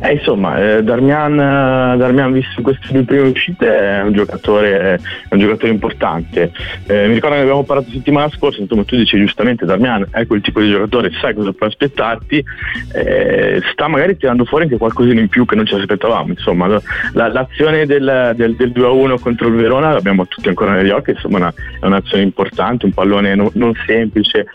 Eh, 0.00 0.14
insomma, 0.14 0.58
eh, 0.58 0.82
Darmian, 0.82 1.32
eh, 1.38 1.96
Darmian, 1.96 2.32
visto 2.32 2.60
queste 2.62 2.92
due 2.92 3.04
prime 3.04 3.28
uscite, 3.28 3.66
è 3.66 4.02
un 4.02 4.12
giocatore, 4.12 4.94
è 4.94 4.98
un 5.30 5.38
giocatore 5.38 5.72
importante. 5.72 6.52
Eh, 6.86 7.06
mi 7.06 7.14
ricordo 7.14 7.36
che 7.36 7.42
abbiamo 7.42 7.64
parlato 7.64 7.88
la 7.88 7.94
settimana 7.94 8.28
scorsa, 8.30 8.60
insomma, 8.60 8.84
tu 8.84 8.96
dici 8.96 9.16
giustamente 9.18 9.64
Darmian 9.64 10.06
è 10.10 10.26
quel 10.26 10.40
tipo 10.40 10.60
di 10.60 10.70
giocatore, 10.70 11.10
sai 11.20 11.34
cosa 11.34 11.52
puoi 11.52 11.68
aspettarti, 11.68 12.44
eh, 12.92 13.62
sta 13.72 13.88
magari 13.88 14.16
tirando 14.16 14.44
fuori 14.44 14.64
anche 14.64 14.76
qualcosina 14.76 15.20
in 15.20 15.28
più 15.28 15.44
che 15.46 15.54
non 15.54 15.66
ci 15.66 15.74
aspettavamo. 15.74 16.30
Insomma, 16.30 16.66
la, 17.12 17.28
l'azione 17.28 17.86
del, 17.86 18.32
del, 18.36 18.56
del 18.56 18.72
2-1 18.74 19.20
contro 19.20 19.48
il 19.48 19.54
Verona 19.54 19.92
l'abbiamo 19.92 20.26
tutti 20.26 20.48
ancora 20.48 20.74
negli 20.74 20.90
occhi, 20.90 21.10
insomma, 21.10 21.38
una, 21.38 21.54
è 21.80 21.86
un'azione 21.86 22.22
importante, 22.22 22.84
un 22.84 22.92
pallone 22.92 23.34
non, 23.34 23.50
non 23.54 23.72
semplice 23.86 24.46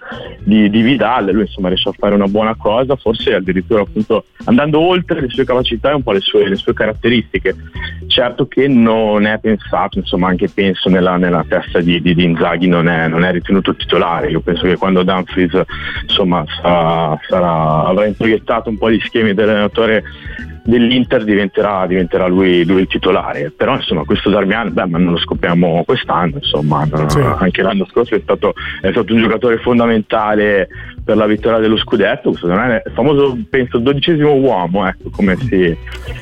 di, 0.43 0.69
di 0.69 0.81
Vidal, 0.81 1.31
lui 1.31 1.41
insomma 1.43 1.69
riesce 1.69 1.89
a 1.89 1.93
fare 1.97 2.13
una 2.13 2.27
buona 2.27 2.55
cosa, 2.55 2.95
forse 2.95 3.33
addirittura 3.33 3.81
appunto 3.81 4.25
andando 4.45 4.79
oltre 4.79 5.27
le 5.29 5.35
sue 5.35 5.45
capacità 5.45 5.91
e 5.91 5.93
un 5.93 6.03
po' 6.03 6.11
le 6.11 6.19
sue, 6.19 6.47
le 6.47 6.55
sue 6.55 6.73
caratteristiche. 6.73 7.55
Certo 8.07 8.47
che 8.47 8.67
non 8.67 9.25
è 9.25 9.39
pensato, 9.39 9.99
insomma 9.99 10.27
anche 10.27 10.49
penso 10.49 10.89
nella, 10.89 11.17
nella 11.17 11.45
testa 11.47 11.79
di, 11.79 12.01
di, 12.01 12.15
di 12.15 12.23
Inzaghi 12.23 12.67
non 12.67 12.87
è, 12.87 13.07
non 13.07 13.23
è, 13.23 13.31
ritenuto 13.31 13.75
titolare, 13.75 14.29
io 14.29 14.41
penso 14.41 14.63
che 14.63 14.77
quando 14.77 15.03
Dumfries 15.03 15.61
insomma 16.01 16.43
sarà, 16.61 17.17
sarà, 17.27 17.85
avrà 17.85 18.05
introiettato 18.05 18.69
un 18.69 18.77
po' 18.77 18.91
gli 18.91 18.99
schemi 18.99 19.33
dell'allenatore 19.33 20.03
dell'Inter 20.69 21.23
diventerà, 21.23 21.85
diventerà 21.87 22.27
lui, 22.27 22.63
lui, 22.63 22.81
il 22.81 22.87
titolare. 22.87 23.51
Però 23.55 23.75
insomma 23.75 24.03
questo 24.03 24.29
Darmian, 24.29 24.71
beh, 24.71 24.85
ma 24.85 24.97
non 24.97 25.13
lo 25.13 25.19
scopriamo 25.19 25.83
quest'anno, 25.85 26.35
insomma, 26.35 26.87
sì. 27.07 27.19
anche 27.19 27.61
l'anno 27.61 27.85
scorso 27.89 28.15
è 28.15 28.19
stato, 28.21 28.53
è 28.81 28.91
stato, 28.91 29.13
un 29.13 29.21
giocatore 29.21 29.57
fondamentale 29.57 30.67
per 31.03 31.17
la 31.17 31.25
vittoria 31.25 31.59
dello 31.59 31.77
scudetto, 31.77 32.29
questo 32.29 32.47
non 32.47 32.59
è 32.59 32.81
il 32.85 32.91
famoso, 32.93 33.37
penso, 33.49 33.79
dodicesimo 33.79 34.33
uomo, 34.33 34.87
ecco, 34.87 35.09
come, 35.09 35.35
si, 35.37 35.75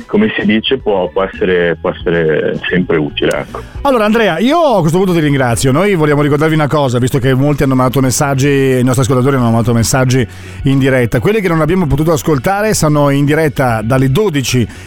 come 0.05 0.31
si 0.37 0.45
dice, 0.45 0.77
può, 0.77 1.09
può, 1.09 1.23
essere, 1.23 1.77
può, 1.81 1.91
essere, 1.91 2.57
sempre 2.69 2.97
utile. 2.97 3.39
Ecco. 3.39 3.61
Allora 3.81 4.05
Andrea, 4.05 4.39
io 4.39 4.57
a 4.77 4.79
questo 4.79 4.97
punto 4.97 5.13
ti 5.13 5.19
ringrazio, 5.19 5.71
noi 5.71 5.95
vogliamo 5.95 6.21
ricordarvi 6.21 6.53
una 6.55 6.67
cosa, 6.67 6.99
visto 6.99 7.19
che 7.19 7.33
molti 7.33 7.63
hanno 7.63 7.75
mandato 7.75 7.99
messaggi, 7.99 8.47
i 8.47 8.83
nostri 8.83 9.01
ascoltatori 9.01 9.35
hanno 9.35 9.51
mandato 9.51 9.73
messaggi 9.73 10.25
in 10.63 10.79
diretta, 10.79 11.19
quelli 11.19 11.41
che 11.41 11.49
non 11.49 11.59
abbiamo 11.59 11.85
potuto 11.85 12.13
ascoltare 12.13 12.73
sono 12.73 13.09
in 13.09 13.25
diretta 13.25 13.81
dalle 13.81 14.09
12 14.09 14.36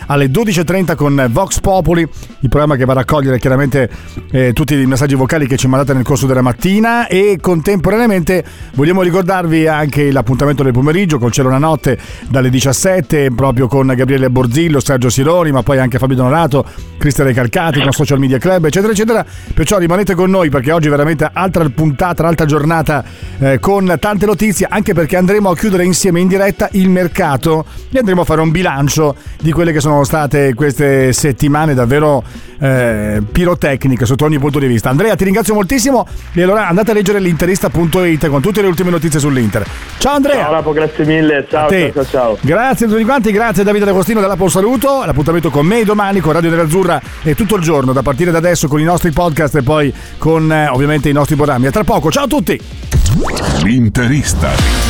alle 0.06 0.26
12.30 0.26 0.94
con 0.96 1.28
Vox 1.30 1.60
Populi, 1.60 2.00
il 2.00 2.48
programma 2.48 2.76
che 2.76 2.84
va 2.84 2.92
a 2.92 2.96
raccogliere 2.96 3.38
chiaramente 3.38 3.88
eh, 4.30 4.52
tutti 4.52 4.74
i 4.74 4.86
messaggi 4.86 5.14
vocali 5.14 5.46
che 5.46 5.56
ci 5.56 5.68
mandate 5.68 5.92
nel 5.92 6.04
corso 6.04 6.26
della 6.26 6.42
mattina. 6.42 7.06
E 7.06 7.38
contemporaneamente 7.40 8.44
vogliamo 8.74 9.02
ricordarvi 9.02 9.66
anche 9.66 9.88
anche 9.90 10.12
l'appuntamento 10.12 10.62
del 10.62 10.72
pomeriggio 10.72 11.18
con 11.18 11.32
Cielo 11.32 11.48
una 11.48 11.58
notte 11.58 11.98
dalle 12.28 12.48
17 12.48 13.32
proprio 13.32 13.66
con 13.66 13.92
Gabriele 13.94 14.30
Borzillo, 14.30 14.80
Sergio 14.80 15.10
Sironi 15.10 15.50
ma 15.50 15.62
poi 15.62 15.78
anche 15.78 15.98
Fabio 15.98 16.16
Donorato, 16.16 16.64
Cristian 16.96 17.26
Recalcati 17.26 17.80
con 17.80 17.92
Social 17.92 18.18
Media 18.18 18.38
Club 18.38 18.66
eccetera 18.66 18.92
eccetera. 18.92 19.24
Perciò 19.52 19.78
rimanete 19.78 20.14
con 20.14 20.30
noi 20.30 20.48
perché 20.48 20.70
oggi 20.70 20.86
è 20.86 20.90
veramente 20.90 21.28
altra 21.30 21.68
puntata, 21.68 22.26
altra 22.26 22.46
giornata 22.46 23.04
eh, 23.38 23.58
con 23.58 23.96
tante 23.98 24.26
notizie 24.26 24.66
anche 24.70 24.94
perché 24.94 25.16
andremo 25.16 25.50
a 25.50 25.56
chiudere 25.56 25.84
insieme 25.84 26.20
in 26.20 26.28
diretta 26.28 26.68
il 26.72 26.88
mercato 26.88 27.64
e 27.90 27.98
andremo 27.98 28.22
a 28.22 28.24
fare 28.24 28.40
un 28.40 28.50
bilancio 28.50 29.16
di 29.40 29.52
quelle 29.52 29.72
che 29.72 29.80
sono 29.80 30.04
state 30.04 30.54
queste 30.54 31.12
settimane 31.12 31.74
davvero 31.74 32.22
eh, 32.58 33.22
pirotecniche 33.30 34.04
sotto 34.04 34.24
ogni 34.24 34.38
punto 34.38 34.58
di 34.58 34.66
vista 34.66 34.90
Andrea 34.90 35.16
ti 35.16 35.24
ringrazio 35.24 35.54
moltissimo 35.54 36.06
e 36.32 36.42
allora 36.42 36.68
andate 36.68 36.90
a 36.90 36.94
leggere 36.94 37.18
l'interista.it 37.20 38.28
con 38.28 38.40
tutte 38.40 38.60
le 38.60 38.68
ultime 38.68 38.90
notizie 38.90 39.18
sull'Inter 39.18 39.66
Ciao 40.00 40.14
Andrea. 40.14 40.44
Ciao 40.44 40.52
Lapo, 40.52 40.72
grazie 40.72 41.04
mille. 41.04 41.46
Ciao, 41.46 41.68
ciao, 41.68 41.92
ciao, 41.92 42.06
ciao, 42.06 42.38
Grazie 42.40 42.86
a 42.86 42.88
tutti 42.88 43.04
quanti, 43.04 43.30
grazie 43.32 43.60
a 43.62 43.64
Davide 43.66 43.84
D'Agostino 43.84 44.20
dell'Apple 44.20 44.48
Saluto. 44.48 45.04
L'appuntamento 45.04 45.50
con 45.50 45.66
me 45.66 45.84
domani 45.84 46.20
con 46.20 46.32
Radio 46.32 46.48
Nerazzurra 46.48 47.00
e 47.22 47.34
tutto 47.34 47.56
il 47.56 47.62
giorno, 47.62 47.92
da 47.92 48.00
partire 48.00 48.30
da 48.30 48.38
adesso 48.38 48.66
con 48.66 48.80
i 48.80 48.84
nostri 48.84 49.12
podcast 49.12 49.56
e 49.56 49.62
poi 49.62 49.92
con 50.16 50.50
eh, 50.50 50.68
ovviamente 50.68 51.10
i 51.10 51.12
nostri 51.12 51.36
programmi. 51.36 51.66
A 51.66 51.70
tra 51.70 51.84
poco, 51.84 52.10
ciao 52.10 52.24
a 52.24 52.28
tutti. 52.28 52.58
L'interista. 53.62 54.89